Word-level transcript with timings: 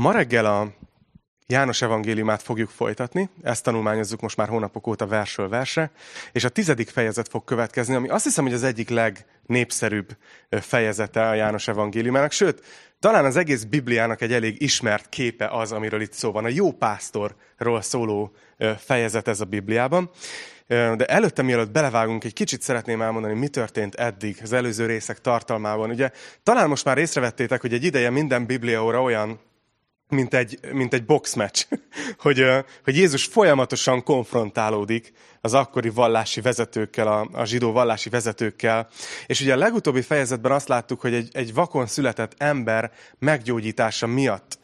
Ma 0.00 0.12
reggel 0.12 0.44
a 0.44 0.68
János 1.46 1.82
evangéliumát 1.82 2.42
fogjuk 2.42 2.70
folytatni, 2.70 3.28
ezt 3.42 3.62
tanulmányozzuk 3.62 4.20
most 4.20 4.36
már 4.36 4.48
hónapok 4.48 4.86
óta 4.86 5.06
versről 5.06 5.48
versre, 5.48 5.90
és 6.32 6.44
a 6.44 6.48
tizedik 6.48 6.88
fejezet 6.88 7.28
fog 7.28 7.44
következni, 7.44 7.94
ami 7.94 8.08
azt 8.08 8.24
hiszem, 8.24 8.44
hogy 8.44 8.52
az 8.52 8.62
egyik 8.62 8.88
legnépszerűbb 8.88 10.16
fejezete 10.50 11.28
a 11.28 11.34
János 11.34 11.68
evangéliumának, 11.68 12.32
sőt, 12.32 12.64
talán 12.98 13.24
az 13.24 13.36
egész 13.36 13.62
Bibliának 13.64 14.20
egy 14.20 14.32
elég 14.32 14.62
ismert 14.62 15.08
képe 15.08 15.48
az, 15.48 15.72
amiről 15.72 16.00
itt 16.00 16.12
szó 16.12 16.32
van. 16.32 16.44
A 16.44 16.48
jó 16.48 16.72
pásztorról 16.72 17.80
szóló 17.80 18.32
fejezet 18.78 19.28
ez 19.28 19.40
a 19.40 19.44
Bibliában. 19.44 20.10
De 20.66 21.04
előtte, 21.04 21.42
mielőtt 21.42 21.70
belevágunk, 21.70 22.24
egy 22.24 22.32
kicsit 22.32 22.62
szeretném 22.62 23.02
elmondani, 23.02 23.34
mi 23.34 23.48
történt 23.48 23.94
eddig 23.94 24.38
az 24.42 24.52
előző 24.52 24.86
részek 24.86 25.20
tartalmában. 25.20 25.90
Ugye 25.90 26.10
talán 26.42 26.68
most 26.68 26.84
már 26.84 26.98
észrevettétek, 26.98 27.60
hogy 27.60 27.72
egy 27.72 27.84
ideje 27.84 28.10
minden 28.10 28.46
bibliaóra 28.46 29.02
olyan, 29.02 29.40
mint 30.08 30.34
egy, 30.34 30.58
mint 30.72 30.94
egy 30.94 31.04
boxmatch, 31.04 31.66
hogy, 32.24 32.44
hogy 32.84 32.96
Jézus 32.96 33.24
folyamatosan 33.24 34.02
konfrontálódik 34.02 35.12
az 35.40 35.54
akkori 35.54 35.88
vallási 35.88 36.40
vezetőkkel, 36.40 37.06
a, 37.06 37.28
a 37.32 37.44
zsidó 37.44 37.72
vallási 37.72 38.08
vezetőkkel. 38.08 38.88
És 39.26 39.40
ugye 39.40 39.52
a 39.52 39.56
legutóbbi 39.56 40.02
fejezetben 40.02 40.52
azt 40.52 40.68
láttuk, 40.68 41.00
hogy 41.00 41.14
egy, 41.14 41.28
egy 41.32 41.54
vakon 41.54 41.86
született 41.86 42.34
ember 42.36 42.92
meggyógyítása 43.18 44.06
miatt 44.06 44.58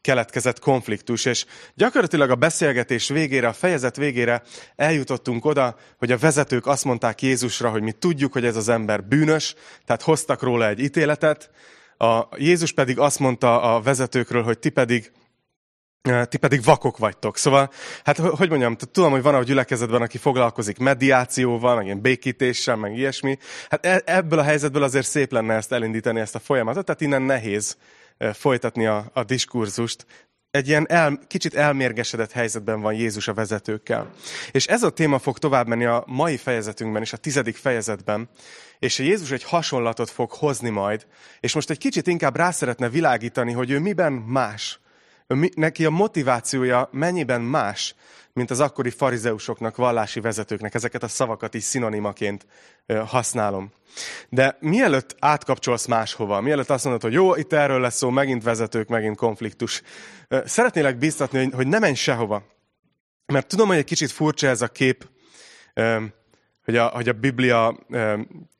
keletkezett 0.00 0.58
konfliktus, 0.58 1.24
és 1.24 1.46
gyakorlatilag 1.74 2.30
a 2.30 2.34
beszélgetés 2.34 3.08
végére, 3.08 3.48
a 3.48 3.52
fejezet 3.52 3.96
végére 3.96 4.42
eljutottunk 4.76 5.44
oda, 5.44 5.76
hogy 5.98 6.12
a 6.12 6.18
vezetők 6.18 6.66
azt 6.66 6.84
mondták 6.84 7.22
Jézusra, 7.22 7.70
hogy 7.70 7.82
mi 7.82 7.92
tudjuk, 7.92 8.32
hogy 8.32 8.44
ez 8.44 8.56
az 8.56 8.68
ember 8.68 9.04
bűnös, 9.04 9.54
tehát 9.84 10.02
hoztak 10.02 10.42
róla 10.42 10.68
egy 10.68 10.80
ítéletet, 10.80 11.50
a 12.02 12.28
Jézus 12.36 12.72
pedig 12.72 12.98
azt 12.98 13.18
mondta 13.18 13.62
a 13.74 13.80
vezetőkről, 13.80 14.42
hogy 14.42 14.58
ti 14.58 14.68
pedig 14.68 15.12
eh, 16.02 16.24
ti 16.24 16.36
pedig 16.36 16.64
vakok 16.64 16.98
vagytok. 16.98 17.36
Szóval, 17.36 17.70
hát 18.04 18.18
hogy 18.18 18.48
mondjam, 18.48 18.76
tudom, 18.76 19.10
hogy 19.10 19.22
van 19.22 19.34
a 19.34 19.42
gyülekezetben, 19.42 20.02
aki 20.02 20.18
foglalkozik 20.18 20.78
mediációval, 20.78 21.76
meg 21.76 21.84
ilyen 21.84 22.00
békítéssel, 22.00 22.76
meg 22.76 22.96
ilyesmi. 22.96 23.38
Hát 23.68 23.86
e, 23.86 24.02
ebből 24.04 24.38
a 24.38 24.42
helyzetből 24.42 24.82
azért 24.82 25.06
szép 25.06 25.32
lenne 25.32 25.54
ezt 25.54 25.72
elindítani, 25.72 26.20
ezt 26.20 26.34
a 26.34 26.38
folyamatot, 26.38 26.84
tehát 26.84 27.00
innen 27.00 27.22
nehéz 27.22 27.76
eh, 28.16 28.32
folytatni 28.32 28.86
a, 28.86 29.10
a 29.12 29.24
diskurzust. 29.24 30.06
Egy 30.50 30.68
ilyen 30.68 30.86
el, 30.88 31.18
kicsit 31.26 31.54
elmérgesedett 31.54 32.32
helyzetben 32.32 32.80
van 32.80 32.94
Jézus 32.94 33.28
a 33.28 33.34
vezetőkkel. 33.34 34.10
És 34.50 34.66
ez 34.66 34.82
a 34.82 34.90
téma 34.90 35.18
fog 35.18 35.38
tovább 35.38 35.66
menni 35.66 35.84
a 35.84 36.04
mai 36.06 36.36
fejezetünkben 36.36 37.02
és 37.02 37.12
a 37.12 37.16
tizedik 37.16 37.56
fejezetben, 37.56 38.28
és 38.78 38.98
Jézus 38.98 39.30
egy 39.30 39.44
hasonlatot 39.44 40.10
fog 40.10 40.30
hozni 40.32 40.70
majd, 40.70 41.06
és 41.40 41.54
most 41.54 41.70
egy 41.70 41.78
kicsit 41.78 42.06
inkább 42.06 42.36
rá 42.36 42.50
szeretne 42.50 42.88
világítani, 42.88 43.52
hogy 43.52 43.70
ő 43.70 43.78
miben 43.78 44.12
más. 44.12 44.80
Neki 45.54 45.84
a 45.84 45.90
motivációja 45.90 46.88
mennyiben 46.92 47.40
más, 47.40 47.94
mint 48.32 48.50
az 48.50 48.60
akkori 48.60 48.90
farizeusoknak, 48.90 49.76
vallási 49.76 50.20
vezetőknek. 50.20 50.74
Ezeket 50.74 51.02
a 51.02 51.08
szavakat 51.08 51.54
is 51.54 51.62
szinonimaként 51.62 52.46
használom. 53.06 53.72
De 54.28 54.56
mielőtt 54.60 55.16
átkapcsolsz 55.18 55.86
máshova, 55.86 56.40
mielőtt 56.40 56.70
azt 56.70 56.84
mondod, 56.84 57.02
hogy 57.02 57.12
jó, 57.12 57.34
itt 57.34 57.52
erről 57.52 57.80
lesz 57.80 57.96
szó, 57.96 58.10
megint 58.10 58.42
vezetők, 58.42 58.88
megint 58.88 59.16
konfliktus, 59.16 59.82
szeretnélek 60.44 60.98
biztatni, 60.98 61.50
hogy 61.50 61.66
ne 61.66 61.78
menj 61.78 61.94
sehova. 61.94 62.42
Mert 63.26 63.46
tudom, 63.46 63.68
hogy 63.68 63.76
egy 63.76 63.84
kicsit 63.84 64.10
furcsa 64.10 64.46
ez 64.46 64.62
a 64.62 64.68
kép, 64.68 65.08
hogy 66.70 66.78
a, 66.78 66.86
hogy 66.86 67.08
a 67.08 67.12
Biblia 67.12 67.78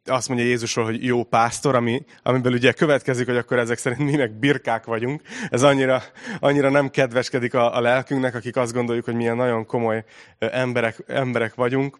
azt 0.04 0.28
mondja 0.28 0.46
Jézusról, 0.46 0.84
hogy 0.84 1.04
jó 1.04 1.24
pásztor, 1.24 1.74
ami, 1.74 2.04
amiből 2.22 2.52
ugye 2.52 2.72
következik, 2.72 3.26
hogy 3.26 3.36
akkor 3.36 3.58
ezek 3.58 3.78
szerint 3.78 4.10
mi 4.10 4.16
meg 4.16 4.38
birkák 4.38 4.84
vagyunk. 4.84 5.22
Ez 5.50 5.62
annyira, 5.62 6.02
annyira 6.38 6.70
nem 6.70 6.90
kedveskedik 6.90 7.54
a, 7.54 7.76
a 7.76 7.80
lelkünknek, 7.80 8.34
akik 8.34 8.56
azt 8.56 8.72
gondoljuk, 8.72 9.04
hogy 9.04 9.14
milyen 9.14 9.36
nagyon 9.36 9.66
komoly 9.66 10.04
emberek, 10.38 11.02
emberek 11.06 11.54
vagyunk. 11.54 11.98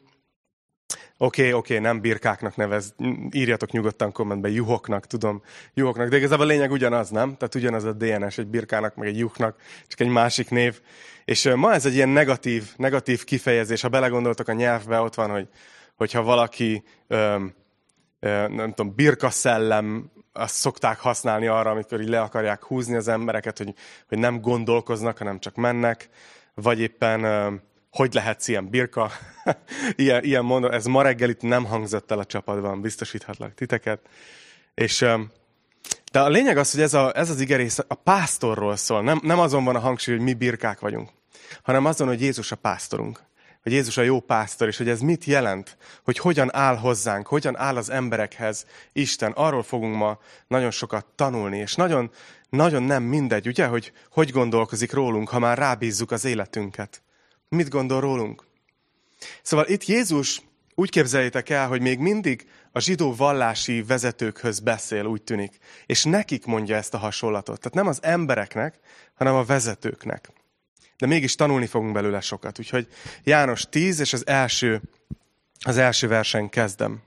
Oké, 1.22 1.40
okay, 1.40 1.52
oké, 1.52 1.72
okay, 1.74 1.84
nem 1.84 2.00
birkáknak 2.00 2.56
nevez, 2.56 2.94
írjatok 3.30 3.70
nyugodtan 3.70 4.12
kommentbe, 4.12 4.48
juhoknak, 4.48 5.06
tudom, 5.06 5.42
juhoknak, 5.74 6.08
de 6.08 6.16
igazából 6.16 6.44
a 6.44 6.48
lényeg 6.48 6.70
ugyanaz, 6.70 7.10
nem? 7.10 7.36
Tehát 7.36 7.54
ugyanaz 7.54 7.84
a 7.84 7.92
DNS 7.92 8.38
egy 8.38 8.46
birkának, 8.46 8.94
meg 8.94 9.08
egy 9.08 9.18
juhnak, 9.18 9.56
csak 9.86 10.00
egy 10.00 10.08
másik 10.08 10.50
név. 10.50 10.80
És 11.24 11.50
ma 11.54 11.72
ez 11.72 11.86
egy 11.86 11.94
ilyen 11.94 12.08
negatív, 12.08 12.64
negatív 12.76 13.24
kifejezés, 13.24 13.80
ha 13.80 13.88
belegondoltok 13.88 14.48
a 14.48 14.52
nyelvbe, 14.52 15.00
ott 15.00 15.14
van, 15.14 15.30
hogy 15.30 15.48
hogyha 16.00 16.22
valaki 16.22 16.84
öm, 17.06 17.54
nem 18.48 18.72
tudom, 18.74 18.94
birka 18.94 19.30
szellem, 19.30 20.10
azt 20.32 20.54
szokták 20.54 20.98
használni 20.98 21.46
arra, 21.46 21.70
amikor 21.70 22.00
így 22.00 22.08
le 22.08 22.20
akarják 22.20 22.64
húzni 22.64 22.94
az 22.94 23.08
embereket, 23.08 23.58
hogy, 23.58 23.74
hogy 24.08 24.18
nem 24.18 24.40
gondolkoznak, 24.40 25.18
hanem 25.18 25.38
csak 25.38 25.54
mennek, 25.54 26.08
vagy 26.54 26.80
éppen 26.80 27.22
hogy 27.90 28.14
lehetsz 28.14 28.48
ilyen 28.48 28.68
birka, 28.68 29.10
ilyen, 29.96 30.24
ilyen 30.24 30.44
mondom, 30.44 30.70
ez 30.70 30.84
ma 30.84 31.02
reggel 31.02 31.28
itt 31.28 31.42
nem 31.42 31.64
hangzott 31.64 32.10
el 32.10 32.18
a 32.18 32.24
csapatban, 32.24 32.80
biztosíthatlak 32.80 33.54
titeket. 33.54 34.00
És, 34.74 34.98
de 36.12 36.20
a 36.20 36.28
lényeg 36.28 36.56
az, 36.56 36.72
hogy 36.72 36.82
ez, 36.82 36.94
a, 36.94 37.16
ez 37.16 37.30
az 37.30 37.40
igerész 37.40 37.78
a 37.88 37.94
pásztorról 37.94 38.76
szól, 38.76 39.02
nem, 39.02 39.20
nem 39.22 39.38
azon 39.38 39.64
van 39.64 39.76
a 39.76 39.80
hangsúly, 39.80 40.14
hogy 40.14 40.24
mi 40.24 40.34
birkák 40.34 40.80
vagyunk, 40.80 41.10
hanem 41.62 41.84
azon, 41.84 42.08
hogy 42.08 42.20
Jézus 42.20 42.52
a 42.52 42.56
pásztorunk 42.56 43.28
hogy 43.62 43.72
Jézus 43.72 43.96
a 43.96 44.02
jó 44.02 44.20
pásztor, 44.20 44.68
és 44.68 44.76
hogy 44.76 44.88
ez 44.88 45.00
mit 45.00 45.24
jelent, 45.24 45.76
hogy 46.04 46.18
hogyan 46.18 46.54
áll 46.54 46.76
hozzánk, 46.76 47.26
hogyan 47.26 47.56
áll 47.56 47.76
az 47.76 47.90
emberekhez 47.90 48.66
Isten. 48.92 49.32
Arról 49.32 49.62
fogunk 49.62 49.96
ma 49.96 50.18
nagyon 50.46 50.70
sokat 50.70 51.06
tanulni, 51.14 51.58
és 51.58 51.74
nagyon, 51.74 52.10
nagyon 52.48 52.82
nem 52.82 53.02
mindegy, 53.02 53.46
ugye, 53.46 53.66
hogy 53.66 53.92
hogy 54.10 54.30
gondolkozik 54.30 54.92
rólunk, 54.92 55.28
ha 55.28 55.38
már 55.38 55.58
rábízzuk 55.58 56.10
az 56.10 56.24
életünket. 56.24 57.02
Mit 57.48 57.68
gondol 57.68 58.00
rólunk? 58.00 58.44
Szóval 59.42 59.66
itt 59.66 59.84
Jézus 59.84 60.42
úgy 60.74 60.90
képzeljétek 60.90 61.48
el, 61.48 61.68
hogy 61.68 61.80
még 61.80 61.98
mindig 61.98 62.48
a 62.72 62.80
zsidó 62.80 63.14
vallási 63.14 63.82
vezetőkhöz 63.82 64.60
beszél, 64.60 65.04
úgy 65.04 65.22
tűnik. 65.22 65.58
És 65.86 66.04
nekik 66.04 66.44
mondja 66.44 66.76
ezt 66.76 66.94
a 66.94 66.98
hasonlatot. 66.98 67.60
Tehát 67.60 67.74
nem 67.74 67.86
az 67.86 67.98
embereknek, 68.02 68.78
hanem 69.14 69.34
a 69.34 69.44
vezetőknek 69.44 70.30
de 71.00 71.06
mégis 71.06 71.34
tanulni 71.34 71.66
fogunk 71.66 71.92
belőle 71.92 72.20
sokat. 72.20 72.58
Úgyhogy 72.58 72.86
János 73.24 73.66
10, 73.68 74.00
és 74.00 74.12
az 74.12 74.26
első, 74.26 74.80
az 75.64 75.76
első 75.76 76.08
versen 76.08 76.48
kezdem. 76.48 77.02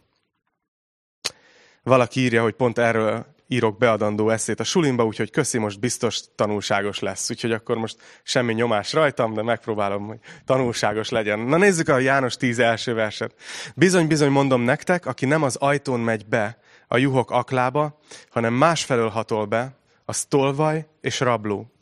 Valaki 1.84 2.20
írja, 2.20 2.42
hogy 2.42 2.53
pont 2.53 2.78
erről 2.78 3.26
írok 3.48 3.78
beadandó 3.78 4.30
eszét 4.30 4.59
a 4.59 4.64
sulimba, 4.64 5.06
úgyhogy 5.06 5.32
köszi, 5.32 5.58
most 5.58 5.80
biztos 5.80 6.22
tanulságos 6.36 7.00
lesz. 7.00 7.30
Úgyhogy 7.30 7.52
akkor 7.52 7.78
most 7.78 7.98
semmi 8.24 8.53
nyomás 8.53 8.94
rajtam, 8.94 9.34
de 9.34 9.42
megpróbálom, 9.42 10.08
hogy 10.08 10.20
tanulságos 10.46 11.09
legyen. 11.09 11.40
Na 11.40 11.58
nézzük 11.58 11.88
a 11.88 12.00
János 12.00 12.36
10 12.36 12.59
első 12.59 12.94
verset. 12.94 13.36
Bizony, 13.76 14.08
bizony 14.08 14.30
mondom 14.30 14.62
nektek, 14.62 15.06
aki 15.06 15.26
nem 15.26 15.44
az 15.44 15.56
ajtón 15.56 16.00
megy 16.00 16.26
be 16.26 16.58
a 16.88 16.98
juhok 16.98 17.32
aklába, 17.32 18.00
hanem 18.30 18.53
másfelől 18.53 19.09
hatol 19.09 19.46
be, 19.46 19.78
az 20.06 20.26
tolvaj 20.26 20.88
és 21.02 21.20
rabló. 21.20 21.72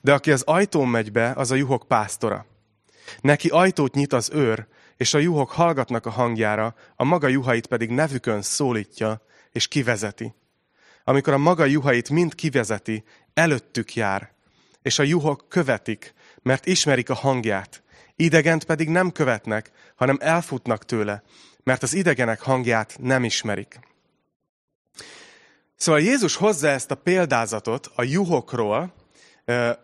De 0.00 0.12
aki 0.12 0.32
az 0.32 0.42
ajtón 0.42 0.88
megy 0.88 1.12
be, 1.12 1.32
az 1.36 1.50
a 1.50 1.54
juhok 1.54 1.84
pásztora. 1.88 2.46
Neki 3.20 3.48
ajtót 3.48 3.94
nyit 3.94 4.12
az 4.12 4.30
őr, 4.32 4.66
és 4.96 5.14
a 5.14 5.18
juhok 5.18 5.50
hallgatnak 5.50 6.06
a 6.06 6.10
hangjára, 6.10 6.74
a 6.96 7.04
maga 7.04 7.28
juhait 7.28 7.66
pedig 7.66 7.90
nevükön 7.90 8.42
szólítja, 8.42 9.22
és 9.52 9.68
kivezeti. 9.68 10.34
Amikor 11.04 11.32
a 11.32 11.38
maga 11.38 11.64
juhait 11.64 12.10
mind 12.10 12.34
kivezeti, 12.34 13.04
előttük 13.34 13.94
jár, 13.94 14.32
és 14.82 14.98
a 14.98 15.02
juhok 15.02 15.48
követik, 15.48 16.14
mert 16.42 16.66
ismerik 16.66 17.10
a 17.10 17.14
hangját. 17.14 17.82
Idegent 18.16 18.64
pedig 18.64 18.88
nem 18.88 19.12
követnek, 19.12 19.70
hanem 19.96 20.18
elfutnak 20.20 20.84
tőle, 20.84 21.22
mert 21.62 21.82
az 21.82 21.94
idegenek 21.94 22.40
hangját 22.40 22.96
nem 23.00 23.24
ismerik. 23.24 23.80
Szóval 25.76 26.00
Jézus 26.00 26.36
hozza 26.36 26.68
ezt 26.68 26.90
a 26.90 26.94
példázatot 26.94 27.90
a 27.94 28.02
juhokról, 28.02 28.94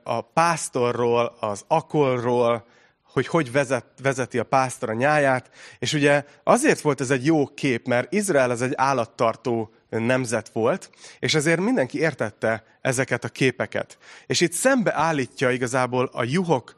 a 0.03 0.21
pásztorról, 0.21 1.37
az 1.41 1.65
akolról, 1.67 2.67
hogy 3.03 3.27
hogy 3.27 3.53
vezet, 3.53 3.87
vezeti 4.03 4.39
a 4.39 4.45
pásztor 4.45 4.91
a 4.91 4.95
nyáját. 4.95 5.51
És 5.79 5.93
ugye 5.93 6.25
azért 6.45 6.81
volt 6.81 7.01
ez 7.01 7.11
egy 7.11 7.27
jó 7.27 7.47
kép, 7.47 7.87
mert 7.87 8.13
Izrael 8.13 8.51
ez 8.51 8.61
egy 8.61 8.73
állattartó 8.77 9.71
nemzet 9.89 10.49
volt, 10.49 10.91
és 11.19 11.35
ezért 11.35 11.61
mindenki 11.61 11.99
értette 11.99 12.65
ezeket 12.81 13.25
a 13.25 13.29
képeket. 13.29 13.99
És 14.27 14.41
itt 14.41 14.53
szembe 14.53 14.95
állítja 14.95 15.51
igazából 15.51 16.11
a 16.13 16.25
juhok 16.25 16.75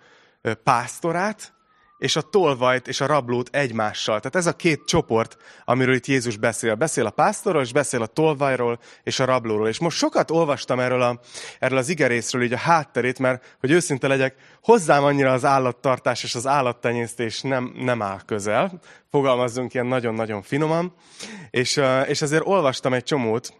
pásztorát, 0.62 1.52
és 1.98 2.16
a 2.16 2.22
tolvajt 2.22 2.88
és 2.88 3.00
a 3.00 3.06
rablót 3.06 3.48
egymással. 3.52 4.18
Tehát 4.18 4.36
ez 4.36 4.46
a 4.46 4.56
két 4.56 4.84
csoport, 4.84 5.36
amiről 5.64 5.94
itt 5.94 6.06
Jézus 6.06 6.36
beszél. 6.36 6.74
Beszél 6.74 7.06
a 7.06 7.10
pásztorról, 7.10 7.62
és 7.62 7.72
beszél 7.72 8.02
a 8.02 8.06
tolvajról 8.06 8.78
és 9.02 9.20
a 9.20 9.24
rablóról. 9.24 9.68
És 9.68 9.78
most 9.78 9.96
sokat 9.96 10.30
olvastam 10.30 10.80
erről, 10.80 11.02
a, 11.02 11.20
erről 11.58 11.78
az 11.78 11.88
igerészről, 11.88 12.42
így 12.42 12.52
a 12.52 12.58
hátterét, 12.58 13.18
mert 13.18 13.56
hogy 13.60 13.70
őszinte 13.70 14.08
legyek, 14.08 14.34
hozzám 14.62 15.04
annyira 15.04 15.32
az 15.32 15.44
állattartás 15.44 16.22
és 16.22 16.34
az 16.34 16.46
állattenyésztés 16.46 17.40
nem, 17.40 17.72
nem 17.76 18.02
áll 18.02 18.20
közel. 18.26 18.80
Fogalmazzunk 19.10 19.74
ilyen 19.74 19.86
nagyon-nagyon 19.86 20.42
finoman. 20.42 20.94
És, 21.50 21.80
és 22.06 22.22
ezért 22.22 22.46
olvastam 22.46 22.92
egy 22.92 23.04
csomót, 23.04 23.52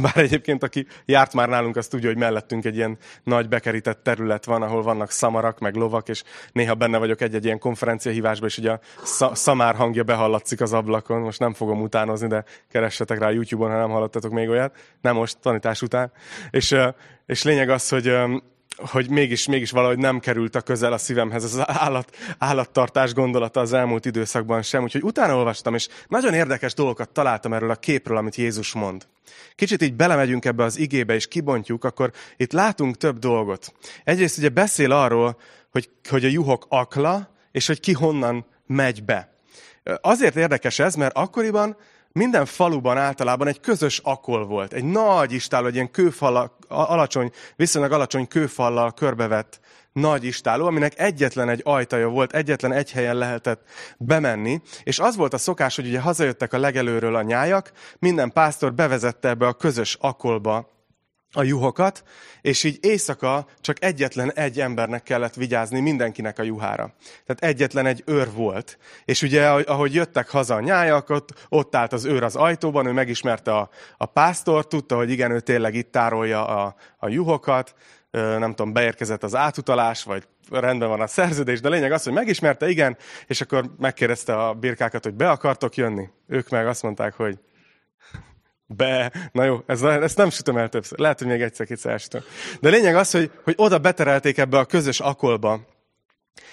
Bár 0.00 0.16
egyébként, 0.16 0.62
aki 0.62 0.86
járt 1.04 1.34
már 1.34 1.48
nálunk, 1.48 1.76
azt 1.76 1.90
tudja, 1.90 2.08
hogy 2.08 2.18
mellettünk 2.18 2.64
egy 2.64 2.76
ilyen 2.76 2.98
nagy 3.22 3.48
bekerített 3.48 4.02
terület 4.02 4.44
van, 4.44 4.62
ahol 4.62 4.82
vannak 4.82 5.10
szamarak, 5.10 5.58
meg 5.58 5.74
lovak, 5.74 6.08
és 6.08 6.22
néha 6.52 6.74
benne 6.74 6.98
vagyok 6.98 7.20
egy-egy 7.20 7.44
ilyen 7.44 7.58
konferenciahívásban, 7.58 8.48
és 8.48 8.58
ugye 8.58 8.70
a 9.18 9.34
szamár 9.34 9.74
hangja 9.74 10.02
behallatszik 10.02 10.60
az 10.60 10.72
ablakon. 10.72 11.20
Most 11.20 11.38
nem 11.38 11.52
fogom 11.52 11.82
utánozni, 11.82 12.26
de 12.26 12.44
keressetek 12.70 13.18
rá 13.18 13.30
YouTube-on, 13.30 13.70
ha 13.70 13.78
nem 13.78 13.90
hallottatok 13.90 14.32
még 14.32 14.48
olyat. 14.48 14.76
Nem 15.00 15.14
most, 15.14 15.38
tanítás 15.38 15.82
után. 15.82 16.12
És, 16.50 16.76
és 17.26 17.42
lényeg 17.42 17.68
az, 17.68 17.88
hogy 17.88 18.12
hogy 18.76 19.10
mégis, 19.10 19.46
mégis 19.46 19.70
valahogy 19.70 19.98
nem 19.98 20.20
került 20.20 20.54
a 20.54 20.60
közel 20.60 20.92
a 20.92 20.98
szívemhez 20.98 21.44
az 21.44 21.62
állat, 21.66 22.16
állattartás 22.38 23.14
gondolata 23.14 23.60
az 23.60 23.72
elmúlt 23.72 24.04
időszakban 24.04 24.62
sem. 24.62 24.82
Úgyhogy 24.82 25.02
utána 25.02 25.36
olvastam, 25.36 25.74
és 25.74 25.88
nagyon 26.08 26.34
érdekes 26.34 26.74
dolgokat 26.74 27.10
találtam 27.10 27.52
erről 27.52 27.70
a 27.70 27.74
képről, 27.74 28.16
amit 28.16 28.36
Jézus 28.36 28.72
mond. 28.72 29.06
Kicsit 29.54 29.82
így 29.82 29.94
belemegyünk 29.94 30.44
ebbe 30.44 30.64
az 30.64 30.78
igébe, 30.78 31.14
és 31.14 31.26
kibontjuk, 31.26 31.84
akkor 31.84 32.12
itt 32.36 32.52
látunk 32.52 32.96
több 32.96 33.18
dolgot. 33.18 33.72
Egyrészt 34.04 34.38
ugye 34.38 34.48
beszél 34.48 34.92
arról, 34.92 35.40
hogy, 35.70 35.90
hogy 36.08 36.24
a 36.24 36.28
juhok 36.28 36.66
akla, 36.68 37.34
és 37.52 37.66
hogy 37.66 37.80
ki 37.80 37.92
honnan 37.92 38.46
megy 38.66 39.04
be. 39.04 39.32
Azért 40.00 40.36
érdekes 40.36 40.78
ez, 40.78 40.94
mert 40.94 41.16
akkoriban 41.16 41.76
minden 42.18 42.46
faluban 42.46 42.96
általában 42.96 43.46
egy 43.46 43.60
közös 43.60 43.98
akol 43.98 44.46
volt. 44.46 44.72
Egy 44.72 44.84
nagy 44.84 45.32
istáló, 45.32 45.66
egy 45.66 45.74
ilyen 45.74 45.90
kőfal, 45.90 46.56
alacsony, 46.68 47.30
viszonylag 47.56 47.92
alacsony 47.92 48.28
kőfallal 48.28 48.92
körbevett 48.92 49.60
nagy 49.92 50.24
istáló, 50.24 50.66
aminek 50.66 50.98
egyetlen 50.98 51.48
egy 51.48 51.60
ajtaja 51.64 52.08
volt, 52.08 52.32
egyetlen 52.32 52.72
egy 52.72 52.92
helyen 52.92 53.16
lehetett 53.16 53.62
bemenni, 53.98 54.60
és 54.82 54.98
az 54.98 55.16
volt 55.16 55.34
a 55.34 55.38
szokás, 55.38 55.76
hogy 55.76 55.86
ugye 55.86 56.00
hazajöttek 56.00 56.52
a 56.52 56.58
legelőről 56.58 57.14
a 57.14 57.22
nyájak, 57.22 57.72
minden 57.98 58.32
pásztor 58.32 58.74
bevezette 58.74 59.28
ebbe 59.28 59.46
a 59.46 59.52
közös 59.52 59.96
akolba 60.00 60.73
a 61.34 61.42
juhokat, 61.42 62.02
és 62.40 62.64
így 62.64 62.78
éjszaka 62.80 63.46
csak 63.60 63.84
egyetlen 63.84 64.32
egy 64.32 64.60
embernek 64.60 65.02
kellett 65.02 65.34
vigyázni 65.34 65.80
mindenkinek 65.80 66.38
a 66.38 66.42
juhára. 66.42 66.94
Tehát 67.26 67.54
egyetlen 67.54 67.86
egy 67.86 68.02
őr 68.06 68.32
volt. 68.32 68.78
És 69.04 69.22
ugye, 69.22 69.48
ahogy 69.48 69.94
jöttek 69.94 70.28
haza 70.28 70.54
a 70.54 70.60
nyájak, 70.60 71.10
ott, 71.10 71.46
ott 71.48 71.74
állt 71.74 71.92
az 71.92 72.04
őr 72.04 72.22
az 72.22 72.36
ajtóban, 72.36 72.86
ő 72.86 72.92
megismerte 72.92 73.56
a, 73.56 73.68
a 73.96 74.06
pásztort, 74.06 74.68
tudta, 74.68 74.96
hogy 74.96 75.10
igen, 75.10 75.30
ő 75.30 75.40
tényleg 75.40 75.74
itt 75.74 75.90
tárolja 75.90 76.46
a, 76.46 76.74
a 76.98 77.08
juhokat, 77.08 77.74
nem 78.10 78.54
tudom, 78.54 78.72
beérkezett 78.72 79.22
az 79.22 79.34
átutalás, 79.34 80.02
vagy 80.04 80.26
rendben 80.50 80.88
van 80.88 81.00
a 81.00 81.06
szerződés, 81.06 81.60
de 81.60 81.68
lényeg 81.68 81.92
az, 81.92 82.04
hogy 82.04 82.12
megismerte, 82.12 82.68
igen, 82.68 82.96
és 83.26 83.40
akkor 83.40 83.70
megkérdezte 83.78 84.36
a 84.36 84.54
birkákat, 84.54 85.04
hogy 85.04 85.14
be 85.14 85.30
akartok 85.30 85.76
jönni. 85.76 86.08
Ők 86.26 86.48
meg 86.48 86.66
azt 86.66 86.82
mondták, 86.82 87.14
hogy 87.14 87.38
be, 88.66 89.12
na 89.32 89.44
jó, 89.44 89.58
ez, 89.66 89.82
ezt 89.82 90.16
nem 90.16 90.30
sütöm 90.30 90.56
el 90.56 90.68
többször. 90.68 90.98
Lehet, 90.98 91.18
hogy 91.18 91.28
még 91.28 91.42
egyszer-kétszer. 91.42 92.00
De 92.60 92.68
lényeg 92.68 92.96
az, 92.96 93.10
hogy, 93.10 93.30
hogy 93.44 93.54
oda 93.56 93.78
beterelték 93.78 94.38
ebbe 94.38 94.58
a 94.58 94.64
közös 94.64 95.00
akolba 95.00 95.60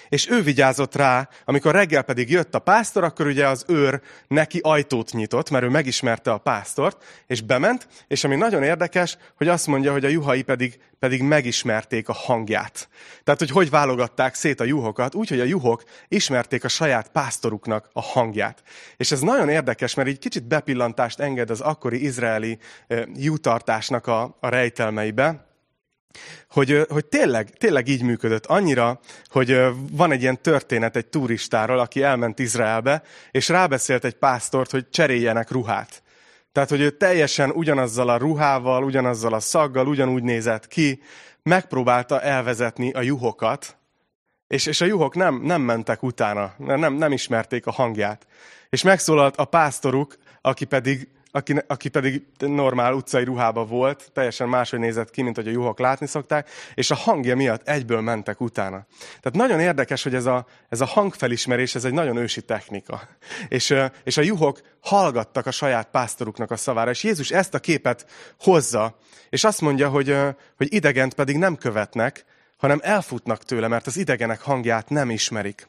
és 0.08 0.30
ő 0.30 0.42
vigyázott 0.42 0.94
rá, 0.94 1.28
amikor 1.44 1.72
reggel 1.72 2.02
pedig 2.02 2.30
jött 2.30 2.54
a 2.54 2.58
pásztor, 2.58 3.04
akkor 3.04 3.26
ugye 3.26 3.48
az 3.48 3.64
őr 3.68 4.00
neki 4.28 4.58
ajtót 4.62 5.12
nyitott, 5.12 5.50
mert 5.50 5.64
ő 5.64 5.68
megismerte 5.68 6.30
a 6.30 6.38
pásztort, 6.38 7.04
és 7.26 7.40
bement, 7.40 7.88
és 8.08 8.24
ami 8.24 8.36
nagyon 8.36 8.62
érdekes, 8.62 9.16
hogy 9.36 9.48
azt 9.48 9.66
mondja, 9.66 9.92
hogy 9.92 10.04
a 10.04 10.08
juhai 10.08 10.42
pedig, 10.42 10.78
pedig 10.98 11.22
megismerték 11.22 12.08
a 12.08 12.12
hangját. 12.12 12.88
Tehát, 13.24 13.40
hogy 13.40 13.50
hogy 13.50 13.70
válogatták 13.70 14.34
szét 14.34 14.60
a 14.60 14.64
juhokat, 14.64 15.14
úgy, 15.14 15.28
hogy 15.28 15.40
a 15.40 15.44
juhok 15.44 15.84
ismerték 16.08 16.64
a 16.64 16.68
saját 16.68 17.08
pásztoruknak 17.08 17.88
a 17.92 18.02
hangját. 18.02 18.62
És 18.96 19.12
ez 19.12 19.20
nagyon 19.20 19.48
érdekes, 19.48 19.94
mert 19.94 20.08
így 20.08 20.18
kicsit 20.18 20.46
bepillantást 20.46 21.20
enged 21.20 21.50
az 21.50 21.60
akkori 21.60 22.02
izraeli 22.04 22.58
eh, 22.86 23.02
jutartásnak 23.14 24.06
a, 24.06 24.36
a 24.40 24.48
rejtelmeibe, 24.48 25.51
hogy, 26.48 26.86
hogy 26.88 27.04
tényleg, 27.04 27.50
tényleg 27.50 27.88
így 27.88 28.02
működött. 28.02 28.46
Annyira, 28.46 29.00
hogy 29.26 29.60
van 29.90 30.12
egy 30.12 30.22
ilyen 30.22 30.42
történet 30.42 30.96
egy 30.96 31.06
turistáról, 31.06 31.78
aki 31.78 32.02
elment 32.02 32.38
Izraelbe, 32.38 33.02
és 33.30 33.48
rábeszélt 33.48 34.04
egy 34.04 34.14
pásztort, 34.14 34.70
hogy 34.70 34.88
cseréljenek 34.90 35.50
ruhát. 35.50 36.02
Tehát, 36.52 36.68
hogy 36.68 36.80
ő 36.80 36.90
teljesen 36.90 37.50
ugyanazzal 37.50 38.08
a 38.08 38.16
ruhával, 38.16 38.84
ugyanazzal 38.84 39.32
a 39.34 39.40
szaggal, 39.40 39.86
ugyanúgy 39.86 40.22
nézett 40.22 40.68
ki, 40.68 41.02
megpróbálta 41.42 42.20
elvezetni 42.20 42.92
a 42.92 43.00
juhokat, 43.00 43.76
és, 44.48 44.66
és 44.66 44.80
a 44.80 44.84
juhok 44.84 45.14
nem, 45.14 45.40
nem 45.42 45.60
mentek 45.60 46.02
utána, 46.02 46.54
nem, 46.58 46.94
nem 46.94 47.12
ismerték 47.12 47.66
a 47.66 47.70
hangját. 47.70 48.26
És 48.70 48.82
megszólalt 48.82 49.36
a 49.36 49.44
pásztoruk, 49.44 50.16
aki 50.40 50.64
pedig 50.64 51.08
aki, 51.34 51.54
aki 51.66 51.88
pedig 51.88 52.26
normál 52.38 52.94
utcai 52.94 53.24
ruhába 53.24 53.64
volt, 53.64 54.10
teljesen 54.12 54.48
máshogy 54.48 54.78
nézett 54.78 55.10
ki, 55.10 55.22
mint 55.22 55.36
hogy 55.36 55.48
a 55.48 55.50
juhok 55.50 55.78
látni 55.78 56.06
szokták, 56.06 56.50
és 56.74 56.90
a 56.90 56.94
hangja 56.94 57.36
miatt 57.36 57.68
egyből 57.68 58.00
mentek 58.00 58.40
utána. 58.40 58.86
Tehát 58.98 59.32
nagyon 59.32 59.60
érdekes, 59.60 60.02
hogy 60.02 60.14
ez 60.14 60.26
a, 60.26 60.46
ez 60.68 60.80
a 60.80 60.86
hangfelismerés, 60.86 61.74
ez 61.74 61.84
egy 61.84 61.92
nagyon 61.92 62.16
ősi 62.16 62.42
technika. 62.42 63.02
És, 63.48 63.74
és 64.04 64.16
a 64.16 64.22
juhok 64.22 64.60
hallgattak 64.80 65.46
a 65.46 65.50
saját 65.50 65.88
pásztoruknak 65.90 66.50
a 66.50 66.56
szavára, 66.56 66.90
és 66.90 67.02
Jézus 67.02 67.30
ezt 67.30 67.54
a 67.54 67.58
képet 67.58 68.06
hozza, 68.38 68.98
és 69.30 69.44
azt 69.44 69.60
mondja, 69.60 69.88
hogy, 69.88 70.16
hogy 70.56 70.74
idegent 70.74 71.14
pedig 71.14 71.36
nem 71.36 71.56
követnek, 71.56 72.24
hanem 72.56 72.80
elfutnak 72.82 73.44
tőle, 73.44 73.68
mert 73.68 73.86
az 73.86 73.96
idegenek 73.96 74.40
hangját 74.40 74.88
nem 74.88 75.10
ismerik. 75.10 75.68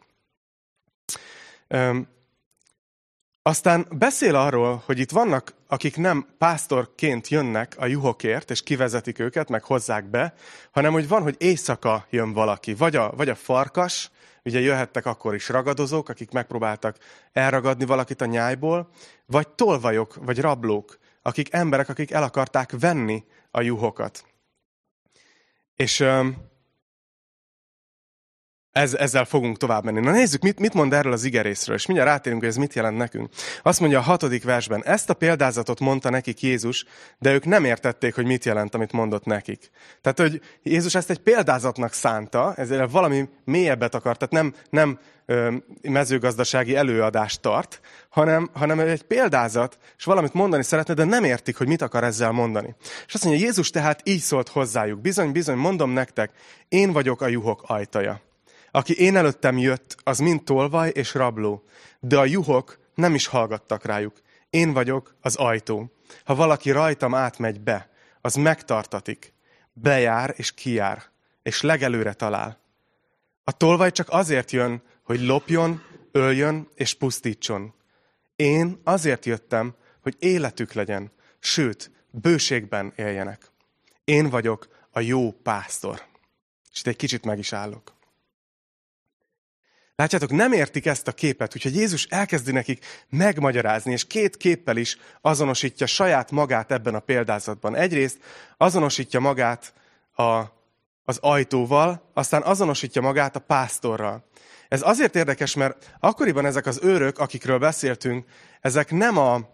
Aztán 3.46 3.88
beszél 3.98 4.36
arról, 4.36 4.84
hogy 4.86 5.00
itt 5.00 5.12
vannak, 5.12 5.54
akik 5.68 5.98
nem 5.98 6.28
pásztorként 6.38 7.28
jönnek 7.28 7.76
a 7.78 7.86
juhokért, 7.86 8.52
és 8.52 8.64
kivezetik 8.64 9.20
őket, 9.20 9.50
meg 9.50 9.64
hozzák 9.64 10.10
be, 10.10 10.34
hanem 10.72 10.92
hogy 10.92 11.08
van, 11.08 11.22
hogy 11.22 11.36
éjszaka 11.38 12.06
jön 12.10 12.34
valaki. 12.34 12.74
Vagy 12.74 12.96
a, 12.96 13.12
vagy 13.16 13.30
a 13.30 13.36
farkas, 13.36 14.12
ugye 14.44 14.60
jöhettek 14.60 15.06
akkor 15.06 15.36
is 15.36 15.50
ragadozók, 15.50 16.10
akik 16.10 16.32
megpróbáltak 16.32 16.98
elragadni 17.32 17.86
valakit 17.86 18.22
a 18.22 18.26
nyájból, 18.26 18.90
vagy 19.26 19.48
tolvajok, 19.48 20.16
vagy 20.16 20.40
rablók, 20.40 20.98
akik 21.22 21.54
emberek, 21.54 21.90
akik 21.90 22.12
el 22.12 22.24
akarták 22.24 22.74
venni 22.80 23.24
a 23.52 23.62
juhokat. 23.62 24.26
És 25.76 26.06
ez, 28.74 28.94
ezzel 28.94 29.26
fogunk 29.26 29.58
tovább 29.58 29.84
menni. 29.84 30.00
Na 30.00 30.12
nézzük, 30.12 30.42
mit, 30.42 30.60
mit 30.60 30.74
mond 30.74 30.94
erről 30.94 31.12
az 31.12 31.24
igerészről, 31.24 31.76
és 31.76 31.86
mindjárt 31.86 32.12
rátérünk, 32.12 32.42
hogy 32.42 32.50
ez 32.50 32.58
mit 32.58 32.74
jelent 32.74 32.98
nekünk. 32.98 33.30
Azt 33.64 33.80
mondja 33.80 34.00
a 34.00 34.02
hatodik 34.02 34.44
versben, 34.44 34.84
ezt 34.86 35.10
a 35.10 35.14
példázatot 35.14 35.80
mondta 35.80 36.10
nekik 36.10 36.42
Jézus, 36.42 36.86
de 37.20 37.34
ők 37.34 37.46
nem 37.46 37.66
értették, 37.66 38.16
hogy 38.16 38.26
mit 38.26 38.46
jelent, 38.46 38.76
amit 38.76 38.92
mondott 38.92 39.26
nekik. 39.26 39.70
Tehát, 40.02 40.20
hogy 40.20 40.42
Jézus 40.64 40.96
ezt 40.96 41.10
egy 41.10 41.20
példázatnak 41.20 41.94
szánta, 41.94 42.54
ezért 42.56 42.92
valami 42.92 43.30
mélyebbet 43.46 43.96
akart, 43.96 44.20
tehát 44.20 44.34
nem, 44.34 44.62
nem 44.70 45.00
ö, 45.26 45.56
mezőgazdasági 45.82 46.76
előadást 46.76 47.42
tart, 47.42 47.80
hanem, 48.10 48.50
hanem 48.54 48.80
egy 48.80 49.04
példázat, 49.04 49.78
és 49.98 50.04
valamit 50.04 50.34
mondani 50.34 50.64
szeretne, 50.64 50.94
de 50.94 51.04
nem 51.04 51.24
értik, 51.24 51.58
hogy 51.58 51.68
mit 51.68 51.82
akar 51.82 52.04
ezzel 52.04 52.32
mondani. 52.32 52.76
És 53.08 53.14
azt 53.14 53.24
mondja, 53.24 53.46
Jézus 53.46 53.70
tehát 53.70 54.02
így 54.04 54.20
szólt 54.20 54.50
hozzájuk, 54.50 55.02
bizony, 55.02 55.32
bizony, 55.32 55.58
mondom 55.58 55.90
nektek, 55.90 56.32
én 56.70 56.92
vagyok 56.92 57.22
a 57.22 57.28
juhok 57.28 57.64
ajtaja. 57.66 58.22
Aki 58.76 59.00
én 59.00 59.16
előttem 59.16 59.58
jött, 59.58 59.96
az 60.04 60.20
mind 60.20 60.44
tolvaj 60.44 60.90
és 60.90 61.14
rabló, 61.14 61.64
de 62.00 62.18
a 62.20 62.26
juhok 62.26 62.80
nem 62.96 63.16
is 63.16 63.28
hallgattak 63.28 63.86
rájuk. 63.86 64.22
Én 64.50 64.74
vagyok 64.74 65.16
az 65.22 65.36
ajtó. 65.36 65.92
Ha 66.24 66.36
valaki 66.36 66.72
rajtam 66.72 67.16
átmegy 67.16 67.60
be, 67.62 67.90
az 68.22 68.36
megtartatik, 68.36 69.34
bejár 69.74 70.34
és 70.38 70.52
kijár, 70.52 71.04
és 71.44 71.62
legelőre 71.62 72.14
talál. 72.14 72.60
A 73.44 73.52
tolvaj 73.52 73.92
csak 73.92 74.10
azért 74.10 74.52
jön, 74.52 74.82
hogy 75.04 75.22
lopjon, 75.22 75.82
öljön 76.12 76.68
és 76.76 76.94
pusztítson. 76.94 77.74
Én 78.36 78.82
azért 78.84 79.26
jöttem, 79.26 79.76
hogy 80.02 80.16
életük 80.20 80.74
legyen, 80.74 81.12
sőt, 81.40 81.92
bőségben 82.10 82.94
éljenek. 82.96 83.52
Én 84.04 84.30
vagyok 84.30 84.68
a 84.92 85.00
jó 85.00 85.32
pásztor. 85.32 86.02
És 86.72 86.80
itt 86.80 86.88
egy 86.88 86.96
kicsit 86.96 87.26
meg 87.26 87.38
is 87.38 87.54
állok. 87.54 87.93
Látjátok, 89.96 90.32
nem 90.32 90.52
értik 90.52 90.86
ezt 90.86 91.08
a 91.08 91.12
képet, 91.12 91.56
úgyhogy 91.56 91.76
Jézus 91.76 92.06
elkezdi 92.06 92.52
nekik 92.52 92.86
megmagyarázni, 93.10 93.92
és 93.92 94.08
két 94.08 94.38
képpel 94.38 94.78
is 94.78 94.98
azonosítja 95.22 95.86
saját 95.86 96.32
magát 96.32 96.72
ebben 96.72 96.96
a 96.96 97.00
példázatban. 97.00 97.76
Egyrészt 97.76 98.18
azonosítja 98.58 99.20
magát 99.20 99.74
a, 100.12 100.42
az 101.04 101.18
ajtóval, 101.22 102.10
aztán 102.14 102.42
azonosítja 102.42 103.02
magát 103.02 103.36
a 103.36 103.40
pásztorral. 103.40 104.26
Ez 104.68 104.82
azért 104.82 105.16
érdekes, 105.16 105.56
mert 105.56 105.96
akkoriban 106.00 106.46
ezek 106.46 106.66
az 106.66 106.80
őrök, 106.84 107.20
akikről 107.20 107.60
beszéltünk, 107.60 108.26
ezek 108.62 108.92
nem 108.92 109.18
a, 109.18 109.53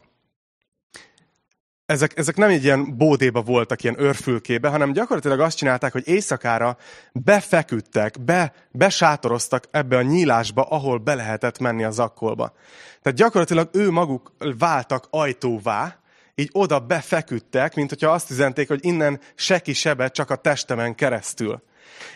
ezek, 1.89 2.17
ezek 2.17 2.35
nem 2.35 2.49
egy 2.49 2.63
ilyen 2.63 2.97
bódéba 2.97 3.41
voltak, 3.41 3.83
ilyen 3.83 4.01
örfülkébe, 4.03 4.69
hanem 4.69 4.93
gyakorlatilag 4.93 5.39
azt 5.39 5.57
csinálták, 5.57 5.91
hogy 5.91 6.07
éjszakára 6.07 6.77
befeküdtek, 7.11 8.21
be, 8.21 8.53
besátoroztak 8.71 9.63
ebbe 9.71 9.97
a 9.97 10.01
nyílásba, 10.01 10.61
ahol 10.61 10.97
be 10.97 11.13
lehetett 11.15 11.59
menni 11.59 11.83
a 11.83 11.91
zakkolba. 11.91 12.53
Tehát 13.01 13.17
gyakorlatilag 13.17 13.69
ő 13.71 13.91
maguk 13.91 14.31
váltak 14.57 15.07
ajtóvá, 15.09 15.99
így 16.35 16.49
oda 16.51 16.79
befeküdtek, 16.79 17.75
mint 17.75 17.89
hogyha 17.89 18.11
azt 18.11 18.31
üzenték, 18.31 18.67
hogy 18.67 18.85
innen 18.85 19.19
seki 19.35 19.73
sebet 19.73 20.13
csak 20.13 20.29
a 20.29 20.35
testemen 20.35 20.95
keresztül. 20.95 21.63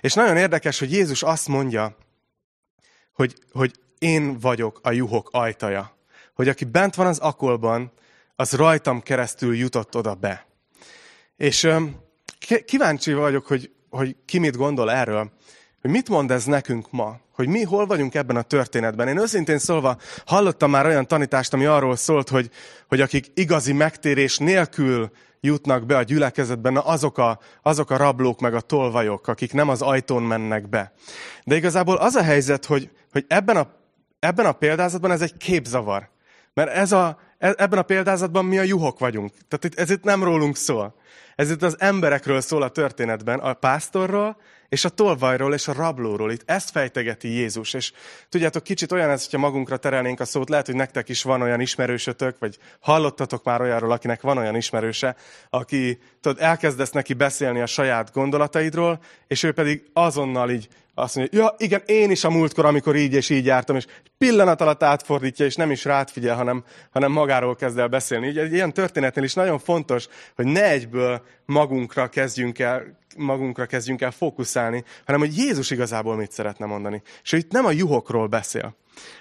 És 0.01 0.13
nagyon 0.13 0.37
érdekes, 0.37 0.79
hogy 0.79 0.91
Jézus 0.91 1.23
azt 1.23 1.47
mondja, 1.47 1.95
hogy, 3.13 3.33
hogy 3.51 3.71
én 3.97 4.39
vagyok 4.39 4.79
a 4.83 4.91
juhok 4.91 5.29
ajtaja. 5.31 5.97
Hogy 6.33 6.47
aki 6.47 6.65
bent 6.65 6.95
van 6.95 7.07
az 7.07 7.19
akolban, 7.19 7.91
az 8.35 8.51
rajtam 8.53 9.01
keresztül 9.01 9.55
jutott 9.55 9.95
oda 9.95 10.13
be. 10.13 10.47
És 11.37 11.67
kíváncsi 12.65 13.13
vagyok, 13.13 13.45
hogy, 13.45 13.71
hogy 13.89 14.15
ki 14.25 14.39
mit 14.39 14.57
gondol 14.57 14.91
erről, 14.91 15.31
hogy 15.81 15.91
mit 15.91 16.09
mond 16.09 16.31
ez 16.31 16.45
nekünk 16.45 16.91
ma, 16.91 17.19
hogy 17.33 17.47
mi 17.47 17.63
hol 17.63 17.85
vagyunk 17.85 18.15
ebben 18.15 18.35
a 18.35 18.41
történetben. 18.41 19.07
Én 19.07 19.17
őszintén 19.17 19.57
szólva 19.57 19.97
hallottam 20.25 20.69
már 20.69 20.85
olyan 20.85 21.07
tanítást, 21.07 21.53
ami 21.53 21.65
arról 21.65 21.95
szólt, 21.95 22.29
hogy, 22.29 22.49
hogy 22.87 23.01
akik 23.01 23.31
igazi 23.33 23.73
megtérés 23.73 24.37
nélkül 24.37 25.11
jutnak 25.39 25.85
be 25.85 25.97
a 25.97 26.03
gyülekezetben, 26.03 26.77
azok 26.77 27.17
a, 27.17 27.39
azok 27.61 27.91
a 27.91 27.97
rablók 27.97 28.39
meg 28.39 28.53
a 28.53 28.61
tolvajok, 28.61 29.27
akik 29.27 29.53
nem 29.53 29.69
az 29.69 29.81
ajtón 29.81 30.23
mennek 30.23 30.69
be. 30.69 30.93
De 31.43 31.55
igazából 31.55 31.95
az 31.95 32.15
a 32.15 32.23
helyzet, 32.23 32.65
hogy, 32.65 32.89
hogy 33.11 33.25
ebben, 33.27 33.57
a, 33.57 33.67
ebben 34.19 34.45
a 34.45 34.51
példázatban 34.51 35.11
ez 35.11 35.21
egy 35.21 35.37
képzavar. 35.37 36.09
Mert 36.53 36.69
ez 36.69 36.91
a, 36.91 37.19
ebben 37.51 37.79
a 37.79 37.81
példázatban 37.81 38.45
mi 38.45 38.57
a 38.57 38.63
juhok 38.63 38.99
vagyunk. 38.99 39.33
Tehát 39.47 39.79
ez 39.79 39.89
itt 39.89 40.03
nem 40.03 40.23
rólunk 40.23 40.55
szól. 40.55 40.95
Ez 41.35 41.51
itt 41.51 41.61
az 41.61 41.75
emberekről 41.79 42.41
szól 42.41 42.61
a 42.61 42.69
történetben, 42.69 43.39
a 43.39 43.53
pásztorról, 43.53 44.37
és 44.69 44.85
a 44.85 44.89
tolvajról 44.89 45.53
és 45.53 45.67
a 45.67 45.73
rablóról. 45.73 46.31
Itt 46.31 46.43
ezt 46.45 46.69
fejtegeti 46.69 47.27
Jézus. 47.27 47.73
És 47.73 47.91
tudjátok, 48.29 48.63
kicsit 48.63 48.91
olyan 48.91 49.09
ez, 49.09 49.23
hogyha 49.23 49.37
magunkra 49.37 49.77
terelnénk 49.77 50.19
a 50.19 50.25
szót, 50.25 50.49
lehet, 50.49 50.65
hogy 50.65 50.75
nektek 50.75 51.09
is 51.09 51.23
van 51.23 51.41
olyan 51.41 51.59
ismerősötök, 51.59 52.35
vagy 52.39 52.57
hallottatok 52.79 53.43
már 53.43 53.61
olyanról, 53.61 53.91
akinek 53.91 54.21
van 54.21 54.37
olyan 54.37 54.55
ismerőse, 54.55 55.15
aki 55.49 55.99
tudod, 56.21 56.41
elkezdesz 56.41 56.91
neki 56.91 57.13
beszélni 57.13 57.61
a 57.61 57.65
saját 57.65 58.11
gondolataidról, 58.13 58.99
és 59.27 59.43
ő 59.43 59.51
pedig 59.51 59.83
azonnal 59.93 60.49
így 60.49 60.67
azt 60.95 61.15
mondja, 61.15 61.41
ja 61.41 61.55
igen, 61.57 61.81
én 61.85 62.11
is 62.11 62.23
a 62.23 62.29
múltkor, 62.29 62.65
amikor 62.65 62.95
így 62.95 63.13
és 63.13 63.29
így 63.29 63.45
jártam, 63.45 63.75
és 63.75 63.85
pillanat 64.17 64.61
alatt 64.61 64.83
átfordítja, 64.83 65.45
és 65.45 65.55
nem 65.55 65.71
is 65.71 65.85
rád 65.85 66.09
figyel, 66.09 66.35
hanem, 66.35 66.63
hanem 66.91 67.11
magáról 67.11 67.55
kezd 67.55 67.77
el 67.77 67.87
beszélni. 67.87 68.27
Így 68.27 68.37
egy 68.37 68.53
ilyen 68.53 68.73
történetnél 68.73 69.23
is 69.23 69.33
nagyon 69.33 69.59
fontos, 69.59 70.07
hogy 70.35 70.45
ne 70.45 70.69
egyből 70.69 71.21
magunkra 71.45 72.07
kezdjünk 72.07 72.59
el, 72.59 72.97
magunkra 73.17 73.65
kezdjünk 73.65 74.01
el 74.01 74.11
fókuszálni, 74.11 74.83
hanem 75.05 75.21
hogy 75.21 75.37
Jézus 75.37 75.71
igazából 75.71 76.15
mit 76.15 76.31
szeretne 76.31 76.65
mondani. 76.65 77.01
És 77.23 77.33
ő 77.33 77.37
itt 77.37 77.51
nem 77.51 77.65
a 77.65 77.71
juhokról 77.71 78.27
beszél, 78.27 78.75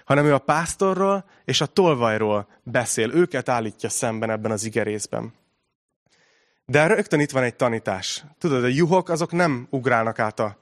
hanem 0.05 0.25
ő 0.25 0.35
a 0.35 0.38
pásztorról 0.38 1.25
és 1.45 1.61
a 1.61 1.67
tolvajról 1.67 2.49
beszél. 2.62 3.11
Őket 3.11 3.49
állítja 3.49 3.88
szemben 3.88 4.31
ebben 4.31 4.50
az 4.50 4.64
igerészben. 4.64 5.33
De 6.67 6.87
rögtön 6.87 7.21
itt 7.21 7.31
van 7.31 7.43
egy 7.43 7.57
tanítás. 7.57 8.25
Tudod, 8.38 8.64
a 8.64 8.67
juhok 8.67 9.09
azok 9.09 9.33
nem 9.33 9.67
ugrálnak 9.71 10.19
át 10.19 10.41
a 10.41 10.61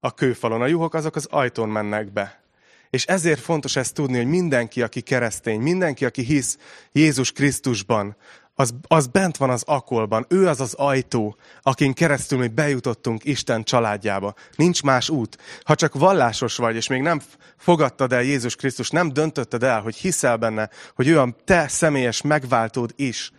a 0.00 0.14
kőfalon. 0.14 0.62
A 0.62 0.66
juhok 0.66 0.94
azok 0.94 1.16
az 1.16 1.26
ajtón 1.30 1.68
mennek 1.68 2.12
be. 2.12 2.42
És 2.90 3.04
ezért 3.04 3.40
fontos 3.40 3.76
ezt 3.76 3.94
tudni, 3.94 4.16
hogy 4.16 4.26
mindenki, 4.26 4.82
aki 4.82 5.00
keresztény, 5.00 5.60
mindenki, 5.60 6.04
aki 6.04 6.22
hisz 6.22 6.58
Jézus 6.92 7.32
Krisztusban, 7.32 8.16
az, 8.60 8.74
az 8.88 9.06
bent 9.06 9.36
van 9.36 9.50
az 9.50 9.62
akolban. 9.66 10.26
Ő 10.28 10.48
az 10.48 10.60
az 10.60 10.74
ajtó, 10.74 11.36
akin 11.62 11.92
keresztül 11.92 12.38
mi 12.38 12.48
bejutottunk 12.48 13.24
Isten 13.24 13.62
családjába. 13.62 14.34
Nincs 14.56 14.82
más 14.82 15.08
út. 15.08 15.38
Ha 15.62 15.74
csak 15.74 15.94
vallásos 15.94 16.56
vagy, 16.56 16.76
és 16.76 16.86
még 16.86 17.02
nem 17.02 17.20
fogadtad 17.56 18.12
el 18.12 18.22
Jézus 18.22 18.56
Krisztus, 18.56 18.90
nem 18.90 19.08
döntötted 19.08 19.62
el, 19.62 19.80
hogy 19.80 19.96
hiszel 19.96 20.36
benne, 20.36 20.70
hogy 20.94 21.08
ő 21.08 21.20
a 21.20 21.34
te 21.44 21.68
személyes 21.68 22.22
megváltód 22.22 22.92
is, 22.96 23.32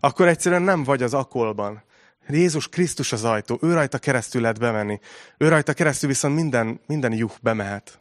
akkor 0.00 0.28
egyszerűen 0.28 0.62
nem 0.62 0.84
vagy 0.84 1.02
az 1.02 1.14
akolban. 1.14 1.82
Jézus 2.28 2.68
Krisztus 2.68 3.12
az 3.12 3.24
ajtó, 3.24 3.58
ő 3.62 3.72
rajta 3.72 3.98
keresztül 3.98 4.40
lehet 4.40 4.58
bemenni. 4.58 5.00
Ő 5.38 5.48
rajta 5.48 5.72
keresztül 5.72 6.08
viszont 6.08 6.34
minden, 6.34 6.80
minden 6.86 7.12
juh 7.12 7.32
bemehet. 7.42 7.98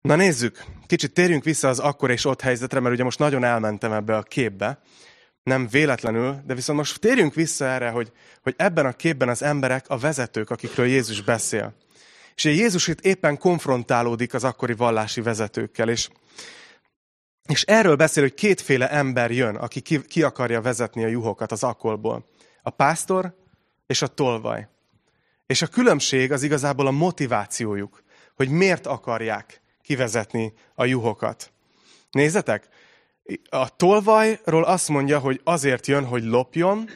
Na 0.00 0.16
nézzük, 0.16 0.64
kicsit 0.86 1.12
térjünk 1.12 1.44
vissza 1.44 1.68
az 1.68 1.78
akkor 1.78 2.10
és 2.10 2.24
ott 2.24 2.40
helyzetre, 2.40 2.80
mert 2.80 2.94
ugye 2.94 3.04
most 3.04 3.18
nagyon 3.18 3.44
elmentem 3.44 3.92
ebbe 3.92 4.16
a 4.16 4.22
képbe, 4.22 4.82
nem 5.42 5.68
véletlenül, 5.68 6.42
de 6.46 6.54
viszont 6.54 6.78
most 6.78 7.00
térjünk 7.00 7.34
vissza 7.34 7.64
erre, 7.64 7.90
hogy, 7.90 8.12
hogy 8.42 8.54
ebben 8.56 8.86
a 8.86 8.92
képben 8.92 9.28
az 9.28 9.42
emberek 9.42 9.84
a 9.88 9.98
vezetők, 9.98 10.50
akikről 10.50 10.86
Jézus 10.86 11.20
beszél. 11.20 11.74
És 12.34 12.44
Jézus 12.44 12.88
itt 12.88 13.00
éppen 13.00 13.38
konfrontálódik 13.38 14.34
az 14.34 14.44
akkori 14.44 14.74
vallási 14.74 15.20
vezetőkkel, 15.20 15.88
és, 15.88 16.08
és 17.48 17.62
erről 17.62 17.96
beszél, 17.96 18.22
hogy 18.22 18.34
kétféle 18.34 18.90
ember 18.90 19.30
jön, 19.30 19.56
aki 19.56 19.80
ki, 19.80 20.02
ki 20.02 20.22
akarja 20.22 20.60
vezetni 20.60 21.04
a 21.04 21.08
juhokat 21.08 21.52
az 21.52 21.62
akkolból 21.62 22.28
a 22.62 22.70
pásztor 22.70 23.34
és 23.86 24.02
a 24.02 24.06
tolvaj. 24.06 24.68
És 25.46 25.62
a 25.62 25.66
különbség 25.66 26.32
az 26.32 26.42
igazából 26.42 26.86
a 26.86 26.90
motivációjuk, 26.90 28.02
hogy 28.34 28.48
miért 28.48 28.86
akarják 28.86 29.60
kivezetni 29.82 30.52
a 30.74 30.84
juhokat. 30.84 31.52
Nézzetek, 32.10 32.68
a 33.48 33.76
tolvajról 33.76 34.64
azt 34.64 34.88
mondja, 34.88 35.18
hogy 35.18 35.40
azért 35.44 35.86
jön, 35.86 36.04
hogy 36.04 36.24
lopjon, 36.24 36.90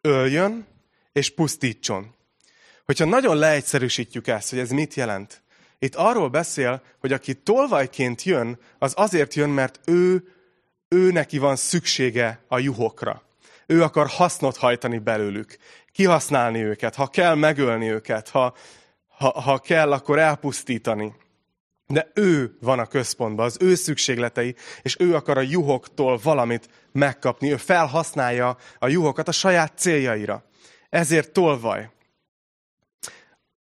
öljön 0.00 0.66
és 1.12 1.30
pusztítson. 1.30 2.14
Hogyha 2.84 3.04
nagyon 3.04 3.36
leegyszerűsítjük 3.36 4.26
ezt, 4.26 4.50
hogy 4.50 4.58
ez 4.58 4.70
mit 4.70 4.94
jelent, 4.94 5.41
itt 5.82 5.94
arról 5.94 6.28
beszél, 6.28 6.82
hogy 7.00 7.12
aki 7.12 7.34
tolvajként 7.34 8.22
jön, 8.22 8.58
az 8.78 8.92
azért 8.96 9.34
jön, 9.34 9.50
mert 9.50 9.80
ő, 9.84 10.24
ő 10.88 11.10
neki 11.10 11.38
van 11.38 11.56
szüksége 11.56 12.44
a 12.48 12.58
juhokra. 12.58 13.22
Ő 13.66 13.82
akar 13.82 14.06
hasznot 14.08 14.56
hajtani 14.56 14.98
belőlük, 14.98 15.56
kihasználni 15.92 16.62
őket, 16.62 16.94
ha 16.94 17.06
kell 17.06 17.34
megölni 17.34 17.90
őket, 17.90 18.28
ha, 18.28 18.54
ha, 19.08 19.40
ha 19.40 19.58
kell, 19.58 19.92
akkor 19.92 20.18
elpusztítani. 20.18 21.14
De 21.86 22.10
ő 22.14 22.56
van 22.60 22.78
a 22.78 22.86
központban, 22.86 23.44
az 23.44 23.56
ő 23.60 23.74
szükségletei, 23.74 24.54
és 24.82 24.96
ő 24.98 25.14
akar 25.14 25.38
a 25.38 25.40
juhoktól 25.40 26.18
valamit 26.22 26.68
megkapni. 26.92 27.52
Ő 27.52 27.56
felhasználja 27.56 28.56
a 28.78 28.88
juhokat 28.88 29.28
a 29.28 29.32
saját 29.32 29.78
céljaira. 29.78 30.44
Ezért 30.88 31.32
tolvaj. 31.32 31.90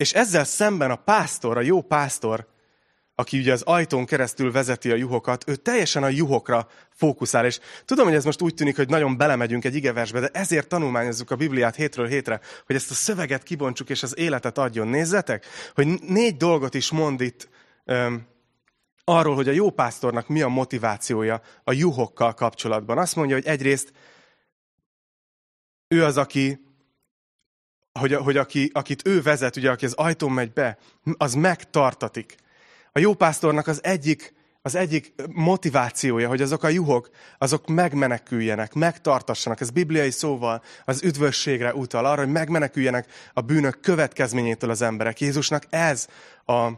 És 0.01 0.13
ezzel 0.13 0.43
szemben 0.43 0.91
a 0.91 0.95
pásztor, 0.95 1.57
a 1.57 1.61
jó 1.61 1.81
pásztor 1.81 2.47
aki 3.15 3.37
ugye 3.37 3.51
az 3.51 3.61
ajtón 3.61 4.05
keresztül 4.05 4.51
vezeti 4.51 4.91
a 4.91 4.95
juhokat, 4.95 5.43
ő 5.47 5.55
teljesen 5.55 6.03
a 6.03 6.07
juhokra 6.07 6.67
fókuszál. 6.89 7.45
És 7.45 7.59
tudom, 7.85 8.05
hogy 8.05 8.15
ez 8.15 8.25
most 8.25 8.41
úgy 8.41 8.53
tűnik, 8.53 8.75
hogy 8.75 8.89
nagyon 8.89 9.17
belemegyünk 9.17 9.65
egy 9.65 9.75
igeversbe, 9.75 10.19
de 10.19 10.29
ezért 10.33 10.67
tanulmányozzuk 10.67 11.31
a 11.31 11.35
Bibliát 11.35 11.75
hétről 11.75 12.07
hétre, 12.07 12.39
hogy 12.65 12.75
ezt 12.75 12.91
a 12.91 12.93
szöveget 12.93 13.43
kibontsuk 13.43 13.89
és 13.89 14.03
az 14.03 14.17
életet 14.17 14.57
adjon. 14.57 14.87
Nézzetek, 14.87 15.45
hogy 15.73 15.87
négy 15.87 16.37
dolgot 16.37 16.73
is 16.73 16.91
mond 16.91 17.21
itt 17.21 17.49
um, 17.85 18.27
arról, 19.03 19.35
hogy 19.35 19.49
a 19.49 19.51
jó 19.51 19.69
pásztornak 19.69 20.27
mi 20.27 20.41
a 20.41 20.47
motivációja 20.47 21.41
a 21.63 21.71
juhokkal 21.71 22.33
kapcsolatban. 22.33 22.97
Azt 22.97 23.15
mondja, 23.15 23.35
hogy 23.35 23.45
egyrészt 23.45 23.91
ő 25.87 26.03
az, 26.03 26.17
aki 26.17 26.70
hogy, 27.99 28.13
hogy 28.13 28.37
aki, 28.37 28.69
akit 28.73 29.07
ő 29.07 29.21
vezet, 29.21 29.55
ugye, 29.55 29.71
aki 29.71 29.85
az 29.85 29.93
ajtón 29.93 30.31
megy 30.31 30.53
be, 30.53 30.77
az 31.17 31.33
megtartatik. 31.33 32.35
A 32.91 32.99
jó 32.99 33.13
pásztornak 33.13 33.67
az 33.67 33.83
egyik, 33.83 34.33
az 34.61 34.75
egyik 34.75 35.13
motivációja, 35.27 36.27
hogy 36.27 36.41
azok 36.41 36.63
a 36.63 36.67
juhok, 36.67 37.09
azok 37.37 37.67
megmeneküljenek, 37.67 38.73
megtartassanak. 38.73 39.61
Ez 39.61 39.69
bibliai 39.69 40.11
szóval 40.11 40.63
az 40.85 41.03
üdvösségre 41.03 41.73
utal, 41.73 42.05
arra, 42.05 42.21
hogy 42.21 42.31
megmeneküljenek 42.31 43.11
a 43.33 43.41
bűnök 43.41 43.79
következményétől 43.79 44.69
az 44.69 44.81
emberek. 44.81 45.21
Jézusnak 45.21 45.63
ez, 45.69 46.07
a, 46.45 46.69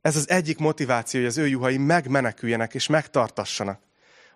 ez 0.00 0.16
az 0.16 0.28
egyik 0.28 0.58
motiváció, 0.58 1.20
hogy 1.20 1.28
az 1.28 1.38
ő 1.38 1.46
juhai 1.46 1.78
megmeneküljenek 1.78 2.74
és 2.74 2.86
megtartassanak. 2.86 3.80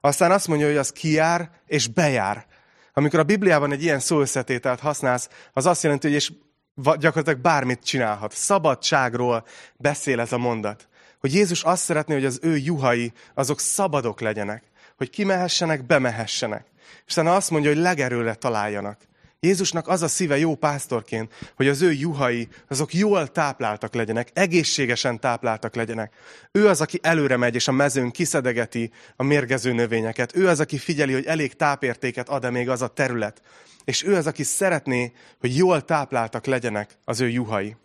Aztán 0.01 0.31
azt 0.31 0.49
mondja, 0.49 0.67
hogy 0.67 0.77
az 0.77 0.93
kijár 0.93 1.51
és 1.67 1.89
bejár. 1.89 2.47
Amikor 2.97 3.19
a 3.19 3.25
Bibliában 3.25 3.73
egy 3.73 3.83
ilyen 3.83 3.99
szóösszetételt 3.99 4.81
használsz, 4.81 5.29
az 5.53 5.67
azt 5.67 5.83
jelenti, 5.83 6.07
hogy 6.07 6.17
és 6.17 6.33
gyakorlatilag 6.75 7.39
bármit 7.41 7.85
csinálhat. 7.85 8.33
Szabadságról 8.33 9.47
beszél 9.77 10.21
ez 10.21 10.33
a 10.33 10.39
mondat 10.39 10.89
hogy 11.25 11.35
Jézus 11.35 11.63
azt 11.63 11.83
szeretné, 11.83 12.15
hogy 12.15 12.25
az 12.25 12.39
ő 12.43 12.57
juhai 12.57 13.13
azok 13.35 13.61
szabadok 13.61 14.21
legyenek, 14.21 14.63
hogy 14.97 15.11
kimehessenek, 15.11 15.87
bemehessenek. 15.87 16.67
És 17.07 17.17
aztán 17.17 17.27
azt 17.27 17.51
mondja, 17.51 17.71
hogy 17.71 17.81
legerőre 17.81 18.35
találjanak. 18.35 19.01
Jézusnak 19.45 19.89
az 19.89 20.03
a 20.03 20.09
szíve 20.09 20.39
jó 20.39 20.55
pásztorként, 20.55 21.33
hogy 21.57 21.69
az 21.69 21.83
ő 21.83 21.93
juhai 21.93 22.49
azok 22.69 22.95
jól 22.95 23.33
tápláltak 23.33 23.95
legyenek, 23.95 24.31
egészségesen 24.33 25.21
tápláltak 25.21 25.75
legyenek. 25.75 26.15
Ő 26.53 26.69
az, 26.69 26.81
aki 26.81 26.99
előre 27.03 27.37
megy, 27.37 27.55
és 27.55 27.69
a 27.69 27.73
mezőn 27.73 28.11
kiszedegeti 28.11 28.91
a 29.17 29.23
mérgező 29.23 29.73
növényeket. 29.73 30.37
Ő 30.37 30.49
az, 30.49 30.61
aki 30.61 30.79
figyeli, 30.79 31.13
hogy 31.13 31.25
elég 31.27 31.55
tápértéket 31.55 32.29
ad-e 32.29 32.51
még 32.51 32.69
az 32.69 32.83
a 32.83 32.89
terület. 32.89 33.43
És 33.85 34.05
ő 34.05 34.15
az, 34.15 34.27
aki 34.27 34.43
szeretné, 34.43 35.13
hogy 35.41 35.57
jól 35.57 35.85
tápláltak 35.85 36.47
legyenek 36.47 36.97
az 37.05 37.21
ő 37.21 37.29
juhai. 37.29 37.77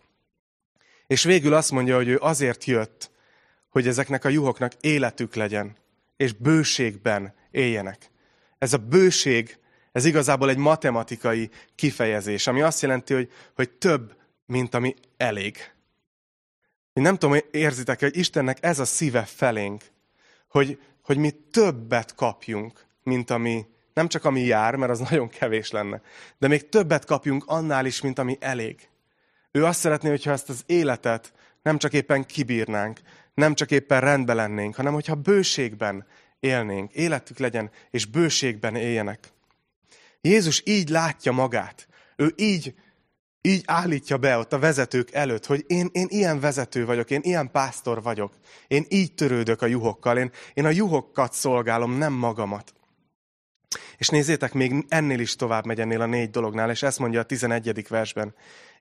És 1.06 1.22
végül 1.22 1.54
azt 1.54 1.70
mondja, 1.70 1.96
hogy 1.96 2.08
ő 2.08 2.18
azért 2.20 2.64
jött, 2.64 3.10
hogy 3.68 3.86
ezeknek 3.86 4.24
a 4.24 4.28
juhoknak 4.28 4.72
életük 4.80 5.34
legyen, 5.34 5.76
és 6.16 6.32
bőségben 6.32 7.34
éljenek. 7.50 8.10
ez 8.58 8.72
a 8.72 8.78
bőség, 8.78 9.58
ez 9.92 10.04
igazából 10.04 10.50
egy 10.50 10.56
matematikai 10.56 11.50
kifejezés, 11.74 12.46
ami 12.46 12.60
azt 12.60 12.82
jelenti, 12.82 13.14
hogy, 13.14 13.32
hogy 13.54 13.70
több, 13.70 14.16
mint 14.46 14.74
ami 14.74 14.94
elég. 15.16 15.56
Én 16.92 17.02
nem 17.02 17.16
tudom, 17.16 17.38
érzitek 17.50 18.00
hogy 18.00 18.16
Istennek 18.16 18.58
ez 18.60 18.78
a 18.78 18.84
szíve 18.84 19.22
felénk, 19.22 19.82
hogy, 20.48 20.80
hogy 21.02 21.16
mi 21.16 21.30
többet 21.30 22.14
kapjunk, 22.14 22.86
mint 23.02 23.30
ami, 23.30 23.66
nem 23.94 24.08
csak 24.08 24.24
ami 24.24 24.40
jár, 24.40 24.76
mert 24.76 24.90
az 24.90 24.98
nagyon 25.10 25.28
kevés 25.28 25.70
lenne, 25.70 26.00
de 26.38 26.48
még 26.48 26.68
többet 26.68 27.04
kapjunk 27.04 27.44
annál 27.46 27.86
is, 27.86 28.00
mint 28.00 28.18
ami 28.18 28.36
elég. 28.40 28.88
Ő 29.50 29.64
azt 29.64 29.80
szeretné, 29.80 30.08
hogyha 30.08 30.30
ezt 30.30 30.48
az 30.48 30.62
életet 30.66 31.32
nem 31.62 31.78
csak 31.78 31.92
éppen 31.92 32.26
kibírnánk, 32.26 33.00
nem 33.34 33.54
csak 33.54 33.70
éppen 33.70 34.00
rendben 34.00 34.36
lennénk, 34.36 34.74
hanem 34.74 34.92
hogyha 34.92 35.14
bőségben 35.14 36.06
élnénk, 36.40 36.92
életük 36.92 37.38
legyen, 37.38 37.70
és 37.90 38.06
bőségben 38.06 38.76
éljenek. 38.76 39.28
Jézus 40.20 40.62
így 40.64 40.88
látja 40.88 41.32
magát. 41.32 41.88
Ő 42.16 42.32
így, 42.36 42.74
így 43.40 43.62
állítja 43.66 44.16
be 44.16 44.38
ott 44.38 44.52
a 44.52 44.58
vezetők 44.58 45.12
előtt, 45.12 45.46
hogy 45.46 45.64
én, 45.66 45.88
én 45.92 46.06
ilyen 46.08 46.40
vezető 46.40 46.84
vagyok, 46.84 47.10
én 47.10 47.20
ilyen 47.22 47.50
pásztor 47.50 48.02
vagyok. 48.02 48.32
Én 48.68 48.86
így 48.88 49.14
törődök 49.14 49.62
a 49.62 49.66
juhokkal, 49.66 50.18
én, 50.18 50.30
én 50.54 50.64
a 50.64 50.70
juhokat 50.70 51.32
szolgálom, 51.32 51.92
nem 51.92 52.12
magamat. 52.12 52.74
És 53.96 54.08
nézzétek, 54.08 54.52
még 54.52 54.84
ennél 54.88 55.20
is 55.20 55.36
tovább 55.36 55.66
megy 55.66 55.80
ennél 55.80 56.00
a 56.00 56.06
négy 56.06 56.30
dolognál, 56.30 56.70
és 56.70 56.82
ezt 56.82 56.98
mondja 56.98 57.20
a 57.20 57.24
11. 57.24 57.88
versben. 57.88 58.34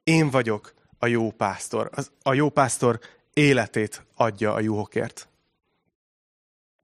Én 0.03 0.29
vagyok 0.29 0.73
a 0.99 1.07
jó 1.07 1.31
pásztor. 1.31 1.89
Az, 1.93 2.11
a 2.21 2.33
jó 2.33 2.49
pásztor 2.49 2.99
életét 3.33 4.05
adja 4.15 4.53
a 4.53 4.59
juhokért. 4.59 5.29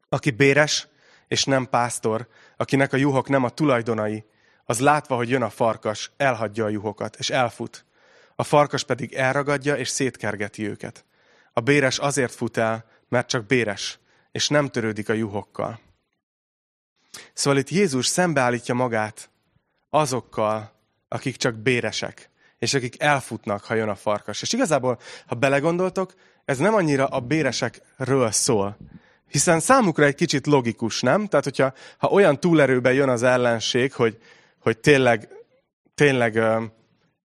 Aki 0.10 0.32
béres 0.32 0.88
és 1.28 1.44
nem 1.44 1.70
pásztor, 1.70 2.28
akinek 2.58 2.94
a 2.94 2.98
juhok 2.98 3.30
nem 3.30 3.44
a 3.44 3.50
tulajdonai, 3.50 4.26
az 4.66 4.80
látva, 4.80 5.16
hogy 5.16 5.30
jön 5.30 5.42
a 5.42 5.50
farkas, 5.50 6.12
elhagyja 6.18 6.66
a 6.66 6.70
juhokat, 6.70 7.16
és 7.16 7.30
elfut. 7.30 7.86
A 8.36 8.44
farkas 8.44 8.84
pedig 8.84 9.14
elragadja, 9.14 9.76
és 9.76 9.88
szétkergeti 9.88 10.68
őket. 10.68 11.06
A 11.54 11.60
béres 11.60 11.98
azért 11.98 12.34
fut 12.34 12.58
el, 12.58 12.86
mert 13.10 13.28
csak 13.28 13.46
béres, 13.46 14.00
és 14.32 14.50
nem 14.50 14.68
törődik 14.68 15.10
a 15.10 15.14
juhokkal. 15.14 15.80
Szóval 17.34 17.60
itt 17.60 17.70
Jézus 17.70 18.08
szembeállítja 18.08 18.74
magát 18.74 19.30
azokkal, 19.90 20.72
akik 21.08 21.36
csak 21.36 21.56
béresek, 21.56 22.30
és 22.58 22.74
akik 22.74 23.02
elfutnak, 23.02 23.64
ha 23.64 23.74
jön 23.74 23.90
a 23.90 23.96
farkas. 23.96 24.42
És 24.42 24.54
igazából, 24.54 25.00
ha 25.26 25.36
belegondoltok, 25.36 26.14
ez 26.46 26.58
nem 26.58 26.74
annyira 26.74 27.06
a 27.06 27.20
béresekről 27.20 28.32
szól. 28.32 28.78
Hiszen 29.28 29.60
számukra 29.60 30.06
egy 30.06 30.16
kicsit 30.16 30.48
logikus, 30.48 31.02
nem? 31.02 31.28
Tehát, 31.28 31.46
hogyha 31.46 31.74
ha 31.98 32.08
olyan 32.08 32.40
túlerőben 32.40 32.94
jön 32.94 33.10
az 33.10 33.24
ellenség, 33.24 33.94
hogy, 33.94 34.18
hogy 34.66 34.78
tényleg, 34.78 35.28
tényleg 35.96 36.42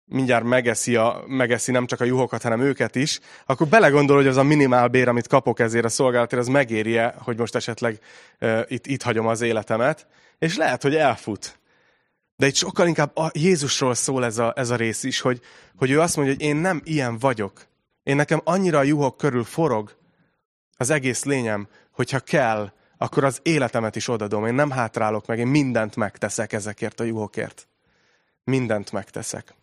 mindjárt 0.06 0.44
megeszi, 0.44 0.96
a, 0.96 1.24
megeszi 1.28 1.72
nem 1.72 1.86
csak 1.86 2.02
a 2.02 2.04
juhokat, 2.04 2.42
hanem 2.42 2.62
őket 2.62 2.96
is, 2.96 3.20
akkor 3.46 3.68
belegondol, 3.68 4.16
hogy 4.16 4.28
az 4.28 4.38
a 4.38 4.44
minimál 4.44 4.88
bér, 4.88 5.08
amit 5.08 5.28
kapok 5.28 5.60
ezért 5.60 5.86
a 5.86 5.90
szolgálatért, 5.90 6.42
az 6.42 6.48
megéri 6.48 6.98
-e, 6.98 7.16
hogy 7.20 7.38
most 7.38 7.56
esetleg 7.56 8.00
uh, 8.42 8.62
itt, 8.68 8.88
itt 8.88 9.02
hagyom 9.02 9.28
az 9.28 9.42
életemet, 9.42 10.08
és 10.40 10.58
lehet, 10.58 10.82
hogy 10.82 10.96
elfut. 10.96 11.60
De 12.36 12.48
itt 12.48 12.56
sokkal 12.56 12.88
inkább 12.88 13.18
a 13.18 13.32
Jézusról 13.34 13.94
szól 13.94 14.26
ez 14.26 14.38
a, 14.38 14.54
ez 14.56 14.70
a 14.70 14.76
rész 14.76 15.04
is, 15.04 15.20
hogy, 15.20 15.42
hogy 15.76 15.92
ő 15.92 16.00
azt 16.00 16.16
mondja, 16.16 16.34
hogy 16.34 16.44
én 16.44 16.56
nem 16.56 16.82
ilyen 16.84 17.18
vagyok. 17.18 17.66
Én 18.04 18.16
nekem 18.16 18.42
annyira 18.44 18.78
a 18.78 18.84
juhok 18.84 19.18
körül 19.18 19.44
forog 19.44 19.98
az 20.78 20.90
egész 20.90 21.24
lényem, 21.24 21.68
hogyha 21.92 22.20
kell, 22.20 22.72
akkor 23.06 23.24
az 23.24 23.40
életemet 23.44 23.96
is 23.96 24.08
odadom. 24.08 24.46
Én 24.46 24.54
nem 24.54 24.70
hátrálok 24.70 25.26
meg, 25.26 25.40
én 25.40 25.48
mindent 25.48 25.96
megteszek 25.96 26.54
ezekért 26.54 27.00
a 27.00 27.04
juhokért. 27.04 27.68
Mindent 28.44 28.92
megteszek. 28.92 29.54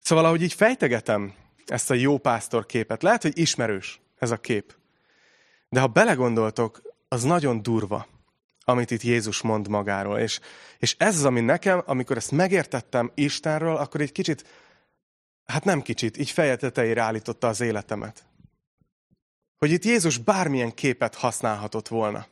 Szóval, 0.00 0.24
ahogy 0.24 0.42
így 0.42 0.52
fejtegetem 0.52 1.34
ezt 1.66 1.90
a 1.90 1.94
jó 1.94 2.18
pásztor 2.18 2.66
képet, 2.66 3.02
lehet, 3.02 3.22
hogy 3.22 3.38
ismerős 3.38 4.00
ez 4.18 4.30
a 4.30 4.36
kép. 4.36 4.74
De 5.68 5.80
ha 5.80 5.86
belegondoltok, 5.86 6.82
az 7.08 7.22
nagyon 7.22 7.62
durva, 7.62 8.06
amit 8.64 8.90
itt 8.90 9.02
Jézus 9.02 9.42
mond 9.42 9.68
magáról. 9.68 10.18
És, 10.18 10.40
és 10.78 10.94
ez 10.98 11.16
az, 11.16 11.24
ami 11.24 11.40
nekem, 11.40 11.82
amikor 11.84 12.16
ezt 12.16 12.30
megértettem 12.30 13.12
Istenről, 13.14 13.76
akkor 13.76 14.00
egy 14.00 14.12
kicsit, 14.12 14.44
hát 15.46 15.64
nem 15.64 15.82
kicsit, 15.82 16.18
így 16.18 16.30
feje 16.30 16.56
tetejére 16.56 17.02
állította 17.02 17.48
az 17.48 17.60
életemet. 17.60 18.24
Hogy 19.56 19.70
itt 19.70 19.84
Jézus 19.84 20.18
bármilyen 20.18 20.74
képet 20.74 21.14
használhatott 21.14 21.88
volna. 21.88 22.26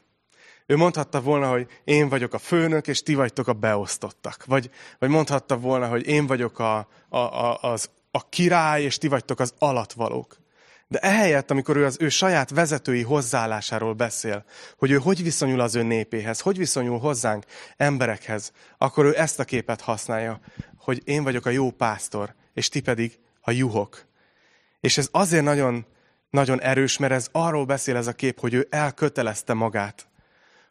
Ő 0.66 0.76
mondhatta 0.76 1.20
volna, 1.20 1.48
hogy 1.50 1.68
én 1.84 2.08
vagyok 2.08 2.34
a 2.34 2.38
főnök, 2.38 2.86
és 2.86 3.02
ti 3.02 3.14
vagytok 3.14 3.48
a 3.48 3.52
beosztottak. 3.52 4.44
Vagy, 4.44 4.70
vagy 4.98 5.08
mondhatta 5.08 5.58
volna, 5.58 5.88
hogy 5.88 6.06
én 6.06 6.26
vagyok 6.26 6.58
a, 6.58 6.88
a, 7.08 7.18
a, 7.18 7.58
az, 7.60 7.90
a 8.10 8.28
király, 8.28 8.82
és 8.82 8.98
ti 8.98 9.08
vagytok 9.08 9.40
az 9.40 9.54
alatvalók. 9.58 10.42
De 10.88 10.98
ehelyett, 10.98 11.50
amikor 11.50 11.76
ő 11.76 11.84
az 11.84 11.96
ő 12.00 12.08
saját 12.08 12.50
vezetői 12.50 13.02
hozzáállásáról 13.02 13.92
beszél, 13.92 14.44
hogy 14.76 14.90
ő 14.90 14.96
hogy 14.96 15.22
viszonyul 15.22 15.60
az 15.60 15.74
ő 15.74 15.82
népéhez, 15.82 16.40
hogy 16.40 16.58
viszonyul 16.58 16.98
hozzánk, 16.98 17.44
emberekhez, 17.76 18.52
akkor 18.78 19.04
ő 19.04 19.18
ezt 19.18 19.40
a 19.40 19.44
képet 19.44 19.80
használja, 19.80 20.40
hogy 20.76 21.02
én 21.04 21.22
vagyok 21.22 21.46
a 21.46 21.50
jó 21.50 21.70
pásztor, 21.70 22.34
és 22.54 22.68
ti 22.68 22.80
pedig 22.80 23.18
a 23.40 23.50
juhok. 23.50 24.06
És 24.80 24.98
ez 24.98 25.08
azért 25.10 25.44
nagyon, 25.44 25.86
nagyon 26.30 26.60
erős, 26.60 26.98
mert 26.98 27.12
ez 27.12 27.28
arról 27.32 27.64
beszél 27.64 27.96
ez 27.96 28.06
a 28.06 28.12
kép, 28.12 28.40
hogy 28.40 28.54
ő 28.54 28.66
elkötelezte 28.70 29.52
magát 29.52 30.08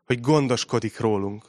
hogy 0.06 0.22
gondoskodik 0.22 1.00
rólunk. 1.00 1.44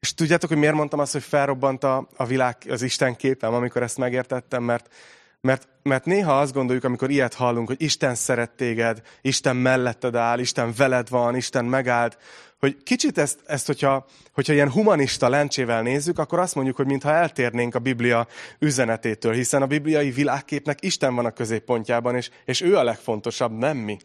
És 0.00 0.14
tudjátok, 0.14 0.48
hogy 0.48 0.58
miért 0.58 0.74
mondtam 0.74 0.98
azt, 0.98 1.12
hogy 1.12 1.22
felrobbant 1.22 1.84
a, 1.84 2.08
a 2.16 2.26
világ, 2.26 2.56
az 2.68 2.82
Isten 2.82 3.16
képem, 3.16 3.54
amikor 3.54 3.82
ezt 3.82 3.96
megértettem? 3.96 4.62
Mert, 4.62 4.94
mert, 5.40 5.68
mert 5.82 6.04
néha 6.04 6.40
azt 6.40 6.52
gondoljuk, 6.52 6.84
amikor 6.84 7.10
ilyet 7.10 7.34
hallunk, 7.34 7.66
hogy 7.66 7.82
Isten 7.82 8.14
szeret 8.14 8.50
téged, 8.50 9.02
Isten 9.20 9.56
melletted 9.56 10.14
áll, 10.14 10.38
Isten 10.38 10.72
veled 10.76 11.08
van, 11.08 11.36
Isten 11.36 11.64
megállt, 11.64 12.18
hogy 12.64 12.82
kicsit 12.82 13.18
ezt, 13.18 13.38
ezt 13.46 13.66
hogyha, 13.66 14.06
hogyha 14.32 14.52
ilyen 14.52 14.70
humanista 14.70 15.28
lencsével 15.28 15.82
nézzük, 15.82 16.18
akkor 16.18 16.38
azt 16.38 16.54
mondjuk, 16.54 16.76
hogy 16.76 16.86
mintha 16.86 17.10
eltérnénk 17.10 17.74
a 17.74 17.78
Biblia 17.78 18.26
üzenetétől, 18.58 19.32
hiszen 19.32 19.62
a 19.62 19.66
bibliai 19.66 20.10
világképnek 20.10 20.84
Isten 20.84 21.14
van 21.14 21.24
a 21.24 21.30
középpontjában, 21.30 22.16
és, 22.16 22.30
és 22.44 22.60
ő 22.60 22.76
a 22.76 22.82
legfontosabb, 22.82 23.52
nem 23.52 23.76
mi. 23.76 23.98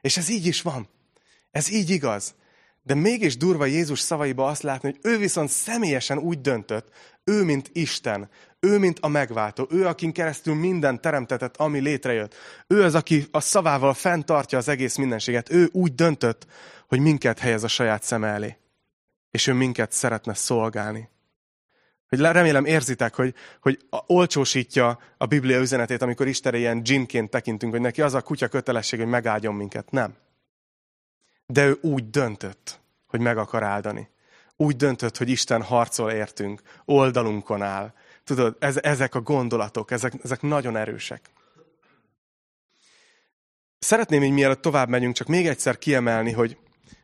És 0.00 0.16
ez 0.16 0.28
így 0.28 0.46
is 0.46 0.62
van. 0.62 0.88
Ez 1.50 1.70
így 1.70 1.90
igaz. 1.90 2.34
De 2.82 2.94
mégis 2.94 3.36
durva 3.36 3.64
Jézus 3.64 4.00
szavaiba 4.00 4.46
azt 4.46 4.62
látni, 4.62 4.90
hogy 4.90 5.12
ő 5.12 5.18
viszont 5.18 5.48
személyesen 5.48 6.18
úgy 6.18 6.40
döntött, 6.40 6.88
ő, 7.24 7.44
mint 7.44 7.70
Isten, 7.72 8.28
ő, 8.60 8.78
mint 8.78 8.98
a 9.00 9.08
megváltó, 9.08 9.66
ő, 9.70 9.86
akin 9.86 10.12
keresztül 10.12 10.54
minden 10.54 11.00
teremtetett, 11.00 11.56
ami 11.56 11.78
létrejött. 11.78 12.34
Ő 12.66 12.82
az, 12.82 12.94
aki 12.94 13.26
a 13.30 13.40
szavával 13.40 13.94
fenntartja 13.94 14.58
az 14.58 14.68
egész 14.68 14.96
mindenséget. 14.96 15.50
Ő 15.50 15.68
úgy 15.72 15.94
döntött, 15.94 16.46
hogy 16.88 17.00
minket 17.00 17.38
helyez 17.38 17.64
a 17.64 17.68
saját 17.68 18.02
szem 18.02 18.24
elé. 18.24 18.56
És 19.30 19.46
ő 19.46 19.52
minket 19.52 19.92
szeretne 19.92 20.34
szolgálni. 20.34 21.08
Hogy 22.08 22.20
remélem 22.20 22.64
érzitek, 22.64 23.14
hogy, 23.14 23.34
hogy 23.60 23.78
olcsósítja 24.06 24.98
a 25.16 25.26
Biblia 25.26 25.60
üzenetét, 25.60 26.02
amikor 26.02 26.26
Istenre 26.26 26.58
ilyen 26.58 26.82
dzsinként 26.82 27.30
tekintünk, 27.30 27.72
hogy 27.72 27.80
neki 27.80 28.02
az 28.02 28.14
a 28.14 28.22
kutya 28.22 28.48
kötelesség, 28.48 28.98
hogy 28.98 29.08
megáldjon 29.08 29.54
minket. 29.54 29.90
Nem. 29.90 30.14
De 31.46 31.66
ő 31.66 31.78
úgy 31.80 32.10
döntött, 32.10 32.80
hogy 33.06 33.20
meg 33.20 33.38
akar 33.38 33.62
áldani. 33.62 34.08
Úgy 34.56 34.76
döntött, 34.76 35.16
hogy 35.16 35.28
Isten 35.28 35.62
harcol 35.62 36.10
értünk, 36.10 36.62
oldalunkon 36.84 37.62
áll. 37.62 37.92
Tudod, 38.28 38.56
ez, 38.58 38.76
ezek 38.82 39.14
a 39.14 39.20
gondolatok, 39.20 39.90
ezek, 39.90 40.12
ezek 40.22 40.42
nagyon 40.42 40.76
erősek. 40.76 41.30
Szeretném, 43.78 44.20
hogy 44.20 44.30
mielőtt 44.30 44.60
tovább 44.60 44.88
megyünk, 44.88 45.14
csak 45.14 45.26
még 45.26 45.46
egyszer 45.46 45.78
kiemelni, 45.78 46.32
hogy, 46.32 46.56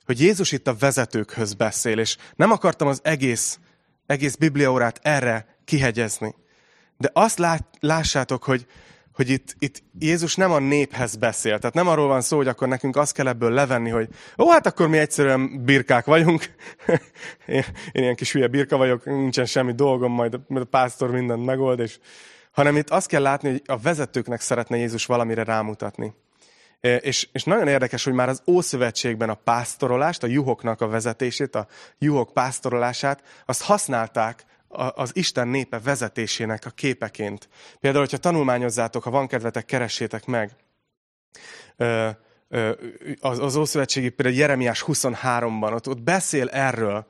hogy 0.04 0.20
Jézus 0.20 0.52
itt 0.52 0.66
a 0.66 0.74
vezetőkhöz 0.74 1.54
beszél, 1.54 1.98
és 1.98 2.16
nem 2.36 2.50
akartam 2.50 2.88
az 2.88 3.00
egész, 3.02 3.58
egész 4.06 4.34
bibliaórát 4.34 5.00
erre 5.02 5.56
kihegyezni. 5.64 6.34
De 6.96 7.10
azt 7.12 7.38
lát, 7.38 7.66
lássátok, 7.80 8.44
hogy, 8.44 8.66
hogy 9.14 9.28
itt, 9.28 9.56
itt 9.58 9.82
Jézus 9.98 10.34
nem 10.34 10.52
a 10.52 10.58
néphez 10.58 11.16
beszél. 11.16 11.58
Tehát 11.58 11.74
nem 11.74 11.88
arról 11.88 12.08
van 12.08 12.20
szó, 12.20 12.36
hogy 12.36 12.48
akkor 12.48 12.68
nekünk 12.68 12.96
azt 12.96 13.12
kell 13.12 13.26
ebből 13.26 13.50
levenni, 13.50 13.90
hogy 13.90 14.08
ó, 14.38 14.50
hát 14.50 14.66
akkor 14.66 14.88
mi 14.88 14.98
egyszerűen 14.98 15.64
birkák 15.64 16.04
vagyunk. 16.04 16.44
én, 17.46 17.64
én 17.92 18.02
ilyen 18.02 18.14
kis 18.14 18.32
hülye 18.32 18.46
birka 18.46 18.76
vagyok, 18.76 19.04
nincsen 19.04 19.44
semmi 19.44 19.72
dolgom, 19.72 20.12
majd 20.12 20.34
a, 20.34 20.58
a 20.58 20.64
pásztor 20.64 21.10
mindent 21.10 21.44
megold. 21.44 21.80
És, 21.80 21.98
hanem 22.52 22.76
itt 22.76 22.90
azt 22.90 23.08
kell 23.08 23.22
látni, 23.22 23.50
hogy 23.50 23.62
a 23.66 23.78
vezetőknek 23.78 24.40
szeretne 24.40 24.76
Jézus 24.76 25.06
valamire 25.06 25.44
rámutatni. 25.44 26.14
És, 26.80 27.28
és 27.32 27.44
nagyon 27.44 27.68
érdekes, 27.68 28.04
hogy 28.04 28.12
már 28.12 28.28
az 28.28 28.42
Ószövetségben 28.46 29.30
a 29.30 29.34
pásztorolást, 29.34 30.22
a 30.22 30.26
juhoknak 30.26 30.80
a 30.80 30.88
vezetését, 30.88 31.54
a 31.54 31.66
juhok 31.98 32.32
pásztorolását, 32.32 33.22
azt 33.46 33.62
használták 33.62 34.44
az 34.74 35.10
Isten 35.16 35.48
népe 35.48 35.80
vezetésének 35.80 36.66
a 36.66 36.70
képeként. 36.70 37.48
Például, 37.80 38.04
hogyha 38.04 38.18
tanulmányozzátok, 38.18 39.02
ha 39.02 39.10
van 39.10 39.26
kedvetek, 39.26 39.64
keressétek 39.64 40.26
meg. 40.26 40.56
az, 43.20 43.38
az 43.38 43.56
Ószövetségi 43.56 44.08
például 44.08 44.38
Jeremiás 44.38 44.84
23-ban, 44.86 45.72
ott, 45.74 45.88
ott 45.88 46.02
beszél 46.02 46.48
erről, 46.48 47.06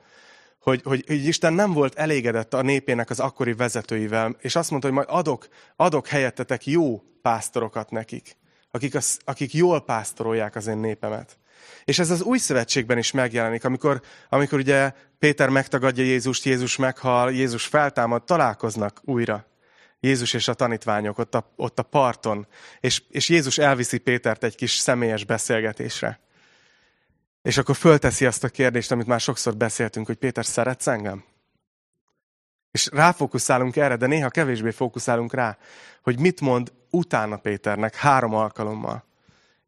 hogy, 0.64 0.80
hogy, 0.84 1.04
hogy 1.06 1.26
Isten 1.26 1.52
nem 1.52 1.72
volt 1.72 1.94
elégedett 1.94 2.54
a 2.54 2.62
népének 2.62 3.10
az 3.10 3.20
akkori 3.20 3.52
vezetőivel, 3.52 4.36
és 4.40 4.56
azt 4.56 4.70
mondta, 4.70 4.88
hogy 4.88 4.96
majd 4.96 5.08
adok, 5.10 5.48
adok 5.76 6.06
helyettetek 6.06 6.66
jó 6.66 7.02
pásztorokat 7.22 7.90
nekik, 7.90 8.36
akik, 8.70 8.94
az, 8.94 9.18
akik 9.24 9.54
jól 9.54 9.84
pásztorolják 9.84 10.56
az 10.56 10.66
én 10.66 10.78
népemet. 10.78 11.38
És 11.84 11.98
ez 11.98 12.10
az 12.10 12.22
új 12.22 12.38
szövetségben 12.38 12.98
is 12.98 13.10
megjelenik, 13.10 13.64
amikor, 13.64 14.02
amikor 14.28 14.58
ugye 14.58 14.92
Péter 15.18 15.48
megtagadja 15.48 16.04
Jézust, 16.04 16.44
Jézus 16.44 16.76
meghal, 16.76 17.32
Jézus 17.32 17.66
feltámad, 17.66 18.24
találkoznak 18.24 19.00
újra. 19.02 19.46
Jézus 20.00 20.32
és 20.32 20.48
a 20.48 20.54
tanítványok 20.54 21.18
ott 21.18 21.34
a, 21.34 21.52
ott 21.56 21.78
a 21.78 21.82
parton, 21.82 22.46
és, 22.80 23.02
és 23.10 23.28
Jézus 23.28 23.58
elviszi 23.58 23.98
Pétert 23.98 24.44
egy 24.44 24.54
kis 24.54 24.72
személyes 24.72 25.24
beszélgetésre. 25.24 26.20
És 27.42 27.56
akkor 27.56 27.76
fölteszi 27.76 28.26
azt 28.26 28.44
a 28.44 28.48
kérdést, 28.48 28.92
amit 28.92 29.06
már 29.06 29.20
sokszor 29.20 29.56
beszéltünk, 29.56 30.06
hogy 30.06 30.16
Péter, 30.16 30.44
szeretsz 30.44 30.86
engem? 30.86 31.24
És 32.70 32.88
ráfókuszálunk 32.92 33.76
erre, 33.76 33.96
de 33.96 34.06
néha 34.06 34.28
kevésbé 34.28 34.70
fókuszálunk 34.70 35.34
rá, 35.34 35.58
hogy 36.02 36.18
mit 36.18 36.40
mond 36.40 36.72
utána 36.90 37.36
Péternek 37.36 37.94
három 37.94 38.34
alkalommal. 38.34 39.04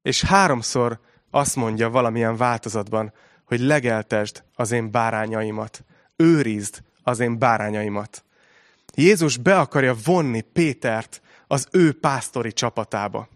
És 0.03 0.23
háromszor 0.23 1.01
azt 1.37 1.57
mondja 1.57 1.91
valamilyen 1.91 2.37
változatban, 2.37 3.13
hogy 3.45 3.61
legeltesd 3.61 4.43
az 4.55 4.71
én 4.71 4.91
bárányaimat, 4.91 5.85
őrizd 6.17 6.83
az 7.03 7.21
én 7.21 7.39
bárányaimat. 7.39 8.25
Jézus 8.95 9.37
be 9.37 9.59
akarja 9.59 9.95
vonni 10.05 10.41
Pétert 10.41 11.23
az 11.47 11.69
ő 11.71 11.99
pásztori 11.99 12.53
csapatába 12.53 13.29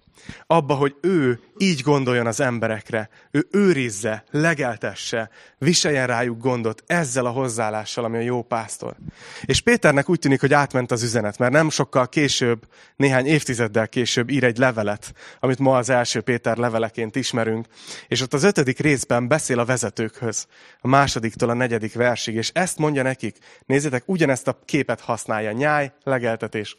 abba, 0.47 0.75
hogy 0.75 0.97
ő 1.01 1.41
így 1.59 1.81
gondoljon 1.81 2.27
az 2.27 2.41
emberekre, 2.41 3.09
ő 3.31 3.47
őrizze, 3.51 4.25
legeltesse, 4.31 5.31
viseljen 5.59 6.07
rájuk 6.07 6.39
gondot 6.39 6.83
ezzel 6.87 7.27
a 7.27 7.31
hozzáállással, 7.31 8.05
ami 8.05 8.17
a 8.17 8.21
jó 8.21 8.43
pásztor. 8.43 8.97
És 9.43 9.61
Péternek 9.61 10.09
úgy 10.09 10.19
tűnik, 10.19 10.41
hogy 10.41 10.53
átment 10.53 10.91
az 10.91 11.03
üzenet, 11.03 11.39
mert 11.39 11.53
nem 11.53 11.71
sokkal 11.71 12.09
később, 12.09 12.67
néhány 12.97 13.27
évtizeddel 13.27 13.89
később 13.89 14.31
ír 14.31 14.45
egy 14.45 14.59
levelet, 14.59 15.13
amit 15.41 15.59
ma 15.59 15.77
az 15.77 15.91
első 15.91 16.21
Péter 16.21 16.57
leveleként 16.57 17.17
ismerünk, 17.17 17.67
és 18.09 18.21
ott 18.21 18.35
az 18.35 18.43
ötödik 18.43 18.79
részben 18.79 19.29
beszél 19.29 19.59
a 19.59 19.65
vezetőkhöz, 19.65 20.47
a 20.81 20.89
másodiktól 20.89 21.51
a 21.51 21.55
negyedik 21.55 21.95
versig, 21.95 22.35
és 22.35 22.51
ezt 22.55 22.79
mondja 22.79 23.03
nekik, 23.03 23.39
nézzétek, 23.67 24.03
ugyanezt 24.07 24.49
a 24.49 24.59
képet 24.65 25.01
használja, 25.01 25.53
nyáj, 25.53 25.93
legeltetés. 26.03 26.77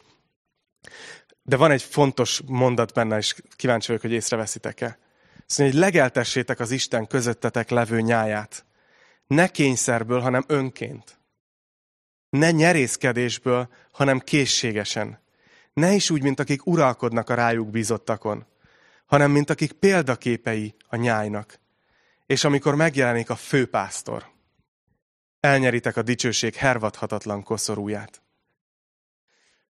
De 1.42 1.56
van 1.56 1.70
egy 1.70 1.82
fontos 1.82 2.42
mondat 2.46 2.92
benne, 2.92 3.16
és 3.16 3.34
kíváncsi 3.56 3.86
vagyok, 3.86 4.02
hogy 4.02 4.12
észreveszitek-e. 4.12 4.98
Szóval, 5.46 5.72
hogy 5.72 5.80
legeltessétek 5.80 6.60
az 6.60 6.70
Isten 6.70 7.06
közöttetek 7.06 7.70
levő 7.70 8.00
nyáját. 8.00 8.64
Ne 9.26 9.48
kényszerből, 9.48 10.20
hanem 10.20 10.44
önként. 10.46 11.18
Ne 12.30 12.50
nyerészkedésből, 12.50 13.68
hanem 13.90 14.18
készségesen. 14.18 15.20
Ne 15.72 15.92
is 15.92 16.10
úgy, 16.10 16.22
mint 16.22 16.40
akik 16.40 16.66
uralkodnak 16.66 17.30
a 17.30 17.34
rájuk 17.34 17.70
bízottakon, 17.70 18.46
hanem 19.06 19.30
mint 19.30 19.50
akik 19.50 19.72
példaképei 19.72 20.74
a 20.88 20.96
nyájnak. 20.96 21.60
És 22.26 22.44
amikor 22.44 22.74
megjelenik 22.74 23.30
a 23.30 23.36
főpásztor, 23.36 24.24
elnyeritek 25.40 25.96
a 25.96 26.02
dicsőség 26.02 26.54
hervadhatatlan 26.54 27.42
koszorúját. 27.42 28.21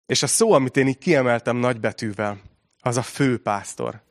És 0.06 0.22
a 0.22 0.26
szó, 0.26 0.52
amit 0.52 0.76
én 0.76 0.86
így 0.86 0.98
kiemeltem 0.98 1.56
nagybetűvel, 1.56 2.40
az 2.80 2.96
a 2.96 3.02
főpásztor. 3.02 4.02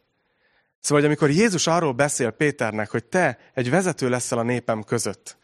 Szóval, 0.79 1.03
hogy 1.03 1.05
amikor 1.05 1.29
Jézus 1.29 1.67
arról 1.67 1.93
beszél 1.93 2.31
Péternek, 2.31 2.89
hogy 2.89 3.03
te 3.03 3.37
egy 3.53 3.69
vezető 3.69 4.09
leszel 4.09 4.37
a 4.37 4.43
népem 4.43 4.83
között, 4.83 5.37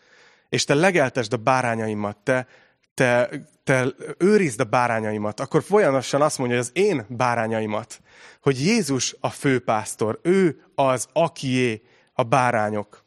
és 0.50 0.64
te 0.64 0.74
legeltesd 0.74 1.34
a 1.34 1.38
bárányaimat, 1.38 2.18
te, 2.18 2.48
te, 2.94 3.30
te 3.64 3.88
őrizd 4.18 4.60
a 4.60 4.64
bárányaimat, 4.64 5.40
akkor 5.40 5.64
folyamatosan 5.64 6.22
azt 6.22 6.38
mondja, 6.38 6.58
hogy 6.58 6.66
az 6.66 6.84
én 6.84 7.06
bárányaimat, 7.10 8.02
hogy 8.42 8.66
Jézus 8.66 9.16
a 9.20 9.30
főpásztor, 9.30 10.20
ő 10.24 10.64
az, 10.76 11.08
akié 11.14 11.82
a 12.14 12.24
bárányok. 12.24 13.06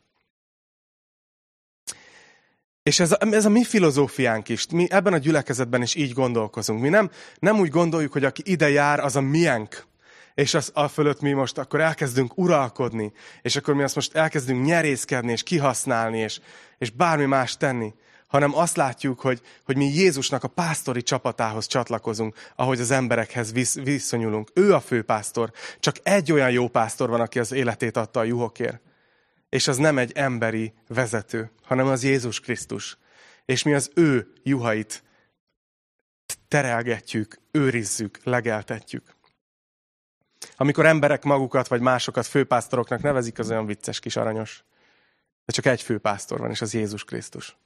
És 2.83 3.01
ez 3.01 3.13
a, 3.13 3.17
ez 3.21 3.45
a 3.45 3.49
mi 3.49 3.65
filozófiánk 3.65 4.49
is. 4.49 4.67
Mi 4.73 4.87
ebben 4.91 5.13
a 5.13 5.19
gyülekezetben 5.19 5.83
is 5.83 5.95
így 5.95 6.13
gondolkozunk. 6.13 6.81
Mi 6.81 6.89
nem, 6.89 7.11
nem 7.39 7.59
úgy 7.59 7.69
gondoljuk, 7.69 8.13
hogy 8.13 8.25
aki 8.25 8.43
ide 8.45 8.71
jár, 8.71 9.01
az 9.01 9.17
a 9.17 9.21
miénk. 9.21 9.85
És 10.35 10.55
az 10.55 10.71
a 10.75 10.89
fölött 10.89 11.21
mi 11.21 11.33
most 11.33 11.59
akkor 11.59 11.81
elkezdünk 11.81 12.39
uralkodni. 12.39 13.13
És 13.43 13.57
akkor 13.57 13.75
mi 13.75 13.83
azt 13.83 13.95
most 13.95 14.17
elkezdünk 14.17 14.65
nyerészkedni, 14.65 15.33
és 15.33 15.43
kihasználni, 15.43 16.19
és, 16.19 16.41
és 16.79 16.91
bármi 16.91 17.25
más 17.25 17.57
tenni. 17.57 17.95
Hanem 18.27 18.57
azt 18.57 18.77
látjuk, 18.77 19.21
hogy, 19.21 19.41
hogy 19.65 19.77
mi 19.77 19.85
Jézusnak 19.85 20.45
a 20.45 20.49
pásztori 20.49 21.03
csapatához 21.03 21.67
csatlakozunk, 21.67 22.35
ahogy 22.57 22.81
az 22.81 22.91
emberekhez 22.91 23.53
visz, 23.53 23.75
viszonyulunk. 23.75 24.51
Ő 24.55 24.75
a 24.75 24.81
főpásztor. 24.81 25.53
Csak 25.81 25.97
egy 26.03 26.33
olyan 26.33 26.51
jó 26.51 26.69
pásztor 26.69 27.09
van, 27.09 27.21
aki 27.21 27.39
az 27.39 27.53
életét 27.53 27.97
adta 27.97 28.21
a 28.21 28.25
juhokért. 28.25 28.81
És 29.51 29.69
az 29.69 29.77
nem 29.77 29.99
egy 29.99 30.13
emberi 30.13 30.75
vezető, 30.89 31.51
hanem 31.63 31.87
az 31.87 32.05
Jézus 32.05 32.41
Krisztus. 32.41 32.99
És 33.45 33.63
mi 33.63 33.75
az 33.75 33.91
ő 33.95 34.33
juhait 34.43 35.03
terelgetjük, 36.49 37.41
őrizzük, 37.51 38.19
legeltetjük. 38.25 39.17
Amikor 40.57 40.87
emberek 40.87 41.23
magukat 41.23 41.69
vagy 41.69 41.81
másokat 41.81 42.27
főpásztoroknak 42.27 43.03
nevezik, 43.03 43.39
az 43.39 43.51
olyan 43.51 43.67
vicces 43.67 44.01
kis 44.01 44.17
aranyos. 44.17 44.65
De 45.45 45.53
csak 45.53 45.67
egy 45.67 45.83
főpásztor 45.83 46.39
van, 46.39 46.51
és 46.51 46.61
az 46.61 46.75
Jézus 46.75 47.05
Krisztus. 47.05 47.57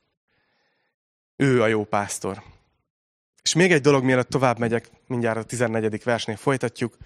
Ő 1.37 1.63
a 1.63 1.67
jó 1.67 1.85
pásztor. 1.85 2.43
És 3.43 3.55
még 3.55 3.73
egy 3.73 3.81
dolog, 3.81 4.05
mielőtt 4.05 4.29
tovább 4.29 4.59
megyek, 4.59 4.91
mindjárt 5.07 5.39
a 5.39 5.43
14. 5.45 6.05
versnél 6.05 6.37
folytatjuk, 6.37 6.97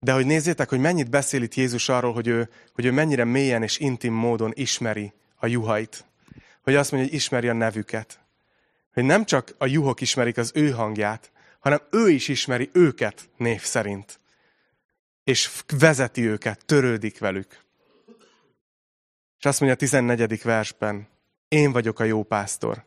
de 0.00 0.12
hogy 0.12 0.26
nézzétek, 0.26 0.68
hogy 0.68 0.78
mennyit 0.78 1.10
beszél 1.10 1.42
itt 1.42 1.54
Jézus 1.54 1.88
arról, 1.88 2.12
hogy 2.12 2.26
ő, 2.26 2.50
hogy 2.74 2.84
ő 2.84 2.92
mennyire 2.92 3.24
mélyen 3.24 3.62
és 3.62 3.78
intim 3.78 4.14
módon 4.14 4.52
ismeri 4.54 5.12
a 5.36 5.46
juhait. 5.46 6.04
Hogy 6.62 6.74
azt 6.74 6.90
mondja, 6.90 7.10
hogy 7.10 7.18
ismeri 7.18 7.48
a 7.48 7.52
nevüket. 7.52 8.20
Hogy 8.92 9.04
nem 9.04 9.24
csak 9.24 9.54
a 9.58 9.66
juhok 9.66 10.00
ismerik 10.00 10.36
az 10.36 10.52
ő 10.54 10.70
hangját, 10.70 11.30
hanem 11.58 11.80
ő 11.90 12.10
is 12.10 12.28
ismeri 12.28 12.70
őket 12.72 13.28
név 13.36 13.62
szerint. 13.62 14.20
És 15.24 15.50
vezeti 15.78 16.26
őket, 16.26 16.64
törődik 16.64 17.18
velük. 17.18 17.64
És 19.38 19.44
azt 19.44 19.60
mondja 19.60 19.76
a 19.76 19.80
14. 19.80 20.42
versben, 20.42 21.08
én 21.48 21.72
vagyok 21.72 22.00
a 22.00 22.04
jó 22.04 22.22
pásztor. 22.22 22.84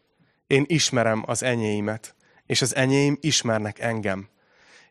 Én 0.47 0.63
ismerem 0.67 1.23
az 1.25 1.43
enyéimet, 1.43 2.15
és 2.45 2.61
az 2.61 2.75
enyéim 2.75 3.17
ismernek 3.21 3.79
engem. 3.79 4.29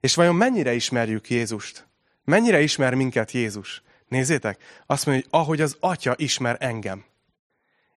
És 0.00 0.14
vajon 0.14 0.35
mennyire 0.35 0.74
ismerjük 0.74 1.30
Jézust? 1.30 1.88
Mennyire 2.24 2.61
ismer 2.61 2.94
minket 2.94 3.30
Jézus? 3.30 3.83
Nézzétek, 4.09 4.62
azt 4.87 5.06
mondja, 5.06 5.24
hogy 5.30 5.40
ahogy 5.40 5.61
az 5.61 5.76
Atya 5.80 6.14
ismer 6.16 6.56
engem. 6.61 7.04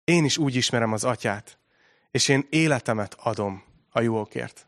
Én 0.04 0.26
is 0.26 0.38
úgy 0.38 0.56
ismerem 0.56 0.94
az 0.94 1.04
Atyát, 1.04 1.58
és 2.12 2.28
én 2.28 2.48
életemet 2.50 3.14
adom 3.20 3.64
a 3.90 4.02
jókért. 4.02 4.68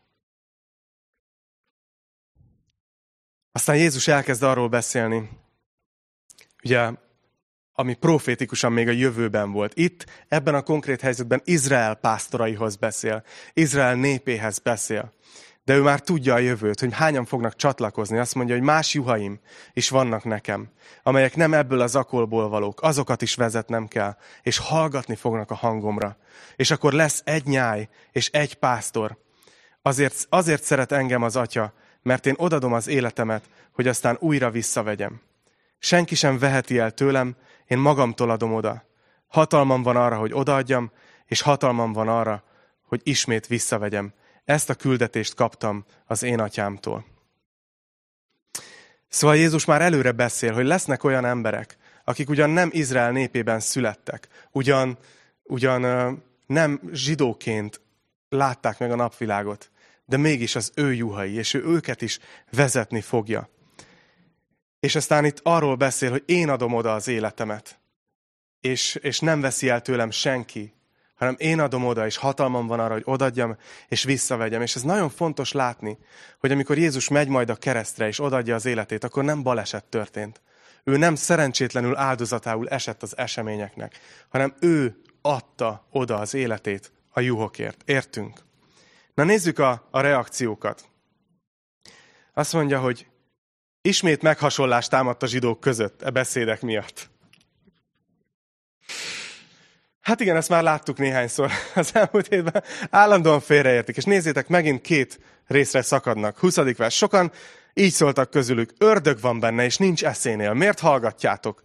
Aztán 3.52 3.76
Jézus 3.76 4.08
elkezd 4.08 4.42
arról 4.42 4.68
beszélni, 4.68 5.30
ugye, 6.64 6.90
ami 7.72 7.94
profétikusan 7.94 8.72
még 8.72 8.88
a 8.88 8.92
jövőben 8.92 9.52
volt. 9.52 9.72
Itt, 9.76 10.06
ebben 10.28 10.54
a 10.54 10.62
konkrét 10.62 11.00
helyzetben 11.00 11.42
Izrael 11.44 11.94
pásztoraihoz 11.94 12.76
beszél, 12.76 13.24
Izrael 13.52 13.94
népéhez 13.94 14.58
beszél 14.58 15.12
de 15.64 15.74
ő 15.74 15.82
már 15.82 16.00
tudja 16.00 16.34
a 16.34 16.38
jövőt, 16.38 16.80
hogy 16.80 16.92
hányan 16.92 17.24
fognak 17.24 17.56
csatlakozni. 17.56 18.18
Azt 18.18 18.34
mondja, 18.34 18.54
hogy 18.54 18.64
más 18.64 18.94
juhaim 18.94 19.40
is 19.72 19.88
vannak 19.88 20.24
nekem, 20.24 20.68
amelyek 21.02 21.36
nem 21.36 21.54
ebből 21.54 21.80
az 21.80 21.96
akolból 21.96 22.48
valók, 22.48 22.82
azokat 22.82 23.22
is 23.22 23.34
vezetnem 23.34 23.86
kell, 23.88 24.16
és 24.42 24.58
hallgatni 24.58 25.14
fognak 25.14 25.50
a 25.50 25.54
hangomra. 25.54 26.16
És 26.56 26.70
akkor 26.70 26.92
lesz 26.92 27.22
egy 27.24 27.44
nyáj 27.44 27.88
és 28.12 28.28
egy 28.30 28.54
pásztor. 28.54 29.16
Azért, 29.82 30.26
azért 30.28 30.62
szeret 30.62 30.92
engem 30.92 31.22
az 31.22 31.36
atya, 31.36 31.72
mert 32.02 32.26
én 32.26 32.34
odadom 32.36 32.72
az 32.72 32.88
életemet, 32.88 33.44
hogy 33.72 33.88
aztán 33.88 34.16
újra 34.20 34.50
visszavegyem. 34.50 35.20
Senki 35.78 36.14
sem 36.14 36.38
veheti 36.38 36.78
el 36.78 36.90
tőlem, 36.90 37.36
én 37.66 37.78
magamtól 37.78 38.30
adom 38.30 38.54
oda. 38.54 38.84
Hatalmam 39.28 39.82
van 39.82 39.96
arra, 39.96 40.16
hogy 40.16 40.32
odaadjam, 40.32 40.90
és 41.26 41.40
hatalmam 41.40 41.92
van 41.92 42.08
arra, 42.08 42.42
hogy 42.82 43.00
ismét 43.04 43.46
visszavegyem. 43.46 44.12
Ezt 44.44 44.70
a 44.70 44.74
küldetést 44.74 45.34
kaptam 45.34 45.84
az 46.06 46.22
én 46.22 46.40
atyámtól. 46.40 47.04
Szóval 49.08 49.36
Jézus 49.36 49.64
már 49.64 49.82
előre 49.82 50.12
beszél, 50.12 50.52
hogy 50.52 50.64
lesznek 50.64 51.04
olyan 51.04 51.24
emberek, 51.24 51.76
akik 52.04 52.28
ugyan 52.28 52.50
nem 52.50 52.68
Izrael 52.72 53.10
népében 53.10 53.60
születtek, 53.60 54.28
ugyan, 54.50 54.98
ugyan 55.42 55.82
nem 56.46 56.80
zsidóként 56.92 57.80
látták 58.28 58.78
meg 58.78 58.90
a 58.90 58.96
napvilágot, 58.96 59.70
de 60.04 60.16
mégis 60.16 60.56
az 60.56 60.72
ő 60.74 60.92
juhai, 60.92 61.34
és 61.34 61.54
ő 61.54 61.64
őket 61.64 62.02
is 62.02 62.18
vezetni 62.50 63.00
fogja. 63.00 63.48
És 64.80 64.94
aztán 64.94 65.24
itt 65.24 65.40
arról 65.42 65.74
beszél, 65.74 66.10
hogy 66.10 66.22
én 66.26 66.48
adom 66.48 66.74
oda 66.74 66.94
az 66.94 67.08
életemet. 67.08 67.78
És, 68.60 68.94
és 68.94 69.18
nem 69.18 69.40
veszi 69.40 69.68
el 69.68 69.80
tőlem 69.80 70.10
senki, 70.10 70.72
hanem 71.14 71.34
én 71.38 71.60
adom 71.60 71.86
oda, 71.86 72.06
és 72.06 72.16
hatalmam 72.16 72.66
van 72.66 72.80
arra, 72.80 72.92
hogy 72.92 73.02
odadjam, 73.04 73.56
és 73.88 74.04
visszavegyem. 74.04 74.62
És 74.62 74.74
ez 74.74 74.82
nagyon 74.82 75.10
fontos 75.10 75.52
látni, 75.52 75.98
hogy 76.38 76.52
amikor 76.52 76.78
Jézus 76.78 77.08
megy 77.08 77.28
majd 77.28 77.50
a 77.50 77.56
keresztre, 77.56 78.06
és 78.06 78.20
odadja 78.20 78.54
az 78.54 78.66
életét, 78.66 79.04
akkor 79.04 79.24
nem 79.24 79.42
baleset 79.42 79.84
történt. 79.84 80.40
Ő 80.84 80.96
nem 80.96 81.14
szerencsétlenül 81.14 81.96
áldozatául 81.96 82.68
esett 82.68 83.02
az 83.02 83.16
eseményeknek, 83.16 83.98
hanem 84.28 84.54
ő 84.60 85.00
adta 85.22 85.86
oda 85.90 86.18
az 86.18 86.34
életét 86.34 86.92
a 87.10 87.20
juhokért. 87.20 87.82
Értünk? 87.84 88.40
Na 89.14 89.24
nézzük 89.24 89.58
a, 89.58 89.88
a 89.90 90.00
reakciókat. 90.00 90.84
Azt 92.34 92.52
mondja, 92.52 92.80
hogy 92.80 93.06
ismét 93.82 94.22
meghasonlást 94.22 94.90
támadt 94.90 95.22
a 95.22 95.26
zsidók 95.26 95.60
között 95.60 96.02
e 96.02 96.10
beszédek 96.10 96.60
miatt. 96.60 97.10
Hát 100.04 100.20
igen, 100.20 100.36
ezt 100.36 100.48
már 100.48 100.62
láttuk 100.62 100.98
néhányszor 100.98 101.50
az 101.74 101.90
elmúlt 101.94 102.28
évben. 102.28 102.62
Állandóan 102.90 103.40
félreértik. 103.40 103.96
És 103.96 104.04
nézzétek, 104.04 104.48
megint 104.48 104.80
két 104.80 105.20
részre 105.46 105.82
szakadnak. 105.82 106.38
20. 106.38 106.56
vers. 106.56 106.96
Sokan 106.96 107.32
így 107.74 107.92
szóltak 107.92 108.30
közülük. 108.30 108.72
Ördög 108.78 109.20
van 109.20 109.40
benne, 109.40 109.64
és 109.64 109.76
nincs 109.76 110.04
eszénél. 110.04 110.52
Miért 110.52 110.80
hallgatjátok? 110.80 111.62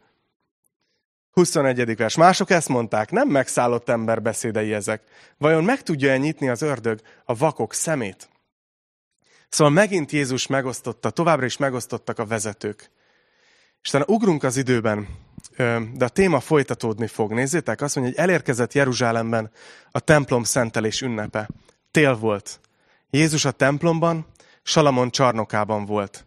21. 1.31 1.95
vers. 1.95 2.15
Mások 2.15 2.49
ezt 2.49 2.67
mondták, 2.67 3.11
nem 3.11 3.27
megszállott 3.27 3.89
ember 3.89 4.21
beszédei 4.21 4.73
ezek. 4.73 5.03
Vajon 5.37 5.63
meg 5.63 5.83
tudja-e 5.83 6.17
nyitni 6.17 6.49
az 6.49 6.61
ördög 6.61 6.99
a 7.25 7.35
vakok 7.35 7.73
szemét? 7.73 8.29
Szóval 9.49 9.73
megint 9.73 10.11
Jézus 10.11 10.47
megosztotta, 10.47 11.09
továbbra 11.09 11.45
is 11.45 11.57
megosztottak 11.57 12.19
a 12.19 12.25
vezetők. 12.25 12.91
És 13.81 13.93
ugrunk 14.05 14.43
az 14.43 14.57
időben, 14.57 15.07
de 15.93 16.05
a 16.05 16.09
téma 16.09 16.39
folytatódni 16.39 17.07
fog. 17.07 17.33
Nézzétek, 17.33 17.81
azt 17.81 17.95
mondja, 17.95 18.13
hogy 18.13 18.23
elérkezett 18.29 18.73
Jeruzsálemben 18.73 19.51
a 19.91 19.99
templom 19.99 20.43
szentelés 20.43 21.01
ünnepe. 21.01 21.49
Tél 21.91 22.15
volt. 22.15 22.59
Jézus 23.09 23.45
a 23.45 23.51
templomban, 23.51 24.25
Salamon 24.63 25.09
csarnokában 25.09 25.85
volt. 25.85 26.25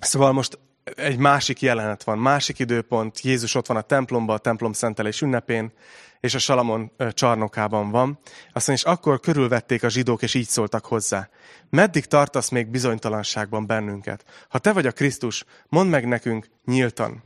Szóval 0.00 0.32
most 0.32 0.58
egy 0.96 1.18
másik 1.18 1.60
jelenet 1.60 2.04
van, 2.04 2.18
másik 2.18 2.58
időpont, 2.58 3.20
Jézus 3.20 3.54
ott 3.54 3.66
van 3.66 3.76
a 3.76 3.80
templomban, 3.80 4.36
a 4.36 4.38
templom 4.38 4.72
szentelés 4.72 5.20
ünnepén, 5.20 5.72
és 6.20 6.34
a 6.34 6.38
Salamon 6.38 6.92
csarnokában 7.10 7.90
van. 7.90 8.18
Azt 8.52 8.66
mondja, 8.66 8.90
és 8.90 8.96
akkor 8.96 9.20
körülvették 9.20 9.82
a 9.82 9.88
zsidók, 9.88 10.22
és 10.22 10.34
így 10.34 10.48
szóltak 10.48 10.86
hozzá. 10.86 11.28
Meddig 11.70 12.04
tartasz 12.04 12.48
még 12.48 12.66
bizonytalanságban 12.66 13.66
bennünket? 13.66 14.24
Ha 14.48 14.58
te 14.58 14.72
vagy 14.72 14.86
a 14.86 14.92
Krisztus, 14.92 15.44
mondd 15.68 15.88
meg 15.88 16.06
nekünk 16.08 16.48
nyíltan. 16.64 17.22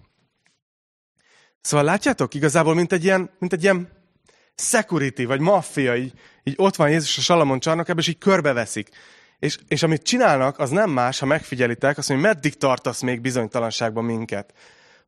Szóval 1.61 1.87
látjátok, 1.87 2.35
igazából 2.35 2.75
mint 2.75 2.93
egy 2.93 3.05
ilyen, 3.05 3.31
mint 3.39 3.53
egy 3.53 3.63
ilyen 3.63 3.89
security, 4.55 5.25
vagy 5.25 5.41
maffia, 5.41 5.97
így, 5.97 6.13
így 6.43 6.55
ott 6.57 6.77
van 6.77 6.91
Jézus 6.91 7.19
a 7.19 7.21
Salamon 7.21 7.61
csarnokában, 7.61 8.03
és 8.03 8.09
így 8.09 8.19
körbeveszik. 8.19 8.89
És, 9.39 9.59
és 9.69 9.83
amit 9.83 10.03
csinálnak, 10.03 10.59
az 10.59 10.71
nem 10.71 10.91
más, 10.91 11.19
ha 11.19 11.27
megfigyelitek, 11.27 11.99
azt 11.99 12.09
mondja, 12.09 12.29
meddig 12.29 12.57
tartasz 12.57 13.01
még 13.01 13.21
bizonytalanságban 13.21 14.05
minket. 14.05 14.55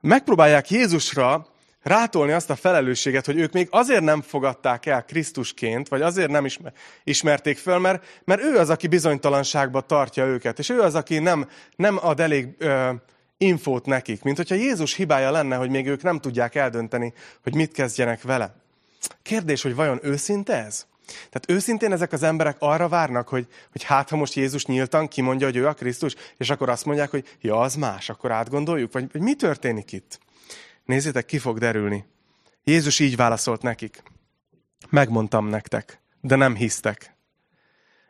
Megpróbálják 0.00 0.70
Jézusra 0.70 1.46
rátolni 1.82 2.32
azt 2.32 2.50
a 2.50 2.56
felelősséget, 2.56 3.26
hogy 3.26 3.38
ők 3.38 3.52
még 3.52 3.68
azért 3.70 4.02
nem 4.02 4.22
fogadták 4.22 4.86
el 4.86 5.04
Krisztusként, 5.04 5.88
vagy 5.88 6.02
azért 6.02 6.30
nem 6.30 6.46
ismerték 7.04 7.58
föl, 7.58 7.78
mert, 7.78 8.04
mert 8.24 8.42
ő 8.42 8.56
az, 8.56 8.70
aki 8.70 8.86
bizonytalanságba 8.86 9.80
tartja 9.80 10.24
őket, 10.24 10.58
és 10.58 10.68
ő 10.68 10.80
az, 10.80 10.94
aki 10.94 11.18
nem, 11.18 11.48
nem 11.76 11.98
ad 12.00 12.20
elég 12.20 12.48
ö, 12.58 12.90
infót 13.38 13.86
nekik, 13.86 14.22
mint 14.22 14.36
hogyha 14.36 14.54
Jézus 14.54 14.94
hibája 14.94 15.30
lenne, 15.30 15.56
hogy 15.56 15.70
még 15.70 15.86
ők 15.86 16.02
nem 16.02 16.18
tudják 16.18 16.54
eldönteni, 16.54 17.12
hogy 17.42 17.54
mit 17.54 17.72
kezdjenek 17.72 18.22
vele. 18.22 18.54
Kérdés, 19.22 19.62
hogy 19.62 19.74
vajon 19.74 19.98
őszinte 20.02 20.64
ez? 20.64 20.86
Tehát 21.06 21.44
őszintén 21.48 21.92
ezek 21.92 22.12
az 22.12 22.22
emberek 22.22 22.56
arra 22.58 22.88
várnak, 22.88 23.28
hogy, 23.28 23.46
hogy 23.72 23.82
hát 23.82 24.08
ha 24.08 24.16
most 24.16 24.34
Jézus 24.34 24.66
nyíltan 24.66 25.08
kimondja, 25.08 25.46
hogy 25.46 25.56
ő 25.56 25.66
a 25.66 25.72
Krisztus, 25.72 26.14
és 26.36 26.50
akkor 26.50 26.68
azt 26.68 26.84
mondják, 26.84 27.10
hogy 27.10 27.36
ja, 27.40 27.60
az 27.60 27.74
más, 27.74 28.08
akkor 28.08 28.30
átgondoljuk, 28.30 28.92
vagy, 28.92 29.12
vagy 29.12 29.22
mi 29.22 29.34
történik 29.34 29.92
itt? 29.92 30.18
Nézzétek, 30.84 31.24
ki 31.24 31.38
fog 31.38 31.58
derülni. 31.58 32.04
Jézus 32.64 32.98
így 32.98 33.16
válaszolt 33.16 33.62
nekik. 33.62 34.02
Megmondtam 34.88 35.46
nektek, 35.46 36.00
de 36.20 36.36
nem 36.36 36.54
hisztek. 36.54 37.16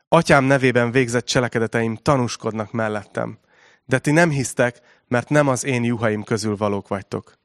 Atyám 0.09 0.45
nevében 0.45 0.91
végzett 0.91 1.25
cselekedeteim 1.25 1.97
tanúskodnak 1.97 2.73
mellettem, 2.73 3.39
de 3.85 3.99
ti 3.99 4.11
nem 4.11 4.31
hisztek, 4.31 4.81
mert 5.09 5.29
nem 5.29 5.49
az 5.49 5.65
én 5.65 5.85
juhaim 5.85 6.23
közül 6.23 6.57
valók 6.57 6.89
vagytok. 6.89 7.39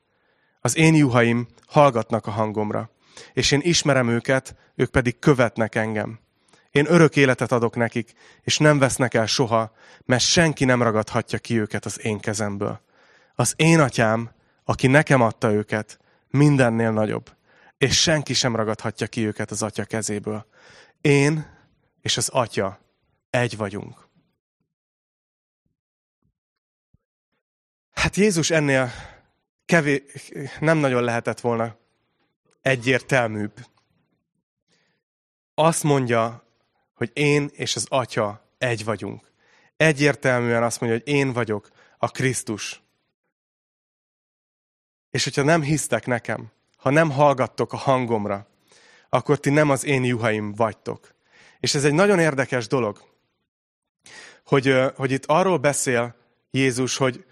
Az 0.61 0.77
én 0.77 0.95
juhaim 0.95 1.47
hallgatnak 1.65 2.27
a 2.27 2.31
hangomra 2.31 2.95
és 3.33 3.51
én 3.51 3.59
ismerem 3.63 4.09
őket, 4.09 4.55
ők 4.75 4.89
pedig 4.89 5.19
követnek 5.19 5.75
engem. 5.75 6.19
Én 6.71 6.85
örök 6.89 7.15
életet 7.15 7.51
adok 7.51 7.75
nekik, 7.75 8.13
és 8.41 8.57
nem 8.57 8.79
vesznek 8.79 9.13
el 9.13 9.25
soha, 9.25 9.71
mert 10.05 10.23
senki 10.23 10.65
nem 10.65 10.81
ragadhatja 10.81 11.39
ki 11.39 11.59
őket 11.59 11.85
az 11.85 12.05
én 12.05 12.19
kezemből. 12.19 12.81
Az 13.35 13.53
én 13.55 13.79
atyám, 13.79 14.31
aki 14.69 14.87
nekem 14.87 15.21
adta 15.21 15.51
őket, 15.51 15.99
mindennél 16.29 16.91
nagyobb, 16.91 17.35
és 17.77 18.01
senki 18.01 18.33
sem 18.33 18.55
ragadhatja 18.55 19.07
ki 19.07 19.25
őket 19.25 19.51
az 19.51 19.61
atya 19.61 19.85
kezéből. 19.85 20.45
Én 21.01 21.45
és 22.01 22.17
az 22.17 22.29
atya 22.29 22.79
egy 23.29 23.57
vagyunk. 23.57 24.07
Hát 27.91 28.15
Jézus 28.15 28.49
ennél 28.49 28.91
kevés, 29.65 30.01
nem 30.59 30.77
nagyon 30.77 31.03
lehetett 31.03 31.39
volna 31.39 31.77
egyértelműbb. 32.61 33.65
Azt 35.53 35.83
mondja, 35.83 36.43
hogy 36.93 37.11
én 37.13 37.49
és 37.53 37.75
az 37.75 37.85
Atya 37.89 38.53
egy 38.57 38.83
vagyunk. 38.83 39.31
Egyértelműen 39.77 40.63
azt 40.63 40.79
mondja, 40.79 40.99
hogy 40.99 41.13
én 41.13 41.33
vagyok 41.33 41.69
a 41.97 42.07
Krisztus. 42.07 42.81
És 45.17 45.23
hogyha 45.23 45.43
nem 45.43 45.61
hisztek 45.61 46.05
nekem, 46.05 46.51
ha 46.77 46.89
nem 46.89 47.11
hallgattok 47.11 47.73
a 47.73 47.77
hangomra, 47.77 48.47
akkor 49.09 49.39
ti 49.39 49.49
nem 49.49 49.69
az 49.69 49.85
én 49.85 50.03
juhaim 50.03 50.53
vagytok. 50.53 51.13
És 51.59 51.75
ez 51.75 51.83
egy 51.83 51.93
nagyon 51.93 52.19
érdekes 52.19 52.67
dolog, 52.67 53.01
hogy, 54.45 54.75
hogy 54.95 55.11
itt 55.11 55.25
arról 55.25 55.57
beszél 55.57 56.15
Jézus, 56.51 56.97
hogy, 56.97 57.25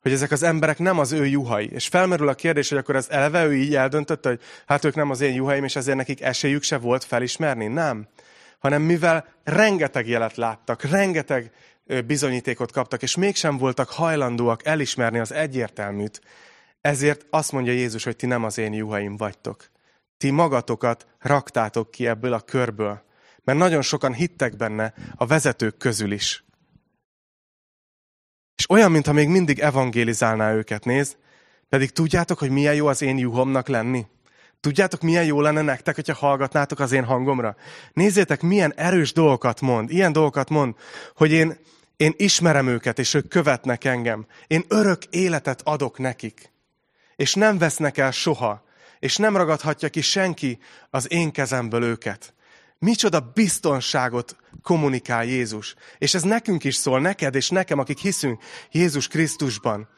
hogy 0.00 0.12
ezek 0.12 0.30
az 0.30 0.42
emberek 0.42 0.78
nem 0.78 0.98
az 0.98 1.12
ő 1.12 1.26
juhai. 1.26 1.70
És 1.72 1.88
felmerül 1.88 2.28
a 2.28 2.34
kérdés, 2.34 2.68
hogy 2.68 2.78
akkor 2.78 2.96
az 2.96 3.10
eleve 3.10 3.44
ő 3.44 3.54
így 3.54 3.74
eldöntötte, 3.74 4.28
hogy 4.28 4.40
hát 4.66 4.84
ők 4.84 4.94
nem 4.94 5.10
az 5.10 5.20
én 5.20 5.34
juhaim, 5.34 5.64
és 5.64 5.76
ezért 5.76 5.96
nekik 5.96 6.20
esélyük 6.20 6.62
se 6.62 6.78
volt 6.78 7.04
felismerni? 7.04 7.66
Nem. 7.66 8.08
Hanem 8.58 8.82
mivel 8.82 9.26
rengeteg 9.44 10.08
jelet 10.08 10.36
láttak, 10.36 10.82
rengeteg 10.82 11.52
bizonyítékot 12.06 12.72
kaptak, 12.72 13.02
és 13.02 13.16
mégsem 13.16 13.58
voltak 13.58 13.90
hajlandóak 13.90 14.66
elismerni 14.66 15.18
az 15.18 15.32
egyértelműt, 15.32 16.20
ezért 16.84 17.26
azt 17.30 17.52
mondja 17.52 17.72
Jézus, 17.72 18.04
hogy 18.04 18.16
ti 18.16 18.26
nem 18.26 18.44
az 18.44 18.58
én 18.58 18.72
juhaim 18.72 19.16
vagytok. 19.16 19.70
Ti 20.16 20.30
magatokat 20.30 21.06
raktátok 21.18 21.90
ki 21.90 22.06
ebből 22.06 22.32
a 22.32 22.40
körből. 22.40 23.02
Mert 23.44 23.58
nagyon 23.58 23.82
sokan 23.82 24.12
hittek 24.12 24.56
benne 24.56 24.94
a 25.14 25.26
vezetők 25.26 25.76
közül 25.76 26.12
is. 26.12 26.44
És 28.56 28.70
olyan, 28.70 28.90
mintha 28.90 29.12
még 29.12 29.28
mindig 29.28 29.58
evangélizálná 29.58 30.54
őket, 30.54 30.84
néz. 30.84 31.16
Pedig 31.68 31.90
tudjátok, 31.90 32.38
hogy 32.38 32.50
milyen 32.50 32.74
jó 32.74 32.86
az 32.86 33.02
én 33.02 33.18
juhomnak 33.18 33.68
lenni? 33.68 34.06
Tudjátok, 34.60 35.00
milyen 35.00 35.24
jó 35.24 35.40
lenne 35.40 35.62
nektek, 35.62 35.94
hogyha 35.94 36.14
hallgatnátok 36.14 36.80
az 36.80 36.92
én 36.92 37.04
hangomra? 37.04 37.56
Nézzétek, 37.92 38.42
milyen 38.42 38.72
erős 38.74 39.12
dolgokat 39.12 39.60
mond. 39.60 39.90
Ilyen 39.90 40.12
dolgokat 40.12 40.48
mond, 40.48 40.74
hogy 41.16 41.32
én, 41.32 41.58
én 41.96 42.12
ismerem 42.16 42.68
őket, 42.68 42.98
és 42.98 43.14
ők 43.14 43.28
követnek 43.28 43.84
engem. 43.84 44.26
Én 44.46 44.64
örök 44.68 45.04
életet 45.04 45.62
adok 45.62 45.98
nekik. 45.98 46.52
És 47.16 47.34
nem 47.34 47.58
vesznek 47.58 47.98
el 47.98 48.10
soha. 48.10 48.64
És 48.98 49.16
nem 49.16 49.36
ragadhatja 49.36 49.88
ki 49.88 50.00
senki 50.00 50.58
az 50.90 51.12
én 51.12 51.30
kezemből 51.30 51.82
őket. 51.82 52.34
Micsoda 52.78 53.30
biztonságot 53.34 54.36
kommunikál 54.62 55.24
Jézus. 55.24 55.74
És 55.98 56.14
ez 56.14 56.22
nekünk 56.22 56.64
is 56.64 56.74
szól, 56.74 57.00
neked 57.00 57.34
és 57.34 57.48
nekem, 57.48 57.78
akik 57.78 57.98
hiszünk 57.98 58.42
Jézus 58.70 59.08
Krisztusban. 59.08 59.88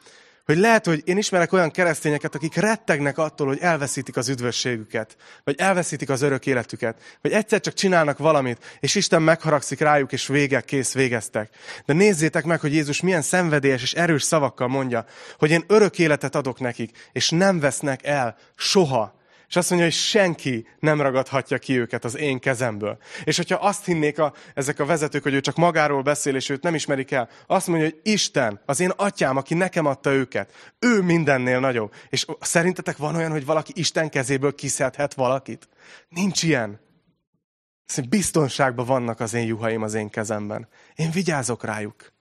Hogy 0.47 0.57
lehet, 0.57 0.85
hogy 0.85 1.01
én 1.05 1.17
ismerek 1.17 1.53
olyan 1.53 1.71
keresztényeket, 1.71 2.35
akik 2.35 2.55
rettegnek 2.55 3.17
attól, 3.17 3.47
hogy 3.47 3.57
elveszítik 3.61 4.17
az 4.17 4.29
üdvösségüket, 4.29 5.17
vagy 5.43 5.55
elveszítik 5.59 6.09
az 6.09 6.21
örök 6.21 6.45
életüket, 6.45 7.01
vagy 7.21 7.31
egyszer 7.31 7.59
csak 7.59 7.73
csinálnak 7.73 8.17
valamit, 8.17 8.77
és 8.79 8.95
Isten 8.95 9.21
megharagszik 9.21 9.79
rájuk, 9.79 10.11
és 10.11 10.27
vége, 10.27 10.61
kész, 10.61 10.93
végeztek. 10.93 11.49
De 11.85 11.93
nézzétek 11.93 12.45
meg, 12.45 12.59
hogy 12.59 12.73
Jézus 12.73 13.01
milyen 13.01 13.21
szenvedélyes 13.21 13.81
és 13.81 13.93
erős 13.93 14.23
szavakkal 14.23 14.67
mondja, 14.67 15.05
hogy 15.37 15.51
én 15.51 15.63
örök 15.67 15.99
életet 15.99 16.35
adok 16.35 16.59
nekik, 16.59 17.09
és 17.11 17.29
nem 17.29 17.59
vesznek 17.59 18.05
el 18.05 18.35
soha 18.55 19.16
És 19.47 19.55
azt 19.55 19.69
mondja, 19.69 19.87
hogy 19.87 19.97
senki 19.97 20.67
nem 20.79 21.01
ragadhatja 21.01 21.57
ki 21.57 21.79
őket 21.79 22.05
az 22.05 22.17
én 22.17 22.39
kezemből. 22.39 22.97
És 23.23 23.37
hogyha 23.37 23.55
azt 23.55 23.85
hinnék 23.85 24.19
a, 24.19 24.33
ezek 24.53 24.79
a 24.79 24.85
vezetők, 24.85 25.23
hogy 25.23 25.33
ő 25.33 25.39
csak 25.39 25.55
magáról 25.55 26.01
beszél, 26.01 26.35
és 26.35 26.49
őt 26.49 26.63
nem 26.63 26.75
ismerik 26.75 27.11
el, 27.11 27.29
azt 27.47 27.67
mondja, 27.67 27.85
hogy 27.85 27.99
Isten, 28.03 28.61
az 28.65 28.79
én 28.79 28.91
atyám, 28.95 29.37
aki 29.37 29.53
nekem 29.53 29.85
adta 29.85 30.11
őket, 30.11 30.73
ő 30.79 31.01
mindennél 31.01 31.59
nagyobb. 31.59 31.93
És 32.09 32.25
szerintetek 32.39 32.97
van 32.97 33.15
olyan, 33.15 33.31
hogy 33.31 33.45
valaki 33.45 33.71
Isten 33.75 34.09
kezéből 34.09 34.55
kiszedhet 34.55 35.13
valakit? 35.13 35.67
Nincs 36.09 36.43
ilyen. 36.43 36.79
Biztonságban 38.09 38.85
vannak 38.85 39.19
az 39.19 39.33
én 39.33 39.45
juhaim 39.45 39.81
az 39.81 39.93
én 39.93 40.09
kezemben. 40.09 40.67
Én 40.95 41.11
vigyázok 41.11 41.63
rájuk. 41.63 42.13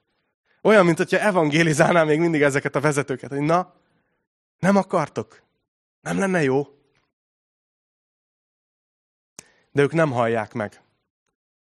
Olyan, 0.62 0.84
mint 0.84 0.96
hogyha 0.96 1.18
evangélizálnál 1.18 2.04
még 2.04 2.18
mindig 2.18 2.42
ezeket 2.42 2.76
a 2.76 2.80
vezetőket, 2.80 3.30
hogy 3.30 3.40
na, 3.40 3.74
nem 4.58 4.76
akartok? 4.76 5.42
Nem 6.00 6.18
lenne 6.18 6.42
jó? 6.42 6.75
De 9.76 9.82
ők 9.82 9.92
nem 9.92 10.10
hallják 10.10 10.52
meg 10.52 10.80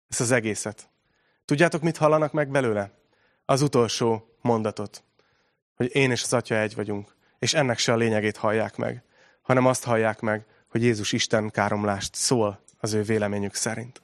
ezt 0.08 0.20
az 0.20 0.30
egészet. 0.30 0.88
Tudjátok, 1.44 1.82
mit 1.82 1.96
hallanak 1.96 2.32
meg 2.32 2.50
belőle? 2.50 2.90
Az 3.44 3.62
utolsó 3.62 4.36
mondatot, 4.40 5.02
hogy 5.74 5.94
én 5.94 6.10
és 6.10 6.22
az 6.22 6.32
Atya 6.32 6.56
egy 6.56 6.74
vagyunk, 6.74 7.14
és 7.38 7.54
ennek 7.54 7.78
se 7.78 7.92
a 7.92 7.96
lényegét 7.96 8.36
hallják 8.36 8.76
meg, 8.76 9.02
hanem 9.42 9.66
azt 9.66 9.84
hallják 9.84 10.20
meg, 10.20 10.46
hogy 10.70 10.82
Jézus 10.82 11.12
Isten 11.12 11.50
káromlást 11.50 12.14
szól 12.14 12.62
az 12.80 12.92
ő 12.92 13.02
véleményük 13.02 13.54
szerint. 13.54 14.02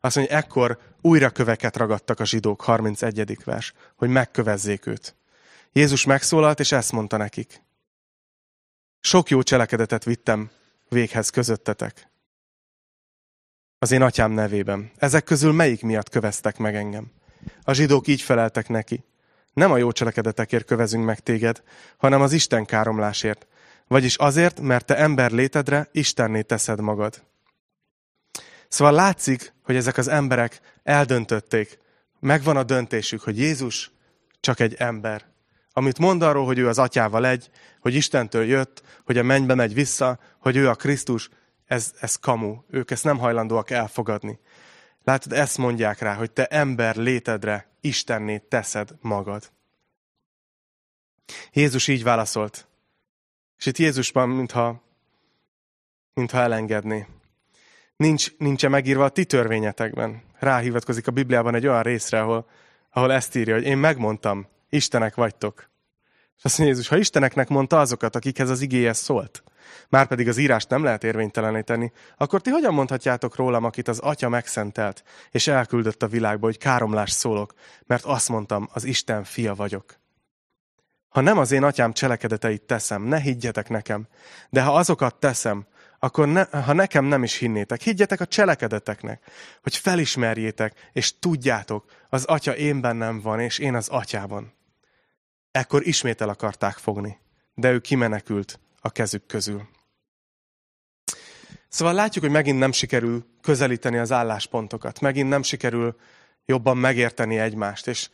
Azt 0.00 0.16
mondja, 0.16 0.36
ekkor 0.36 0.78
újra 1.00 1.30
köveket 1.30 1.76
ragadtak 1.76 2.20
a 2.20 2.24
zsidók, 2.24 2.62
31. 2.62 3.44
vers, 3.44 3.72
hogy 3.96 4.08
megkövezzék 4.08 4.86
őt. 4.86 5.16
Jézus 5.72 6.04
megszólalt, 6.04 6.60
és 6.60 6.72
ezt 6.72 6.92
mondta 6.92 7.16
nekik. 7.16 7.62
Sok 9.00 9.30
jó 9.30 9.42
cselekedetet 9.42 10.04
vittem 10.04 10.50
véghez 10.88 11.30
közöttetek. 11.30 12.10
Az 13.82 13.90
én 13.90 14.02
atyám 14.02 14.32
nevében. 14.32 14.90
Ezek 14.96 15.24
közül 15.24 15.52
melyik 15.52 15.82
miatt 15.82 16.08
köveztek 16.08 16.58
meg 16.58 16.74
engem? 16.74 17.10
A 17.62 17.72
zsidók 17.72 18.06
így 18.06 18.22
feleltek 18.22 18.68
neki. 18.68 19.04
Nem 19.52 19.72
a 19.72 19.76
jó 19.76 19.92
cselekedetekért 19.92 20.64
kövezünk 20.64 21.04
meg 21.04 21.20
téged, 21.20 21.62
hanem 21.96 22.20
az 22.20 22.32
Isten 22.32 22.64
káromlásért. 22.64 23.46
Vagyis 23.88 24.16
azért, 24.16 24.60
mert 24.60 24.86
te 24.86 24.96
ember 24.96 25.30
létedre 25.30 25.88
Istenné 25.92 26.42
teszed 26.42 26.80
magad. 26.80 27.22
Szóval 28.68 28.94
látszik, 28.94 29.52
hogy 29.62 29.76
ezek 29.76 29.96
az 29.96 30.08
emberek 30.08 30.60
eldöntötték, 30.82 31.78
megvan 32.20 32.56
a 32.56 32.62
döntésük, 32.62 33.20
hogy 33.20 33.38
Jézus 33.38 33.90
csak 34.40 34.60
egy 34.60 34.74
ember. 34.78 35.24
Amit 35.72 35.98
mond 35.98 36.22
arról, 36.22 36.44
hogy 36.44 36.58
ő 36.58 36.68
az 36.68 36.78
atyával 36.78 37.26
egy, 37.26 37.50
hogy 37.80 37.94
Istentől 37.94 38.44
jött, 38.44 38.82
hogy 39.04 39.18
a 39.18 39.22
mennybe 39.22 39.54
megy 39.54 39.74
vissza, 39.74 40.18
hogy 40.38 40.56
ő 40.56 40.68
a 40.68 40.74
Krisztus, 40.74 41.28
ez, 41.72 41.94
ez 42.00 42.16
kamu. 42.16 42.56
Ők 42.70 42.90
ezt 42.90 43.04
nem 43.04 43.18
hajlandóak 43.18 43.70
elfogadni. 43.70 44.38
Látod, 45.04 45.32
ezt 45.32 45.58
mondják 45.58 45.98
rá, 45.98 46.14
hogy 46.14 46.30
te 46.30 46.46
ember 46.46 46.96
létedre 46.96 47.70
Istenné 47.80 48.38
teszed 48.38 48.90
magad. 49.00 49.52
Jézus 51.52 51.88
így 51.88 52.02
válaszolt. 52.02 52.66
És 53.58 53.66
itt 53.66 53.78
Jézusban, 53.78 54.28
mintha, 54.28 54.82
mintha 56.14 56.38
elengedné. 56.38 57.06
Nincs, 57.96 58.36
nincs 58.36 58.66
megírva 58.66 59.04
a 59.04 59.08
ti 59.08 59.24
törvényetekben. 59.24 60.22
Ráhivatkozik 60.38 61.06
a 61.06 61.10
Bibliában 61.10 61.54
egy 61.54 61.66
olyan 61.66 61.82
részre, 61.82 62.20
ahol, 62.20 62.48
ahol 62.90 63.12
ezt 63.12 63.34
írja, 63.34 63.54
hogy 63.54 63.64
én 63.64 63.78
megmondtam, 63.78 64.46
Istenek 64.68 65.14
vagytok. 65.14 65.70
És 66.42 66.48
azt 66.48 66.58
mondja 66.58 66.76
Jézus, 66.76 66.90
ha 66.92 67.00
Isteneknek 67.00 67.48
mondta 67.48 67.80
azokat, 67.80 68.16
akikhez 68.16 68.50
az 68.50 68.60
igéje 68.60 68.92
szólt, 68.92 69.42
már 69.88 70.06
pedig 70.06 70.28
az 70.28 70.36
írást 70.36 70.68
nem 70.68 70.84
lehet 70.84 71.04
érvényteleníteni, 71.04 71.92
akkor 72.16 72.40
ti 72.40 72.50
hogyan 72.50 72.74
mondhatjátok 72.74 73.36
rólam, 73.36 73.64
akit 73.64 73.88
az 73.88 73.98
Atya 73.98 74.28
megszentelt, 74.28 75.02
és 75.30 75.46
elküldött 75.46 76.02
a 76.02 76.06
világba, 76.06 76.46
hogy 76.46 76.58
káromlás 76.58 77.10
szólok, 77.10 77.54
mert 77.86 78.04
azt 78.04 78.28
mondtam, 78.28 78.68
az 78.72 78.84
Isten 78.84 79.24
fia 79.24 79.54
vagyok. 79.54 79.98
Ha 81.08 81.20
nem 81.20 81.38
az 81.38 81.50
én 81.52 81.62
atyám 81.62 81.92
cselekedeteit 81.92 82.62
teszem, 82.62 83.02
ne 83.02 83.18
higgyetek 83.18 83.68
nekem, 83.68 84.06
de 84.50 84.62
ha 84.62 84.74
azokat 84.74 85.14
teszem, 85.14 85.66
akkor 85.98 86.28
ne, 86.28 86.44
ha 86.60 86.72
nekem 86.72 87.04
nem 87.04 87.22
is 87.22 87.36
hinnétek, 87.36 87.80
higgyetek 87.80 88.20
a 88.20 88.26
cselekedeteknek, 88.26 89.22
hogy 89.62 89.76
felismerjétek, 89.76 90.90
és 90.92 91.18
tudjátok, 91.18 91.84
az 92.08 92.24
atya 92.24 92.56
én 92.56 92.80
bennem 92.80 93.20
van, 93.20 93.40
és 93.40 93.58
én 93.58 93.74
az 93.74 93.88
atyában. 93.88 94.52
Ekkor 95.52 95.86
ismét 95.86 96.20
el 96.20 96.28
akarták 96.28 96.76
fogni, 96.76 97.18
de 97.54 97.70
ő 97.70 97.80
kimenekült 97.80 98.60
a 98.80 98.90
kezük 98.90 99.26
közül. 99.26 99.68
Szóval 101.68 101.94
látjuk, 101.94 102.24
hogy 102.24 102.32
megint 102.32 102.58
nem 102.58 102.72
sikerül 102.72 103.26
közelíteni 103.40 103.96
az 103.96 104.12
álláspontokat, 104.12 105.00
megint 105.00 105.28
nem 105.28 105.42
sikerül 105.42 105.96
jobban 106.44 106.76
megérteni 106.76 107.38
egymást, 107.38 107.86
és, 107.86 108.08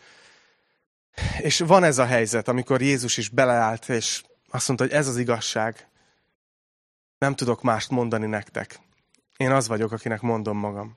és 1.38 1.59
van 1.59 1.85
ez 1.85 1.98
a 1.98 2.07
helyzet, 2.07 2.48
amikor 2.48 2.83
Jézus 2.83 3.16
is 3.16 3.29
beleállt, 3.29 3.88
és 3.88 4.22
azt 4.51 4.66
mondta, 4.66 4.87
hogy 4.87 4.94
ez 4.94 5.09
az 5.09 5.16
igazság, 5.16 5.88
nem 7.18 7.35
tudok 7.35 7.62
mást 7.62 7.90
mondani 7.90 8.27
nektek. 8.27 8.81
Én 9.37 9.51
az 9.51 9.68
vagyok, 9.68 9.92
akinek 9.92 10.20
mondom 10.20 10.59
magam. 10.59 10.96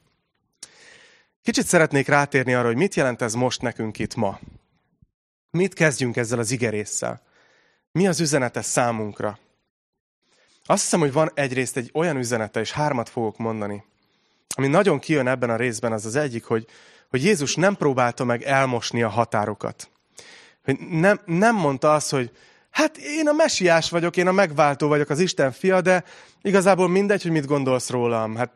Kicsit 1.42 1.66
szeretnék 1.66 2.08
rátérni 2.08 2.54
arra, 2.54 2.68
hogy 2.68 2.76
mit 2.76 2.96
jelent 2.96 3.22
ez 3.22 3.34
most 3.34 3.62
nekünk 3.62 4.00
itt 4.00 4.16
ma. 4.16 4.40
Mit 5.52 5.74
kezdjünk 5.74 6.18
ezzel 6.18 6.40
az 6.40 6.52
igerésszel? 6.52 7.22
Mi 7.92 8.08
az 8.08 8.20
üzenete 8.20 8.62
számunkra? 8.62 9.40
Azt 10.66 10.82
hiszem, 10.84 11.00
hogy 11.00 11.12
van 11.12 11.32
egyrészt 11.34 11.78
egy 11.78 11.90
olyan 11.94 12.18
üzenete, 12.18 12.60
és 12.60 12.72
hármat 12.72 13.10
fogok 13.10 13.38
mondani, 13.38 13.84
ami 14.56 14.68
nagyon 14.68 15.00
kijön 15.00 15.28
ebben 15.28 15.50
a 15.50 15.56
részben, 15.56 15.92
az 15.92 16.06
az 16.06 16.16
egyik, 16.16 16.44
hogy, 16.44 16.68
hogy 17.10 17.24
Jézus 17.24 17.56
nem 17.56 17.76
próbálta 17.76 18.24
meg 18.24 18.44
elmosni 18.44 19.04
a 19.04 19.10
határokat. 19.10 19.90
Hogy 20.64 20.80
nem, 20.80 21.20
nem 21.26 21.56
mondta 21.56 21.94
azt, 21.94 22.10
hogy 22.10 22.32
hát 22.70 22.98
én 22.98 23.28
a 23.28 23.34
mesiás 23.34 23.90
vagyok, 23.90 24.18
én 24.18 24.28
a 24.28 24.32
megváltó 24.32 24.88
vagyok, 24.88 25.10
az 25.10 25.20
Isten 25.20 25.52
fia, 25.52 25.82
de 25.82 26.04
igazából 26.42 26.88
mindegy, 26.88 27.22
hogy 27.22 27.32
mit 27.32 27.46
gondolsz 27.46 27.90
rólam. 27.90 28.36
Hát 28.36 28.52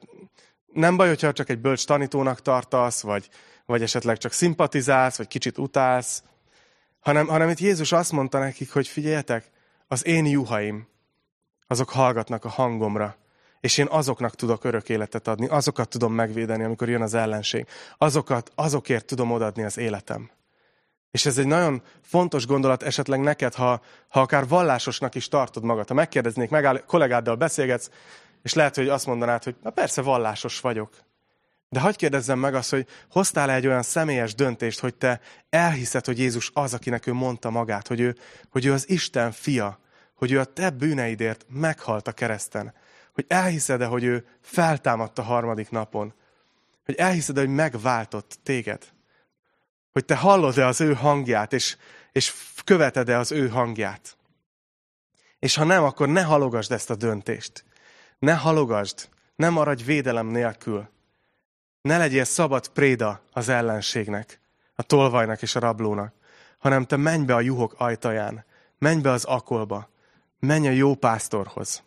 nem 0.73 0.97
baj, 0.97 1.08
hogyha 1.08 1.34
csak 1.34 1.49
egy 1.49 1.60
bölcs 1.60 1.86
tanítónak 1.86 2.41
tartasz, 2.41 3.01
vagy, 3.01 3.29
vagy 3.65 3.81
esetleg 3.81 4.17
csak 4.17 4.31
szimpatizálsz, 4.31 5.17
vagy 5.17 5.27
kicsit 5.27 5.58
utálsz, 5.58 6.23
hanem, 7.06 7.28
hanem 7.28 7.50
itt 7.50 7.60
Jézus 7.60 7.91
azt 7.91 8.12
mondta 8.12 8.39
nekik, 8.39 8.72
hogy 8.72 8.88
figyeljetek, 8.88 9.52
az 9.88 10.06
én 10.06 10.26
juhaim, 10.26 10.88
azok 11.68 11.89
hallgatnak 11.89 12.46
a 12.46 12.50
hangomra, 12.50 13.15
és 13.60 13.78
én 13.78 13.88
azoknak 13.89 14.36
tudok 14.36 14.63
örök 14.63 14.89
életet 14.89 15.28
adni, 15.28 15.48
azokat 15.48 15.89
tudom 15.89 16.13
megvédeni, 16.13 16.63
amikor 16.63 16.89
jön 16.89 17.02
az 17.02 17.13
ellenség. 17.13 17.68
Azokat, 17.98 18.52
azokért 18.56 19.06
tudom 19.06 19.32
odadni 19.32 19.63
az 19.63 19.78
életem. 19.78 20.30
És 21.12 21.26
ez 21.26 21.38
egy 21.38 21.48
nagyon 21.48 21.82
fontos 22.02 22.48
gondolat 22.48 22.84
esetleg 22.84 23.20
neked, 23.20 23.54
ha, 23.54 23.82
ha 24.08 24.22
akár 24.22 24.48
vallásosnak 24.48 25.15
is 25.15 25.28
tartod 25.28 25.63
magad. 25.63 25.88
Ha 25.88 25.94
megkérdeznék, 25.94 26.50
megáll, 26.50 26.84
kollégáddal 26.86 27.36
beszélgetsz, 27.36 27.89
és 28.44 28.54
lehet, 28.54 28.76
hogy 28.76 28.89
azt 28.89 29.06
mondanád, 29.06 29.44
hogy 29.44 29.56
na 29.63 29.70
persze 29.70 30.02
vallásos 30.02 30.60
vagyok. 30.60 30.89
De 31.76 31.82
hagyd 31.82 31.96
kérdezzem 31.96 32.40
meg 32.40 32.56
azt, 32.56 32.70
hogy 32.70 32.88
hoztál 33.10 33.52
egy 33.52 33.68
olyan 33.68 33.82
személyes 33.84 34.36
döntést, 34.36 34.80
hogy 34.80 34.96
te 34.96 35.22
elhiszed, 35.50 36.06
hogy 36.06 36.20
Jézus 36.20 36.52
az, 36.54 36.74
akinek 36.74 37.08
ő 37.08 37.14
mondta 37.14 37.50
magát, 37.50 37.88
hogy 37.88 38.00
ő, 38.00 38.16
hogy 38.50 38.66
ő 38.66 38.74
az 38.74 38.90
Isten 38.90 39.32
fia, 39.32 39.80
hogy 40.14 40.32
ő 40.32 40.40
a 40.40 40.44
te 40.44 40.70
bűneidért 40.70 41.46
meghalt 41.50 42.08
a 42.08 42.12
kereszten, 42.12 42.74
hogy 43.14 43.26
elhiszed-e, 43.28 43.86
hogy 43.86 44.04
ő 44.04 44.28
feltámadt 44.42 45.20
a 45.20 45.22
harmadik 45.22 45.70
napon, 45.70 46.14
hogy 46.86 46.96
elhiszed 46.96 47.38
hogy 47.38 47.50
megváltott 47.50 48.38
téged, 48.44 48.84
hogy 49.92 50.06
te 50.06 50.16
hallod-e 50.16 50.66
az 50.66 50.82
ő 50.82 50.94
hangját, 50.94 51.54
és, 51.54 51.78
és 52.12 52.34
követed-e 52.64 53.18
az 53.18 53.32
ő 53.32 53.48
hangját. 53.50 54.18
És 55.40 55.56
ha 55.56 55.64
nem, 55.64 55.84
akkor 55.84 56.08
ne 56.08 56.24
halogasd 56.24 56.72
ezt 56.72 56.90
a 56.90 56.96
döntést. 56.96 57.66
Ne 58.20 58.34
halogasd, 58.34 59.10
ne 59.36 59.50
maradj 59.50 59.84
védelem 59.84 60.28
nélkül. 60.28 60.94
Ne 61.86 61.98
legyél 61.98 62.24
szabad 62.24 62.67
préda 62.67 63.21
az 63.32 63.50
ellenségnek, 63.50 64.39
a 64.76 64.84
tolvajnak 64.84 65.41
és 65.41 65.56
a 65.56 65.60
rablónak, 65.60 66.13
hanem 66.58 66.86
te 66.86 66.95
menj 66.95 67.26
be 67.26 67.36
a 67.36 67.42
juhok 67.42 67.75
ajtaján, 67.77 68.46
menj 68.77 69.02
be 69.02 69.12
az 69.12 69.23
akolba, 69.23 69.90
menj 70.40 70.67
a 70.67 70.71
jó 70.71 70.96
pásztorhoz. 70.96 71.83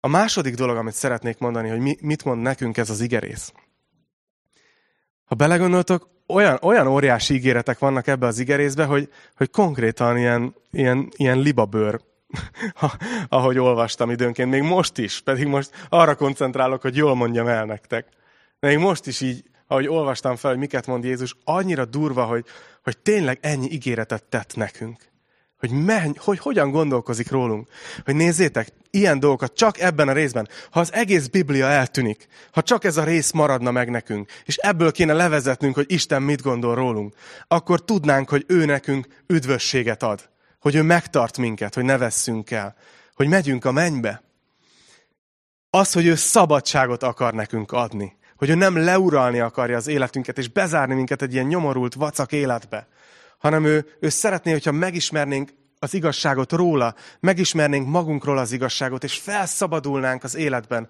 A 0.00 0.08
második 0.08 0.54
dolog, 0.54 0.76
amit 0.76 0.94
szeretnék 0.94 1.38
mondani, 1.38 1.68
hogy 1.68 1.78
mi, 1.78 1.96
mit 2.00 2.24
mond 2.24 2.42
nekünk 2.42 2.76
ez 2.76 2.90
az 2.90 3.00
igerész. 3.00 3.52
Ha 5.24 5.34
belegondoltok, 5.34 6.08
olyan, 6.26 6.58
olyan 6.62 6.86
óriási 6.86 7.34
ígéretek 7.34 7.78
vannak 7.78 8.06
ebbe 8.06 8.26
az 8.26 8.38
igerészbe, 8.38 8.84
hogy, 8.84 9.12
hogy 9.36 9.50
konkrétan 9.50 10.18
ilyen, 10.18 10.54
ilyen, 10.70 11.08
ilyen 11.16 11.38
libabőr, 11.38 12.00
ahogy 13.28 13.58
olvastam 13.58 14.10
időnként, 14.10 14.50
még 14.50 14.62
most 14.62 14.98
is, 14.98 15.20
pedig 15.20 15.46
most 15.46 15.70
arra 15.88 16.14
koncentrálok, 16.14 16.82
hogy 16.82 16.96
jól 16.96 17.14
mondjam 17.14 17.46
el 17.46 17.64
nektek. 17.64 18.06
Még 18.60 18.78
most 18.78 19.06
is 19.06 19.20
így, 19.20 19.44
ahogy 19.66 19.88
olvastam 19.88 20.36
fel, 20.36 20.50
hogy 20.50 20.58
miket 20.58 20.86
mond 20.86 21.04
Jézus, 21.04 21.36
annyira 21.44 21.84
durva, 21.84 22.24
hogy, 22.24 22.44
hogy 22.82 22.98
tényleg 22.98 23.38
ennyi 23.40 23.70
ígéretet 23.70 24.24
tett 24.24 24.56
nekünk. 24.56 25.06
hogy, 25.58 25.70
menj, 25.70 26.12
hogy 26.16 26.38
hogyan 26.38 26.70
gondolkozik 26.70 27.30
rólunk. 27.30 27.68
Hogy 28.04 28.14
nézzétek, 28.14 28.68
ilyen 28.90 29.20
dolgokat 29.20 29.54
csak 29.54 29.80
ebben 29.80 30.08
a 30.08 30.12
részben. 30.12 30.48
Ha 30.70 30.80
az 30.80 30.92
egész 30.92 31.26
Biblia 31.26 31.66
eltűnik, 31.66 32.26
ha 32.50 32.62
csak 32.62 32.84
ez 32.84 32.96
a 32.96 33.04
rész 33.04 33.30
maradna 33.30 33.70
meg 33.70 33.90
nekünk, 33.90 34.30
és 34.44 34.56
ebből 34.56 34.92
kéne 34.92 35.12
levezetnünk, 35.12 35.74
hogy 35.74 35.92
Isten 35.92 36.22
mit 36.22 36.42
gondol 36.42 36.74
rólunk, 36.74 37.14
akkor 37.48 37.84
tudnánk, 37.84 38.28
hogy 38.28 38.44
ő 38.46 38.64
nekünk 38.64 39.06
üdvösséget 39.26 40.02
ad. 40.02 40.28
Hogy 40.58 40.74
ő 40.74 40.82
megtart 40.82 41.38
minket, 41.38 41.74
hogy 41.74 41.84
ne 41.84 41.98
vesszünk 41.98 42.50
el. 42.50 42.74
Hogy 43.14 43.28
megyünk 43.28 43.64
a 43.64 43.72
mennybe. 43.72 44.22
Az, 45.70 45.92
hogy 45.92 46.06
ő 46.06 46.14
szabadságot 46.14 47.02
akar 47.02 47.34
nekünk 47.34 47.72
adni. 47.72 48.16
Hogy 48.36 48.50
ő 48.50 48.54
nem 48.54 48.76
leuralni 48.76 49.40
akarja 49.40 49.76
az 49.76 49.86
életünket, 49.86 50.38
és 50.38 50.48
bezárni 50.48 50.94
minket 50.94 51.22
egy 51.22 51.32
ilyen 51.32 51.46
nyomorult, 51.46 51.94
vacak 51.94 52.32
életbe 52.32 52.88
hanem 53.38 53.64
ő, 53.64 53.96
ő 54.00 54.08
szeretné, 54.08 54.52
hogyha 54.52 54.72
megismernénk 54.72 55.50
az 55.78 55.94
igazságot 55.94 56.52
róla, 56.52 56.94
megismernénk 57.20 57.88
magunkról 57.88 58.38
az 58.38 58.52
igazságot, 58.52 59.04
és 59.04 59.18
felszabadulnánk 59.18 60.24
az 60.24 60.34
életben, 60.34 60.88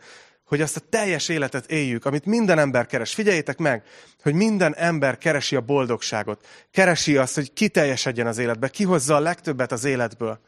hogy 0.48 0.60
azt 0.60 0.76
a 0.76 0.80
teljes 0.90 1.28
életet 1.28 1.70
éljük, 1.70 2.04
amit 2.04 2.24
minden 2.24 2.58
ember 2.58 2.86
keres. 2.86 3.14
Figyeljétek 3.14 3.58
meg, 3.58 3.82
hogy 4.22 4.34
minden 4.34 4.74
ember 4.74 5.18
keresi 5.18 5.56
a 5.56 5.60
boldogságot. 5.60 6.46
Keresi 6.70 7.16
azt, 7.16 7.34
hogy 7.34 7.52
kiteljesedjen 7.52 8.26
az 8.26 8.38
életbe, 8.38 8.68
kihozza 8.68 9.16
a 9.16 9.20
legtöbbet 9.20 9.72
az 9.72 9.84
életből. 9.84 10.40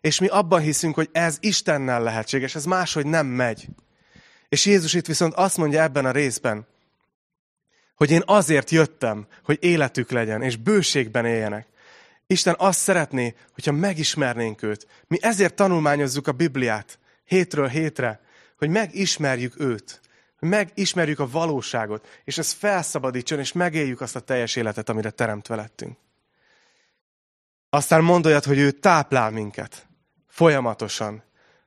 És 0.00 0.20
mi 0.20 0.26
abban 0.26 0.60
hiszünk, 0.60 0.94
hogy 0.94 1.08
ez 1.12 1.36
Istennel 1.40 2.02
lehetséges, 2.02 2.54
ez 2.54 2.64
máshogy 2.64 3.06
nem 3.06 3.26
megy. 3.26 3.66
És 4.48 4.66
Jézus 4.66 4.94
itt 4.94 5.06
viszont 5.06 5.34
azt 5.34 5.56
mondja 5.56 5.82
ebben 5.82 6.04
a 6.04 6.10
részben, 6.10 6.66
hogy 7.94 8.10
én 8.10 8.22
azért 8.24 8.70
jöttem, 8.70 9.26
hogy 9.44 9.58
életük 9.60 10.10
legyen, 10.10 10.42
és 10.42 10.56
bőségben 10.56 11.24
éljenek. 11.24 11.66
Isten 12.26 12.54
azt 12.58 12.78
szeretné, 12.78 13.34
hogyha 13.52 13.72
megismernénk 13.72 14.62
őt. 14.62 14.86
Mi 15.06 15.18
ezért 15.20 15.54
tanulmányozzuk 15.54 16.26
a 16.26 16.32
Bibliát 16.32 16.98
hétről 17.24 17.68
hétre, 17.68 18.20
hogy 18.56 18.68
megismerjük 18.68 19.60
őt, 19.60 20.00
hogy 20.38 20.48
megismerjük 20.48 21.18
a 21.18 21.30
valóságot, 21.30 22.20
és 22.24 22.38
ez 22.38 22.52
felszabadítson, 22.52 23.38
és 23.38 23.52
megéljük 23.52 24.00
azt 24.00 24.16
a 24.16 24.20
teljes 24.20 24.56
életet, 24.56 24.88
amire 24.88 25.10
teremtve 25.10 25.54
lettünk. 25.56 25.98
Aztán 27.70 28.02
mond 28.02 28.44
hogy 28.44 28.58
ő 28.58 28.70
táplál 28.70 29.30
minket 29.30 29.86
folyamatosan, 30.26 31.22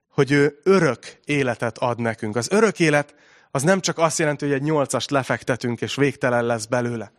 hogy 0.08 0.32
ő 0.32 0.60
örök 0.64 1.20
életet 1.26 1.78
ad 1.78 2.00
nekünk. 2.00 2.36
Az 2.36 2.52
örök 2.52 2.80
élet 2.80 3.16
az 3.52 3.64
nem 3.64 3.80
csak 3.80 3.98
azt 3.98 4.20
jelenti, 4.20 4.46
hogy 4.46 4.54
egy 4.54 4.62
nyolcast 4.62 5.10
lefektetünk, 5.12 5.82
és 5.82 5.96
végtelen 5.96 6.46
lesz 6.46 6.66
belőle, 6.66 7.12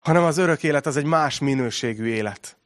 hanem 0.00 0.24
az 0.24 0.38
örök 0.38 0.62
élet 0.62 0.86
az 0.86 0.96
egy 0.96 1.04
más 1.04 1.38
minőségű 1.38 2.04
élet. 2.04 2.56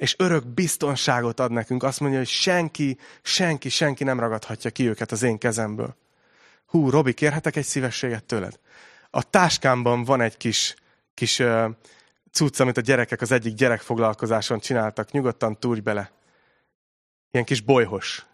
És 0.00 0.14
örök 0.18 0.46
biztonságot 0.46 1.40
ad 1.40 1.50
nekünk. 1.50 1.82
Azt 1.82 2.00
mondja, 2.00 2.18
hogy 2.18 2.28
senki, 2.28 2.98
senki, 3.22 3.68
senki 3.68 4.04
nem 4.04 4.20
ragadhatja 4.20 4.70
ki 4.70 4.88
őket 4.88 5.12
az 5.12 5.22
én 5.22 5.38
kezemből. 5.38 5.96
Hú, 6.66 6.90
Robi, 6.90 7.12
kérhetek 7.12 7.56
egy 7.56 7.64
szívességet 7.64 8.24
tőled? 8.24 8.58
A 9.10 9.22
táskámban 9.22 10.04
van 10.04 10.20
egy 10.20 10.36
kis, 10.36 10.74
kis 11.14 11.38
uh, 11.38 11.70
cucc, 12.30 12.60
amit 12.60 12.76
a 12.76 12.80
gyerekek 12.80 13.20
az 13.20 13.32
egyik 13.32 13.54
gyerekfoglalkozáson 13.54 14.58
csináltak. 14.58 15.10
Nyugodtan 15.10 15.58
túrj 15.58 15.80
bele. 15.80 16.10
Ilyen 17.30 17.44
kis 17.44 17.60
bolyhos. 17.60 18.26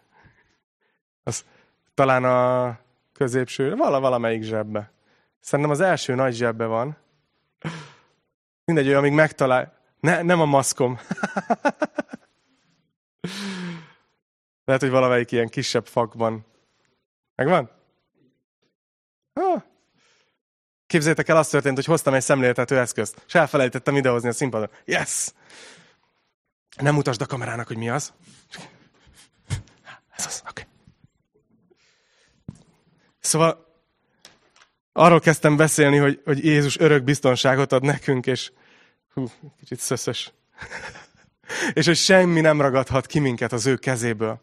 Az, 1.23 1.45
talán 1.93 2.23
a 2.23 2.79
középső, 3.13 3.75
vala, 3.75 3.99
valamelyik 3.99 4.43
zsebbe. 4.43 4.91
Szerintem 5.39 5.73
az 5.73 5.81
első 5.81 6.15
nagy 6.15 6.33
zsebbe 6.33 6.65
van. 6.65 6.97
Mindegy, 8.65 8.87
olyan, 8.87 8.99
amíg 8.99 9.13
megtalál. 9.13 9.76
Ne, 10.07 10.21
nem 10.21 10.41
a 10.41 10.45
maszkom. 10.45 10.99
Lehet, 14.65 14.81
hogy 14.81 14.89
valamelyik 14.89 15.31
ilyen 15.31 15.47
kisebb 15.47 15.87
fakban. 15.87 16.45
Megvan? 17.35 17.71
Ah. 19.33 19.61
Képzeljétek 20.85 21.27
el, 21.27 21.37
azt 21.37 21.51
történt, 21.51 21.75
hogy 21.75 21.85
hoztam 21.85 22.13
egy 22.13 22.21
szemléltető 22.21 22.79
eszközt, 22.79 23.23
és 23.27 23.35
elfelejtettem 23.35 23.95
idehozni 23.95 24.29
a 24.29 24.33
színpadon. 24.33 24.69
Yes! 24.85 25.33
Nem 26.77 26.93
mutasd 26.93 27.21
a 27.21 27.25
kamerának, 27.25 27.67
hogy 27.67 27.77
mi 27.77 27.89
az. 27.89 28.13
Ez 30.15 30.25
az, 30.25 30.43
oké. 30.49 30.61
Okay. 30.61 30.73
Szóval 33.19 33.65
arról 34.91 35.19
kezdtem 35.19 35.55
beszélni, 35.55 35.97
hogy, 35.97 36.21
hogy 36.25 36.45
Jézus 36.45 36.79
örök 36.79 37.03
biztonságot 37.03 37.71
ad 37.71 37.83
nekünk, 37.83 38.25
és 38.25 38.51
hú, 39.17 39.31
kicsit 39.59 39.79
szöszös. 39.79 40.31
és 41.73 41.85
hogy 41.85 41.95
semmi 41.95 42.41
nem 42.41 42.61
ragadhat 42.61 43.05
ki 43.05 43.19
minket 43.19 43.51
az 43.51 43.65
ő 43.65 43.75
kezéből. 43.75 44.41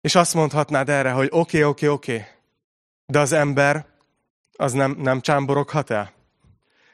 És 0.00 0.14
azt 0.14 0.34
mondhatnád 0.34 0.88
erre, 0.88 1.10
hogy 1.10 1.28
oké, 1.30 1.38
okay, 1.38 1.64
oké, 1.64 1.86
okay, 1.86 1.88
oké, 1.88 2.14
okay, 2.14 2.26
de 3.06 3.18
az 3.18 3.32
ember 3.32 3.86
az 4.56 4.72
nem, 4.72 4.96
nem 4.98 5.20
csámboroghat 5.20 5.90
el? 5.90 6.12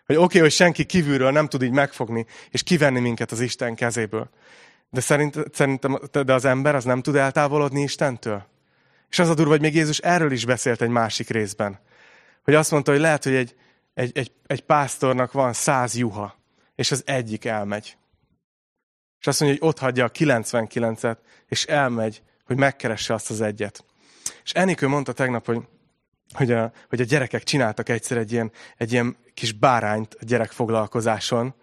Hogy 0.06 0.16
oké, 0.16 0.24
okay, 0.24 0.40
hogy 0.40 0.50
senki 0.52 0.84
kívülről 0.84 1.30
nem 1.30 1.48
tud 1.48 1.62
így 1.62 1.70
megfogni, 1.70 2.26
és 2.50 2.62
kivenni 2.62 3.00
minket 3.00 3.32
az 3.32 3.40
Isten 3.40 3.74
kezéből. 3.74 4.30
De 4.90 5.00
szerint, 5.00 5.36
szerintem 5.52 5.98
de 6.12 6.32
az 6.32 6.44
ember 6.44 6.74
az 6.74 6.84
nem 6.84 7.02
tud 7.02 7.16
eltávolodni 7.16 7.82
Istentől? 7.82 8.46
És 9.08 9.18
az 9.18 9.28
a 9.28 9.34
durva, 9.34 9.50
hogy 9.50 9.60
még 9.60 9.74
Jézus 9.74 9.98
erről 9.98 10.32
is 10.32 10.44
beszélt 10.44 10.82
egy 10.82 10.88
másik 10.88 11.28
részben. 11.28 11.80
Hogy 12.42 12.54
azt 12.54 12.70
mondta, 12.70 12.90
hogy 12.90 13.00
lehet, 13.00 13.24
hogy 13.24 13.34
egy, 13.34 13.54
egy, 13.94 14.18
egy, 14.18 14.32
egy 14.46 14.60
pásztornak 14.60 15.32
van 15.32 15.52
száz 15.52 15.96
juha, 15.96 16.34
és 16.74 16.90
az 16.90 17.02
egyik 17.06 17.44
elmegy. 17.44 17.96
És 19.20 19.26
azt 19.26 19.40
mondja, 19.40 19.58
hogy 19.58 19.68
ott 19.68 19.78
hagyja 19.78 20.04
a 20.04 20.10
99-et, 20.10 21.16
és 21.46 21.64
elmegy, 21.64 22.22
hogy 22.44 22.56
megkeresse 22.56 23.14
azt 23.14 23.30
az 23.30 23.40
egyet. 23.40 23.84
És 24.44 24.52
Enikő 24.52 24.88
mondta 24.88 25.12
tegnap, 25.12 25.46
hogy, 25.46 25.68
hogy, 26.34 26.52
a, 26.52 26.72
hogy 26.88 27.00
a 27.00 27.04
gyerekek 27.04 27.42
csináltak 27.42 27.88
egyszer 27.88 28.16
egy 28.16 28.32
ilyen, 28.32 28.52
egy 28.76 28.92
ilyen 28.92 29.16
kis 29.34 29.52
bárányt 29.52 30.16
a 30.20 30.24
gyerekfoglalkozáson, 30.24 31.54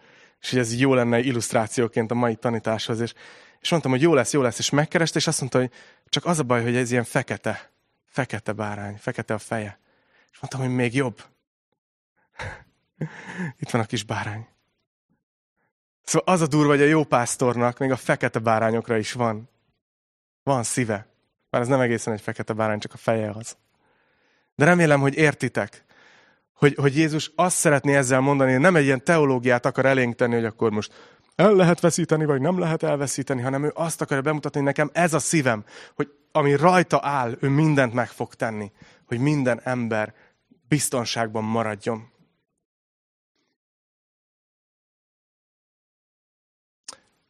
és 0.41 0.49
hogy 0.49 0.59
ez 0.59 0.80
jó 0.80 0.93
lenne 0.93 1.19
illusztrációként 1.19 2.11
a 2.11 2.15
mai 2.15 2.36
tanításhoz, 2.36 2.99
és, 2.99 3.13
és 3.59 3.69
mondtam, 3.69 3.91
hogy 3.91 4.01
jó 4.01 4.13
lesz, 4.13 4.34
jó 4.34 4.41
lesz, 4.41 4.59
és 4.59 4.69
megkereste, 4.69 5.19
és 5.19 5.28
azt 5.28 5.39
mondta, 5.39 5.59
hogy 5.59 5.71
csak 6.05 6.25
az 6.25 6.39
a 6.39 6.43
baj, 6.43 6.63
hogy 6.63 6.75
ez 6.75 6.91
ilyen 6.91 7.03
fekete, 7.03 7.71
fekete 8.05 8.51
bárány, 8.51 8.97
fekete 8.97 9.34
a 9.34 9.38
feje. 9.38 9.80
És 10.32 10.39
mondtam, 10.39 10.61
hogy 10.61 10.75
még 10.75 10.95
jobb. 10.95 11.23
Itt 13.59 13.69
van 13.69 13.81
a 13.81 13.85
kis 13.85 14.03
bárány. 14.03 14.47
Szóval 16.03 16.33
az 16.33 16.41
a 16.41 16.47
durva, 16.47 16.69
hogy 16.69 16.81
a 16.81 16.85
jó 16.85 17.03
pásztornak 17.03 17.77
még 17.77 17.91
a 17.91 17.95
fekete 17.95 18.39
bárányokra 18.39 18.97
is 18.97 19.13
van. 19.13 19.49
Van 20.43 20.63
szíve. 20.63 21.07
Már 21.49 21.61
ez 21.61 21.67
nem 21.67 21.79
egészen 21.79 22.13
egy 22.13 22.21
fekete 22.21 22.53
bárány, 22.53 22.79
csak 22.79 22.93
a 22.93 22.97
feje 22.97 23.29
az. 23.29 23.57
De 24.55 24.65
remélem, 24.65 24.99
hogy 24.99 25.15
értitek, 25.15 25.85
hogy, 26.53 26.75
hogy 26.75 26.97
Jézus 26.97 27.31
azt 27.35 27.57
szeretné 27.57 27.95
ezzel 27.95 28.19
mondani, 28.19 28.51
hogy 28.51 28.59
nem 28.59 28.75
egy 28.75 28.83
ilyen 28.83 29.03
teológiát 29.03 29.65
akar 29.65 29.85
elénk 29.85 30.15
tenni, 30.15 30.33
hogy 30.33 30.45
akkor 30.45 30.71
most 30.71 30.93
el 31.35 31.53
lehet 31.53 31.79
veszíteni, 31.79 32.25
vagy 32.25 32.41
nem 32.41 32.59
lehet 32.59 32.83
elveszíteni, 32.83 33.41
hanem 33.41 33.63
ő 33.63 33.71
azt 33.75 34.01
akarja 34.01 34.23
bemutatni, 34.23 34.57
hogy 34.57 34.67
nekem 34.67 34.89
ez 34.93 35.13
a 35.13 35.19
szívem, 35.19 35.63
hogy 35.95 36.11
ami 36.31 36.55
rajta 36.55 36.99
áll, 37.01 37.38
ő 37.39 37.49
mindent 37.49 37.93
meg 37.93 38.07
fog 38.07 38.33
tenni, 38.33 38.71
hogy 39.05 39.19
minden 39.19 39.61
ember 39.63 40.13
biztonságban 40.67 41.43
maradjon. 41.43 42.11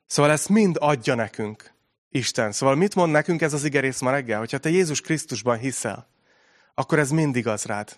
Szóval 0.07 0.31
ezt 0.31 0.49
mind 0.49 0.75
adja 0.79 1.15
nekünk 1.15 1.71
Isten. 2.09 2.51
Szóval 2.51 2.75
mit 2.75 2.95
mond 2.95 3.11
nekünk 3.11 3.41
ez 3.41 3.53
az 3.53 3.63
igerész 3.63 4.01
ma 4.01 4.11
reggel? 4.11 4.39
Hogyha 4.39 4.57
te 4.57 4.69
Jézus 4.69 5.01
Krisztusban 5.01 5.57
hiszel, 5.57 6.07
akkor 6.73 6.99
ez 6.99 7.09
mind 7.09 7.35
igaz 7.35 7.63
rád 7.63 7.97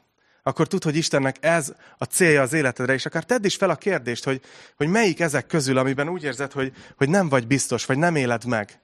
akkor 0.50 0.68
tud, 0.68 0.84
hogy 0.84 0.96
Istennek 0.96 1.38
ez 1.40 1.74
a 1.98 2.04
célja 2.04 2.42
az 2.42 2.54
életedre, 2.54 2.94
és 2.94 3.06
akár 3.06 3.24
tedd 3.24 3.46
is 3.46 3.56
fel 3.56 3.70
a 3.70 3.76
kérdést, 3.76 4.24
hogy, 4.24 4.42
hogy 4.76 4.88
melyik 4.88 5.20
ezek 5.20 5.48
közül, 5.48 5.78
amiben 5.78 6.10
úgy 6.10 6.24
érzed, 6.24 6.52
hogy, 6.52 6.74
hogy 6.98 7.10
nem 7.10 7.30
vagy 7.30 7.48
biztos, 7.48 7.86
vagy 7.86 7.98
nem 7.98 8.16
éled 8.16 8.46
meg. 8.46 8.80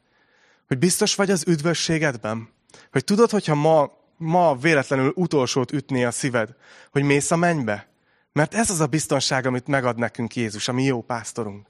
Hogy 0.67 0.77
biztos 0.77 1.15
vagy 1.15 1.31
az 1.31 1.43
üdvösségedben? 1.47 2.49
Hogy 2.91 3.03
tudod, 3.03 3.29
hogyha 3.29 3.55
ma, 3.55 3.91
ma 4.17 4.55
véletlenül 4.55 5.11
utolsót 5.15 5.71
ütné 5.71 6.03
a 6.03 6.11
szíved, 6.11 6.49
hogy 6.91 7.03
mész 7.03 7.31
a 7.31 7.35
mennybe? 7.35 7.87
Mert 8.31 8.53
ez 8.53 8.69
az 8.69 8.79
a 8.79 8.87
biztonság, 8.87 9.45
amit 9.45 9.67
megad 9.67 9.97
nekünk 9.97 10.35
Jézus, 10.35 10.67
ami 10.67 10.83
jó 10.83 11.01
pásztorunk. 11.01 11.67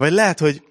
Vagy 0.00 0.12
lehet, 0.12 0.38
hogy, 0.38 0.62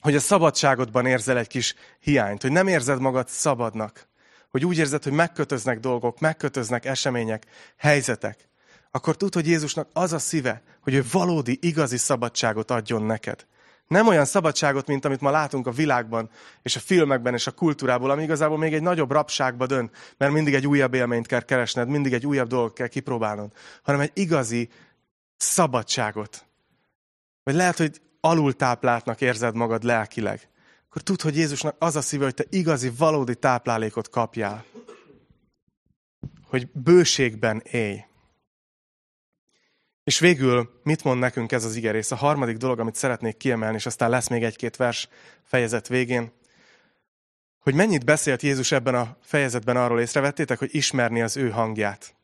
hogy 0.00 0.14
a 0.14 0.20
szabadságodban 0.20 1.06
érzel 1.06 1.38
egy 1.38 1.46
kis 1.46 1.74
hiányt, 2.00 2.42
hogy 2.42 2.52
nem 2.52 2.66
érzed 2.66 3.00
magad 3.00 3.28
szabadnak 3.28 4.10
hogy 4.50 4.64
úgy 4.64 4.78
érzed, 4.78 5.02
hogy 5.02 5.12
megkötöznek 5.12 5.80
dolgok, 5.80 6.20
megkötöznek 6.20 6.84
események, 6.84 7.46
helyzetek, 7.76 8.48
akkor 8.90 9.16
tud, 9.16 9.34
hogy 9.34 9.46
Jézusnak 9.46 9.88
az 9.92 10.12
a 10.12 10.18
szíve, 10.18 10.62
hogy 10.80 10.94
ő 10.94 11.04
valódi, 11.12 11.58
igazi 11.60 11.96
szabadságot 11.96 12.70
adjon 12.70 13.02
neked. 13.02 13.46
Nem 13.86 14.06
olyan 14.06 14.24
szabadságot, 14.24 14.86
mint 14.86 15.04
amit 15.04 15.20
ma 15.20 15.30
látunk 15.30 15.66
a 15.66 15.70
világban, 15.70 16.30
és 16.62 16.76
a 16.76 16.80
filmekben, 16.80 17.34
és 17.34 17.46
a 17.46 17.50
kultúrából, 17.50 18.10
ami 18.10 18.22
igazából 18.22 18.58
még 18.58 18.74
egy 18.74 18.82
nagyobb 18.82 19.10
rabságba 19.10 19.66
dön, 19.66 19.90
mert 20.16 20.32
mindig 20.32 20.54
egy 20.54 20.66
újabb 20.66 20.94
élményt 20.94 21.26
kell 21.26 21.42
keresned, 21.42 21.88
mindig 21.88 22.12
egy 22.12 22.26
újabb 22.26 22.48
dolgot 22.48 22.72
kell 22.72 22.88
kipróbálnod, 22.88 23.52
hanem 23.82 24.00
egy 24.00 24.10
igazi 24.14 24.68
szabadságot. 25.36 26.46
vagy 27.42 27.54
lehet, 27.54 27.76
hogy 27.76 28.00
alultápláltnak 28.24 29.20
érzed 29.20 29.54
magad 29.54 29.82
lelkileg, 29.82 30.48
akkor 30.88 31.02
tudd, 31.02 31.22
hogy 31.22 31.36
Jézusnak 31.36 31.76
az 31.78 31.96
a 31.96 32.00
szíve, 32.00 32.24
hogy 32.24 32.34
te 32.34 32.44
igazi, 32.48 32.90
valódi 32.96 33.34
táplálékot 33.34 34.08
kapjál. 34.08 34.64
Hogy 36.44 36.70
bőségben 36.72 37.62
élj. 37.70 38.04
És 40.04 40.18
végül 40.18 40.80
mit 40.82 41.04
mond 41.04 41.18
nekünk 41.18 41.52
ez 41.52 41.64
az 41.64 41.76
igerész? 41.76 42.10
A 42.10 42.16
harmadik 42.16 42.56
dolog, 42.56 42.78
amit 42.78 42.94
szeretnék 42.94 43.36
kiemelni, 43.36 43.76
és 43.76 43.86
aztán 43.86 44.10
lesz 44.10 44.28
még 44.28 44.42
egy-két 44.42 44.76
vers 44.76 45.08
fejezet 45.42 45.88
végén, 45.88 46.32
hogy 47.58 47.74
mennyit 47.74 48.04
beszélt 48.04 48.42
Jézus 48.42 48.72
ebben 48.72 48.94
a 48.94 49.16
fejezetben 49.20 49.76
arról 49.76 50.00
észrevettétek, 50.00 50.58
hogy 50.58 50.74
ismerni 50.74 51.22
az 51.22 51.36
ő 51.36 51.50
hangját. 51.50 52.14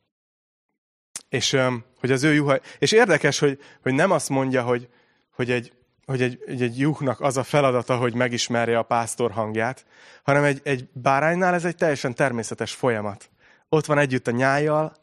És 1.29 1.57
hogy 1.99 2.11
az 2.11 2.23
ő 2.23 2.35
juha... 2.35 2.59
És 2.79 2.93
érdekes, 2.93 3.39
hogy, 3.39 3.61
hogy 3.83 3.93
nem 3.93 4.11
azt 4.11 4.29
mondja, 4.29 4.63
hogy, 4.63 4.89
hogy, 5.31 5.51
egy, 5.51 5.73
hogy 6.09 6.23
egy, 6.23 6.43
egy, 6.47 6.63
egy 6.63 6.79
juhnak 6.79 7.21
az 7.21 7.37
a 7.37 7.43
feladata, 7.43 7.97
hogy 7.97 8.15
megismerje 8.15 8.79
a 8.79 8.83
pásztor 8.83 9.31
hangját, 9.31 9.87
hanem 10.23 10.45
egy, 10.45 10.61
egy 10.65 10.89
báránynál 10.93 11.55
ez 11.55 11.65
egy 11.65 11.77
teljesen 11.77 12.15
természetes 12.15 12.73
folyamat. 12.73 13.31
Ott 13.69 13.87
van 13.87 13.99
együtt 13.99 14.27
a 14.27 14.31
nyájjal, 14.31 14.97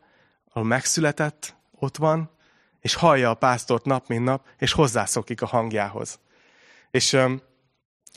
ahol 0.51 0.67
megszületett, 0.67 1.55
ott 1.79 1.97
van, 1.97 2.29
és 2.81 2.93
hallja 2.93 3.29
a 3.29 3.33
pásztort 3.33 3.85
nap, 3.85 4.07
mint 4.07 4.23
nap, 4.23 4.45
és 4.57 4.71
hozzászokik 4.71 5.41
a 5.41 5.45
hangjához. 5.45 6.19
És 6.91 7.17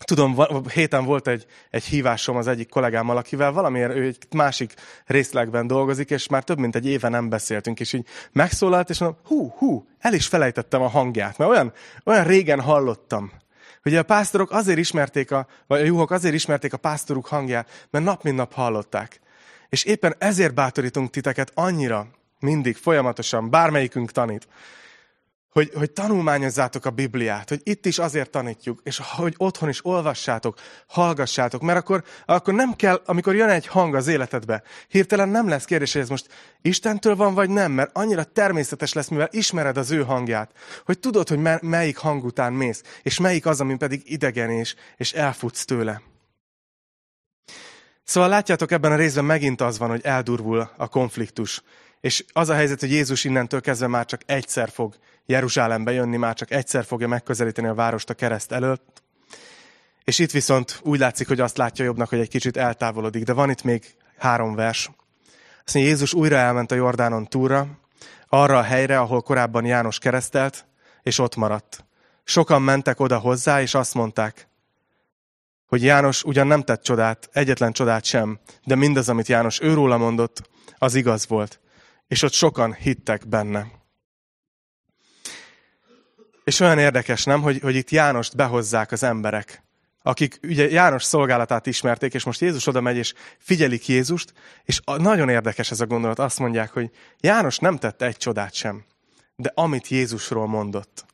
tudom, 0.04 0.64
héten 0.72 1.04
volt 1.04 1.28
egy, 1.28 1.46
egy 1.70 1.84
hívásom 1.84 2.36
az 2.36 2.46
egyik 2.46 2.68
kollégámmal, 2.68 3.16
akivel 3.16 3.52
valamiért 3.52 3.94
ő 3.94 4.02
egy 4.02 4.18
másik 4.30 4.74
részlegben 5.06 5.66
dolgozik, 5.66 6.10
és 6.10 6.28
már 6.28 6.44
több 6.44 6.58
mint 6.58 6.76
egy 6.76 6.86
éve 6.86 7.08
nem 7.08 7.28
beszéltünk, 7.28 7.80
és 7.80 7.92
így 7.92 8.06
megszólalt, 8.32 8.90
és 8.90 8.98
mondom, 8.98 9.18
hú, 9.24 9.54
hú, 9.56 9.86
el 9.98 10.14
is 10.14 10.26
felejtettem 10.26 10.82
a 10.82 10.88
hangját, 10.88 11.38
mert 11.38 11.50
olyan, 11.50 11.72
olyan 12.04 12.24
régen 12.24 12.60
hallottam. 12.60 13.32
Ugye 13.84 13.98
a 13.98 14.02
pásztorok 14.02 14.50
azért 14.50 14.78
ismerték, 14.78 15.30
a, 15.30 15.46
vagy 15.66 15.80
a 15.80 15.84
juhok 15.84 16.10
azért 16.10 16.34
ismerték 16.34 16.72
a 16.72 16.76
pásztoruk 16.76 17.26
hangját, 17.26 17.86
mert 17.90 18.04
nap 18.04 18.22
mint 18.22 18.36
nap 18.36 18.52
hallották. 18.52 19.20
És 19.68 19.84
éppen 19.84 20.14
ezért 20.18 20.54
bátorítunk 20.54 21.10
titeket 21.10 21.50
annyira, 21.54 22.06
mindig, 22.40 22.76
folyamatosan, 22.76 23.50
bármelyikünk 23.50 24.10
tanít, 24.10 24.48
hogy, 25.58 25.70
hogy 25.74 25.90
tanulmányozzátok 25.90 26.84
a 26.84 26.90
Bibliát, 26.90 27.48
hogy 27.48 27.60
itt 27.62 27.86
is 27.86 27.98
azért 27.98 28.30
tanítjuk, 28.30 28.80
és 28.82 29.00
hogy 29.16 29.34
otthon 29.36 29.68
is 29.68 29.84
olvassátok, 29.84 30.58
hallgassátok, 30.86 31.62
mert 31.62 31.78
akkor, 31.78 32.04
akkor 32.26 32.54
nem 32.54 32.74
kell, 32.74 33.02
amikor 33.04 33.34
jön 33.34 33.48
egy 33.48 33.66
hang 33.66 33.94
az 33.94 34.06
életedbe, 34.06 34.62
hirtelen 34.88 35.28
nem 35.28 35.48
lesz 35.48 35.64
kérdés, 35.64 35.92
hogy 35.92 36.02
ez 36.02 36.08
most 36.08 36.28
Istentől 36.62 37.16
van, 37.16 37.34
vagy 37.34 37.50
nem, 37.50 37.72
mert 37.72 37.90
annyira 37.92 38.24
természetes 38.24 38.92
lesz, 38.92 39.08
mivel 39.08 39.28
ismered 39.30 39.76
az 39.76 39.90
ő 39.90 40.02
hangját, 40.04 40.50
hogy 40.84 40.98
tudod, 40.98 41.28
hogy 41.28 41.40
melyik 41.60 41.96
hang 41.96 42.24
után 42.24 42.52
mész, 42.52 42.82
és 43.02 43.18
melyik 43.18 43.46
az, 43.46 43.60
ami 43.60 43.76
pedig 43.76 44.02
idegen 44.04 44.50
és, 44.50 44.74
és 44.96 45.12
elfutsz 45.12 45.64
tőle. 45.64 46.02
Szóval 48.04 48.28
látjátok, 48.28 48.70
ebben 48.70 48.92
a 48.92 48.96
részben 48.96 49.24
megint 49.24 49.60
az 49.60 49.78
van, 49.78 49.88
hogy 49.88 50.00
eldurvul 50.04 50.70
a 50.76 50.88
konfliktus. 50.88 51.62
És 52.00 52.24
az 52.32 52.48
a 52.48 52.54
helyzet, 52.54 52.80
hogy 52.80 52.92
Jézus 52.92 53.24
innentől 53.24 53.60
kezdve 53.60 53.86
már 53.86 54.04
csak 54.04 54.20
egyszer 54.26 54.70
fog 54.70 54.94
Jeruzsálembe 55.26 55.92
jönni, 55.92 56.16
már 56.16 56.34
csak 56.34 56.50
egyszer 56.50 56.84
fogja 56.84 57.08
megközelíteni 57.08 57.68
a 57.68 57.74
várost 57.74 58.10
a 58.10 58.14
kereszt 58.14 58.52
előtt. 58.52 59.02
És 60.04 60.18
itt 60.18 60.30
viszont 60.30 60.80
úgy 60.82 60.98
látszik, 60.98 61.28
hogy 61.28 61.40
azt 61.40 61.56
látja 61.56 61.84
jobbnak, 61.84 62.08
hogy 62.08 62.18
egy 62.18 62.28
kicsit 62.28 62.56
eltávolodik. 62.56 63.24
De 63.24 63.32
van 63.32 63.50
itt 63.50 63.62
még 63.62 63.94
három 64.18 64.54
vers. 64.54 64.90
Azt 65.64 65.74
mondja, 65.74 65.92
Jézus 65.92 66.14
újra 66.14 66.36
elment 66.36 66.70
a 66.70 66.74
Jordánon 66.74 67.26
túra, 67.26 67.66
arra 68.28 68.58
a 68.58 68.62
helyre, 68.62 68.98
ahol 68.98 69.22
korábban 69.22 69.64
János 69.64 69.98
keresztelt, 69.98 70.66
és 71.02 71.18
ott 71.18 71.36
maradt. 71.36 71.84
Sokan 72.24 72.62
mentek 72.62 73.00
oda 73.00 73.18
hozzá, 73.18 73.60
és 73.60 73.74
azt 73.74 73.94
mondták, 73.94 74.48
hogy 75.66 75.82
János 75.82 76.24
ugyan 76.24 76.46
nem 76.46 76.62
tett 76.62 76.82
csodát, 76.82 77.28
egyetlen 77.32 77.72
csodát 77.72 78.04
sem, 78.04 78.38
de 78.64 78.74
mindaz, 78.74 79.08
amit 79.08 79.28
János 79.28 79.60
őróla 79.60 79.96
mondott, 79.96 80.50
az 80.78 80.94
igaz 80.94 81.28
volt. 81.28 81.60
És 82.08 82.22
ott 82.22 82.32
sokan 82.32 82.74
hittek 82.74 83.28
benne. 83.28 83.66
És 86.44 86.60
olyan 86.60 86.78
érdekes, 86.78 87.24
nem, 87.24 87.42
hogy, 87.42 87.60
hogy 87.60 87.74
itt 87.74 87.90
Jánost 87.90 88.36
behozzák 88.36 88.92
az 88.92 89.02
emberek, 89.02 89.62
akik 90.02 90.38
ugye 90.42 90.70
János 90.70 91.04
szolgálatát 91.04 91.66
ismerték, 91.66 92.14
és 92.14 92.24
most 92.24 92.40
Jézus 92.40 92.66
oda 92.66 92.80
megy, 92.80 92.96
és 92.96 93.14
figyelik 93.38 93.88
Jézust, 93.88 94.32
és 94.64 94.80
nagyon 94.84 95.28
érdekes 95.28 95.70
ez 95.70 95.80
a 95.80 95.86
gondolat, 95.86 96.18
azt 96.18 96.38
mondják, 96.38 96.70
hogy 96.70 96.90
János 97.20 97.58
nem 97.58 97.76
tette 97.76 98.06
egy 98.06 98.16
csodát 98.16 98.54
sem, 98.54 98.84
de 99.36 99.52
amit 99.54 99.88
Jézusról 99.88 100.46
mondott, 100.46 101.04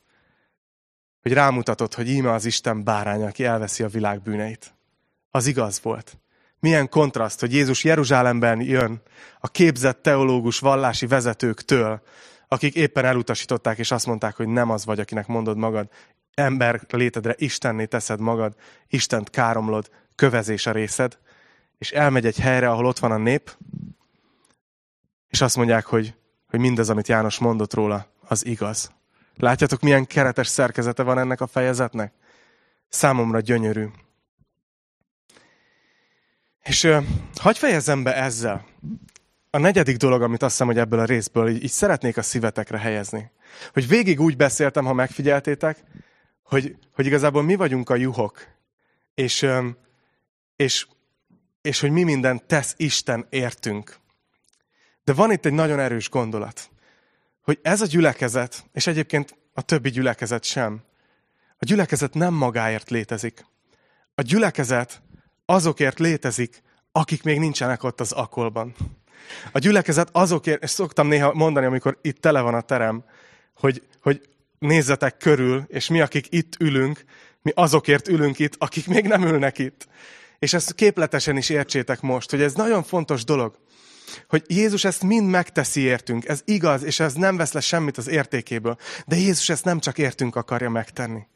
hogy 1.23 1.33
rámutatott, 1.33 1.95
hogy 1.95 2.09
íme 2.09 2.33
az 2.33 2.45
Isten 2.45 2.85
bárány, 2.85 3.23
aki 3.23 3.45
elveszi 3.45 3.83
a 3.83 3.89
világ 3.89 4.23
bűneit. 4.23 4.75
Az 5.31 5.47
igaz 5.47 5.83
volt. 5.83 6.19
Milyen 6.65 6.89
kontraszt, 6.89 7.41
hogy 7.41 7.53
Jézus 7.53 7.85
Jeruzsálemben 7.85 8.61
jön 8.61 9.03
a 9.41 9.49
képzett 9.49 10.03
teológus 10.03 10.59
vallási 10.59 11.07
vezetőktől, 11.07 12.03
akik 12.49 12.75
éppen 12.75 13.05
elutasították, 13.05 13.79
és 13.79 13.91
azt 13.91 14.07
mondták, 14.07 14.37
hogy 14.37 14.49
nem 14.49 14.71
az 14.71 14.85
vagy, 14.85 15.01
akinek 15.01 15.27
mondod 15.27 15.57
magad, 15.57 15.89
ember 16.35 16.81
létedre 16.91 17.35
Istenné 17.39 17.85
teszed 17.85 18.21
magad, 18.21 18.55
Istent 18.89 19.31
káromlod, 19.31 19.91
kövezés 20.15 20.67
a 20.67 20.73
részed, 20.73 21.19
és 21.79 21.91
elmegy 21.93 22.27
egy 22.27 22.39
helyre, 22.39 22.71
ahol 22.71 22.87
ott 22.87 22.99
van 22.99 23.13
a 23.13 23.17
nép, 23.17 23.57
és 25.29 25.41
azt 25.41 25.57
mondják, 25.57 25.87
hogy, 25.87 26.15
hogy 26.49 26.61
mindez, 26.61 26.91
amit 26.91 27.09
János 27.09 27.39
mondott 27.39 27.75
róla, 27.75 28.07
az 28.29 28.47
igaz. 28.47 28.93
Látjátok, 29.37 29.81
milyen 29.81 30.07
keretes 30.07 30.49
szerkezete 30.49 31.03
van 31.03 31.19
ennek 31.19 31.41
a 31.41 31.47
fejezetnek? 31.47 32.13
Számomra 32.89 33.41
gyönyörű. 33.41 33.87
És 36.65 36.85
uh, 36.85 37.05
hagyj 37.41 37.59
fejezzem 37.59 38.03
be 38.03 38.15
ezzel. 38.15 38.67
A 39.51 39.59
negyedik 39.59 39.97
dolog, 39.97 40.23
amit 40.23 40.43
azt 40.43 40.51
hiszem, 40.51 40.67
hogy 40.67 40.79
ebből 40.79 40.99
a 40.99 41.05
részből 41.05 41.49
így, 41.49 41.63
így 41.63 41.71
szeretnék 41.71 42.17
a 42.17 42.23
szívetekre 42.23 42.79
helyezni. 42.79 43.31
Hogy 43.73 43.89
végig 43.89 44.21
úgy 44.21 44.37
beszéltem, 44.37 44.85
ha 44.85 44.93
megfigyeltétek, 44.93 45.79
hogy, 46.43 46.77
hogy 46.95 47.07
igazából 47.07 47.43
mi 47.43 47.55
vagyunk 47.55 47.91
a 47.91 47.97
juhok, 47.97 48.47
és, 49.15 49.47
és, 50.57 50.87
és 51.63 51.81
hogy 51.81 51.91
mi 51.91 52.03
mindent 52.03 52.45
tesz 52.45 52.75
Isten 52.77 53.27
értünk. 53.31 53.97
De 55.05 55.13
van 55.13 55.33
itt 55.33 55.45
egy 55.45 55.53
nagyon 55.53 55.79
erős 55.79 56.11
gondolat, 56.11 56.71
hogy 57.43 57.59
ez 57.63 57.81
a 57.81 57.87
gyülekezet, 57.87 58.65
és 58.73 58.87
egyébként 58.87 59.37
a 59.55 59.63
többi 59.63 59.91
gyülekezet 59.91 60.45
sem, 60.45 60.83
a 61.59 61.65
gyülekezet 61.65 62.15
nem 62.15 62.35
magáért 62.35 62.91
létezik. 62.91 63.47
A 64.15 64.23
gyülekezet 64.23 65.03
azokért 65.47 65.99
létezik, 65.99 66.63
akik 66.93 67.23
még 67.23 67.39
nincsenek 67.39 67.83
ott 67.83 68.01
az 68.01 68.13
akolban. 68.13 68.75
A 69.53 69.59
gyülekezet 69.59 70.09
azokért, 70.13 70.63
és 70.63 70.71
szoktam 70.71 71.09
néha 71.09 71.35
mondani, 71.35 71.67
amikor 71.67 71.99
itt 72.03 72.21
tele 72.21 72.41
van 72.41 72.55
a 72.55 72.61
terem, 72.61 73.05
hogy, 73.55 73.83
hogy 74.03 74.29
nézzetek 74.59 75.17
körül, 75.17 75.65
és 75.69 75.89
mi, 75.89 76.01
akik 76.01 76.27
itt 76.31 76.57
ülünk, 76.61 77.05
mi 77.43 77.53
azokért 77.55 78.09
ülünk 78.09 78.39
itt, 78.39 78.55
akik 78.59 78.87
még 78.87 79.07
nem 79.07 79.23
ülnek 79.23 79.59
itt. 79.59 79.87
És 80.39 80.53
ezt 80.53 80.75
képletesen 80.75 81.37
is 81.37 81.49
értsétek 81.49 82.01
most, 82.01 82.31
hogy 82.31 82.43
ez 82.43 82.55
nagyon 82.55 82.83
fontos 82.83 83.25
dolog, 83.25 83.59
hogy 84.29 84.45
Jézus 84.47 84.85
ezt 84.85 85.03
mind 85.03 85.31
megteszi 85.31 85.81
értünk. 85.81 86.29
Ez 86.29 86.43
igaz, 86.45 86.83
és 86.83 87.01
ez 87.01 87.15
nem 87.15 87.37
vesz 87.37 87.53
le 87.53 87.61
semmit 87.61 87.99
az 87.99 88.09
értékéből. 88.09 88.77
De 89.07 89.17
Jézus 89.17 89.49
ezt 89.49 89.65
nem 89.65 89.81
csak 89.81 89.99
értünk 89.99 90.37
akarja 90.37 90.71
megtenni 90.71 91.27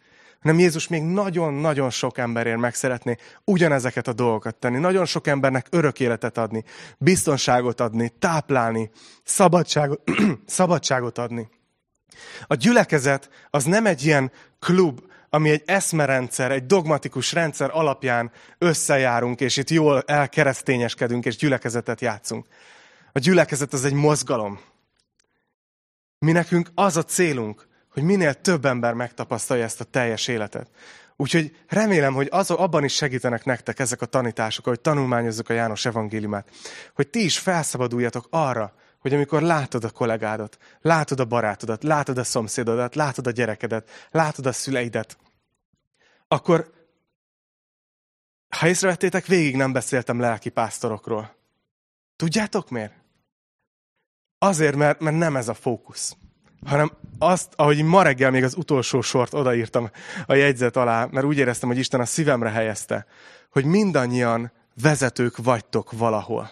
hanem 0.41 0.59
Jézus 0.59 0.89
még 0.89 1.03
nagyon-nagyon 1.03 1.91
sok 1.91 2.18
emberért 2.18 2.59
meg 2.59 2.74
szeretné 2.74 3.16
ugyanezeket 3.45 4.09
a 4.09 4.12
dolgokat 4.12 4.57
tenni. 4.57 4.78
Nagyon 4.78 5.05
sok 5.05 5.26
embernek 5.26 5.66
örök 5.70 6.01
életet 6.01 6.39
adni, 6.39 6.64
biztonságot 6.99 7.80
adni, 7.80 8.12
táplálni, 8.18 8.91
szabadságot, 9.24 10.01
szabadságot 10.47 11.18
adni. 11.18 11.49
A 12.47 12.55
gyülekezet 12.55 13.30
az 13.51 13.64
nem 13.64 13.86
egy 13.86 14.05
ilyen 14.05 14.32
klub, 14.59 15.01
ami 15.30 15.51
egy 15.51 15.62
eszmerendszer, 15.66 16.51
egy 16.51 16.66
dogmatikus 16.66 17.32
rendszer 17.32 17.70
alapján 17.72 18.30
összejárunk, 18.59 19.41
és 19.41 19.57
itt 19.57 19.70
jól 19.70 20.03
elkeresztényeskedünk, 20.07 21.24
és 21.24 21.36
gyülekezetet 21.36 22.01
játszunk. 22.01 22.47
A 23.12 23.18
gyülekezet 23.18 23.72
az 23.72 23.84
egy 23.84 23.93
mozgalom. 23.93 24.61
Mi 26.18 26.32
nekünk 26.32 26.70
az 26.74 26.97
a 26.97 27.03
célunk, 27.03 27.68
hogy 27.99 28.07
minél 28.07 28.34
több 28.34 28.64
ember 28.64 28.94
megtapasztalja 28.94 29.64
ezt 29.64 29.80
a 29.80 29.84
teljes 29.84 30.28
életet. 30.28 30.70
Úgyhogy 31.16 31.57
remélem, 31.66 32.14
hogy 32.14 32.28
az, 32.30 32.51
abban 32.51 32.84
is 32.84 32.94
segítenek 32.94 33.44
nektek 33.44 33.78
ezek 33.78 34.03
a 34.03 34.07
tanítások, 34.07 34.64
hogy 34.64 34.80
tanulmányozzuk 34.80 35.49
a 35.49 35.53
János 35.53 35.84
evangéliumát, 35.84 36.51
hogy 36.94 37.09
ti 37.09 37.24
is 37.24 37.38
felszabaduljatok 37.38 38.26
arra, 38.30 38.74
hogy 38.99 39.14
amikor 39.14 39.42
látod 39.42 39.84
a 39.84 39.90
kollégádat, 39.90 40.59
látod 40.80 41.20
a 41.20 41.24
barátodat, 41.24 41.82
látod 41.82 42.18
a 42.18 42.24
szomszédodat, 42.24 42.94
látod 42.94 43.26
a 43.26 43.30
gyerekedet, 43.30 44.09
látod 44.11 44.46
a 44.46 44.53
szüleidet, 44.53 45.16
akkor, 46.28 46.72
ha 48.49 48.68
észrevettétek, 48.68 49.26
végig 49.26 49.57
nem 49.57 49.72
beszéltem 49.72 50.20
lelki 50.20 50.49
pásztorokról. 50.49 51.34
Tudjátok 52.16 52.70
miért? 52.70 52.94
Azért, 54.38 54.76
mert, 54.76 55.01
mert 55.01 55.16
nem 55.16 55.36
ez 55.36 55.49
a 55.49 55.55
fókusz. 55.55 56.16
Hanem 56.66 56.92
azt, 57.18 57.52
ahogy 57.56 57.82
ma 57.82 58.02
reggel 58.02 58.30
még 58.30 58.44
az 58.44 58.56
utolsó 58.56 59.00
sort 59.00 59.34
odaírtam 59.34 59.90
a 60.26 60.34
jegyzet 60.34 60.76
alá, 60.76 61.09
mert 61.11 61.26
úgy 61.26 61.38
éreztem, 61.38 61.68
hogy 61.68 61.78
Isten 61.78 62.00
a 62.00 62.04
szívemre 62.04 62.50
helyezte, 62.50 63.06
hogy 63.50 63.64
mindannyian 63.64 64.52
vezetők 64.82 65.36
vagytok 65.36 65.92
valahol. 65.92 66.50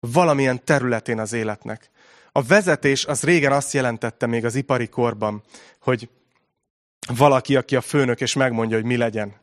Valamilyen 0.00 0.64
területén 0.64 1.18
az 1.18 1.32
életnek. 1.32 1.90
A 2.32 2.42
vezetés 2.42 3.04
az 3.04 3.22
régen 3.22 3.52
azt 3.52 3.72
jelentette 3.72 4.26
még 4.26 4.44
az 4.44 4.54
ipari 4.54 4.88
korban, 4.88 5.42
hogy 5.80 6.08
valaki, 7.16 7.56
aki 7.56 7.76
a 7.76 7.80
főnök, 7.80 8.20
és 8.20 8.34
megmondja, 8.34 8.76
hogy 8.76 8.86
mi 8.86 8.96
legyen. 8.96 9.34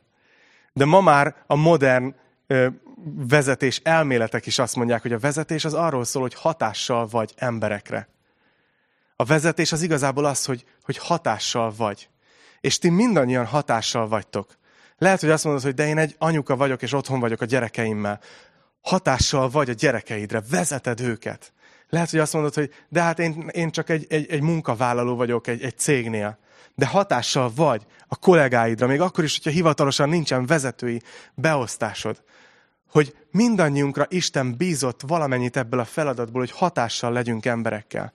De 0.72 0.84
ma 0.84 1.00
már 1.00 1.34
a 1.46 1.54
modern 1.54 2.14
ö, 2.46 2.66
vezetés 3.28 3.80
elméletek 3.84 4.46
is 4.46 4.58
azt 4.58 4.76
mondják, 4.76 5.02
hogy 5.02 5.12
a 5.12 5.18
vezetés 5.18 5.64
az 5.64 5.74
arról 5.74 6.04
szól, 6.04 6.22
hogy 6.22 6.34
hatással 6.34 7.06
vagy 7.06 7.32
emberekre. 7.36 8.08
A 9.16 9.24
vezetés 9.24 9.72
az 9.72 9.82
igazából 9.82 10.24
az, 10.24 10.44
hogy, 10.44 10.64
hogy 10.82 10.96
hatással 10.96 11.72
vagy. 11.76 12.08
És 12.60 12.78
ti 12.78 12.88
mindannyian 12.88 13.46
hatással 13.46 14.08
vagytok. 14.08 14.56
Lehet, 14.98 15.20
hogy 15.20 15.30
azt 15.30 15.44
mondod, 15.44 15.62
hogy 15.62 15.74
de 15.74 15.86
én 15.86 15.98
egy 15.98 16.14
anyuka 16.18 16.56
vagyok, 16.56 16.82
és 16.82 16.92
otthon 16.92 17.20
vagyok 17.20 17.40
a 17.40 17.44
gyerekeimmel. 17.44 18.20
Hatással 18.80 19.50
vagy 19.50 19.70
a 19.70 19.72
gyerekeidre, 19.72 20.42
vezeted 20.50 21.00
őket. 21.00 21.52
Lehet, 21.88 22.10
hogy 22.10 22.18
azt 22.18 22.32
mondod, 22.32 22.54
hogy 22.54 22.70
de 22.88 23.02
hát 23.02 23.18
én, 23.18 23.48
én 23.52 23.70
csak 23.70 23.88
egy, 23.88 24.06
egy, 24.08 24.30
egy 24.30 24.42
munkavállaló 24.42 25.16
vagyok 25.16 25.46
egy, 25.46 25.62
egy 25.62 25.78
cégnél. 25.78 26.38
De 26.74 26.86
hatással 26.86 27.52
vagy 27.54 27.86
a 28.06 28.16
kollégáidra, 28.16 28.86
még 28.86 29.00
akkor 29.00 29.24
is, 29.24 29.36
hogyha 29.36 29.50
hivatalosan 29.50 30.08
nincsen 30.08 30.46
vezetői 30.46 31.02
beosztásod. 31.34 32.22
Hogy 32.90 33.16
mindannyiunkra 33.30 34.06
Isten 34.08 34.56
bízott 34.56 35.00
valamennyit 35.06 35.56
ebből 35.56 35.80
a 35.80 35.84
feladatból, 35.84 36.40
hogy 36.40 36.50
hatással 36.50 37.12
legyünk 37.12 37.46
emberekkel. 37.46 38.12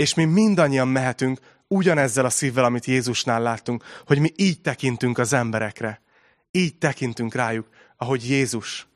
És 0.00 0.14
mi 0.14 0.24
mindannyian 0.24 0.88
mehetünk 0.88 1.38
ugyanezzel 1.68 2.24
a 2.24 2.30
szívvel, 2.30 2.64
amit 2.64 2.84
Jézusnál 2.84 3.42
láttunk, 3.42 3.84
hogy 4.06 4.18
mi 4.18 4.32
így 4.36 4.60
tekintünk 4.60 5.18
az 5.18 5.32
emberekre. 5.32 6.00
Így 6.50 6.78
tekintünk 6.78 7.34
rájuk, 7.34 7.68
ahogy 7.96 8.28
Jézus. 8.28 8.86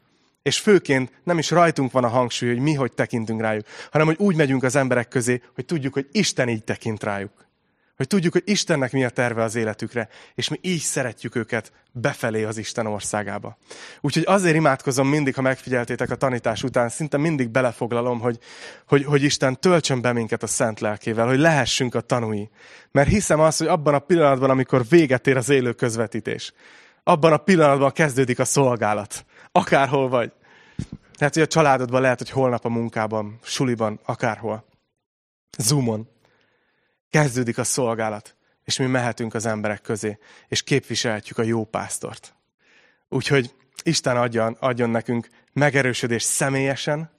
És 0.43 0.59
főként 0.59 1.13
nem 1.25 1.39
is 1.39 1.51
rajtunk 1.51 1.93
van 1.93 2.05
a 2.05 2.09
hangsúly, 2.09 2.49
hogy 2.49 2.59
mi 2.59 2.75
hogy 2.75 2.93
tekintünk 2.93 3.41
rájuk, 3.41 3.67
hanem 3.91 4.07
hogy 4.07 4.17
úgy 4.19 4.37
megyünk 4.37 4.63
az 4.63 4.77
emberek 4.77 5.09
közé, 5.09 5.43
hogy 5.55 5.65
tudjuk, 5.65 5.93
hogy 5.93 6.09
Isten 6.13 6.49
így 6.49 6.65
tekint 6.65 7.03
rájuk. 7.03 7.49
Hogy 7.97 8.07
tudjuk, 8.07 8.33
hogy 8.33 8.43
Istennek 8.45 8.93
mi 8.93 9.05
a 9.05 9.11
terve 9.11 9.43
az 9.43 9.55
életükre, 9.55 10.09
és 10.35 10.49
mi 10.49 10.59
így 10.61 10.81
szeretjük 10.81 11.35
őket 11.35 11.73
befelé 11.93 12.45
az 12.45 12.59
Isten 12.59 12.87
országába. 12.87 13.57
Úgyhogy 14.01 14.25
azért 14.27 14.57
imádkozom 14.57 15.09
mindig, 15.09 15.35
ha 15.35 15.43
megfigyeltétek 15.43 16.11
a 16.11 16.15
tanítás 16.15 16.63
után, 16.63 16.89
szinte 16.89 17.17
mindig 17.17 17.49
belefoglalom, 17.49 18.21
hogy, 18.21 18.39
hogy, 18.87 19.05
hogy 19.05 19.23
Isten 19.23 19.61
töltsön 19.61 20.01
be 20.01 20.13
minket 20.13 20.43
a 20.43 20.47
szent 20.47 20.81
lelkével, 20.81 21.27
hogy 21.27 21.39
lehessünk 21.39 21.95
a 21.95 22.01
tanúi. 22.01 22.49
Mert 22.91 23.09
hiszem 23.09 23.41
azt, 23.41 23.59
hogy 23.59 23.67
abban 23.67 23.95
a 23.95 23.99
pillanatban, 23.99 24.51
amikor 24.51 24.85
véget 24.89 25.27
ér 25.27 25.37
az 25.37 25.49
élő 25.49 25.73
közvetítés, 25.73 26.53
abban 27.03 27.33
a 27.33 27.37
pillanatban 27.37 27.93
kezdődik 27.93 28.39
a 28.39 28.45
szolgálat. 28.45 29.25
Akárhol 29.53 30.09
vagy. 30.09 30.33
Lehet, 31.19 31.35
hogy 31.35 31.43
a 31.43 31.47
családodban 31.47 32.01
lehet, 32.01 32.19
hogy 32.19 32.31
holnap 32.31 32.65
a 32.65 32.69
munkában, 32.69 33.39
suliban, 33.43 34.01
akárhol. 34.05 34.65
Zoomon. 35.59 36.14
Kezdődik 37.15 37.59
a 37.59 37.65
szolgálat, 37.65 38.37
és 38.65 38.79
mi 38.79 38.87
mehetünk 38.87 39.35
az 39.35 39.47
emberek 39.47 39.81
közé, 39.81 40.19
és 40.49 40.63
képviselhetjük 40.63 41.39
a 41.39 41.43
jó 41.43 41.65
pásztort. 41.65 42.35
Úgyhogy 43.09 43.55
Isten 43.83 44.17
adjon, 44.17 44.57
adjon 44.61 44.91
nekünk 44.91 45.29
megerősödést 45.53 46.27
személyesen, 46.27 47.11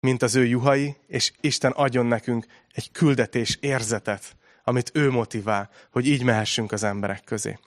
mint 0.00 0.22
az 0.22 0.34
ő 0.34 0.46
juhai, 0.46 0.96
és 1.06 1.32
Isten 1.40 1.70
adjon 1.70 2.06
nekünk 2.06 2.46
egy 2.72 2.90
küldetés 2.92 3.58
érzetet, 3.60 4.36
amit 4.64 4.90
ő 4.94 5.10
motivál, 5.10 5.70
hogy 5.90 6.06
így 6.06 6.22
mehessünk 6.22 6.72
az 6.72 6.82
emberek 6.82 7.24
közé. 7.24 7.58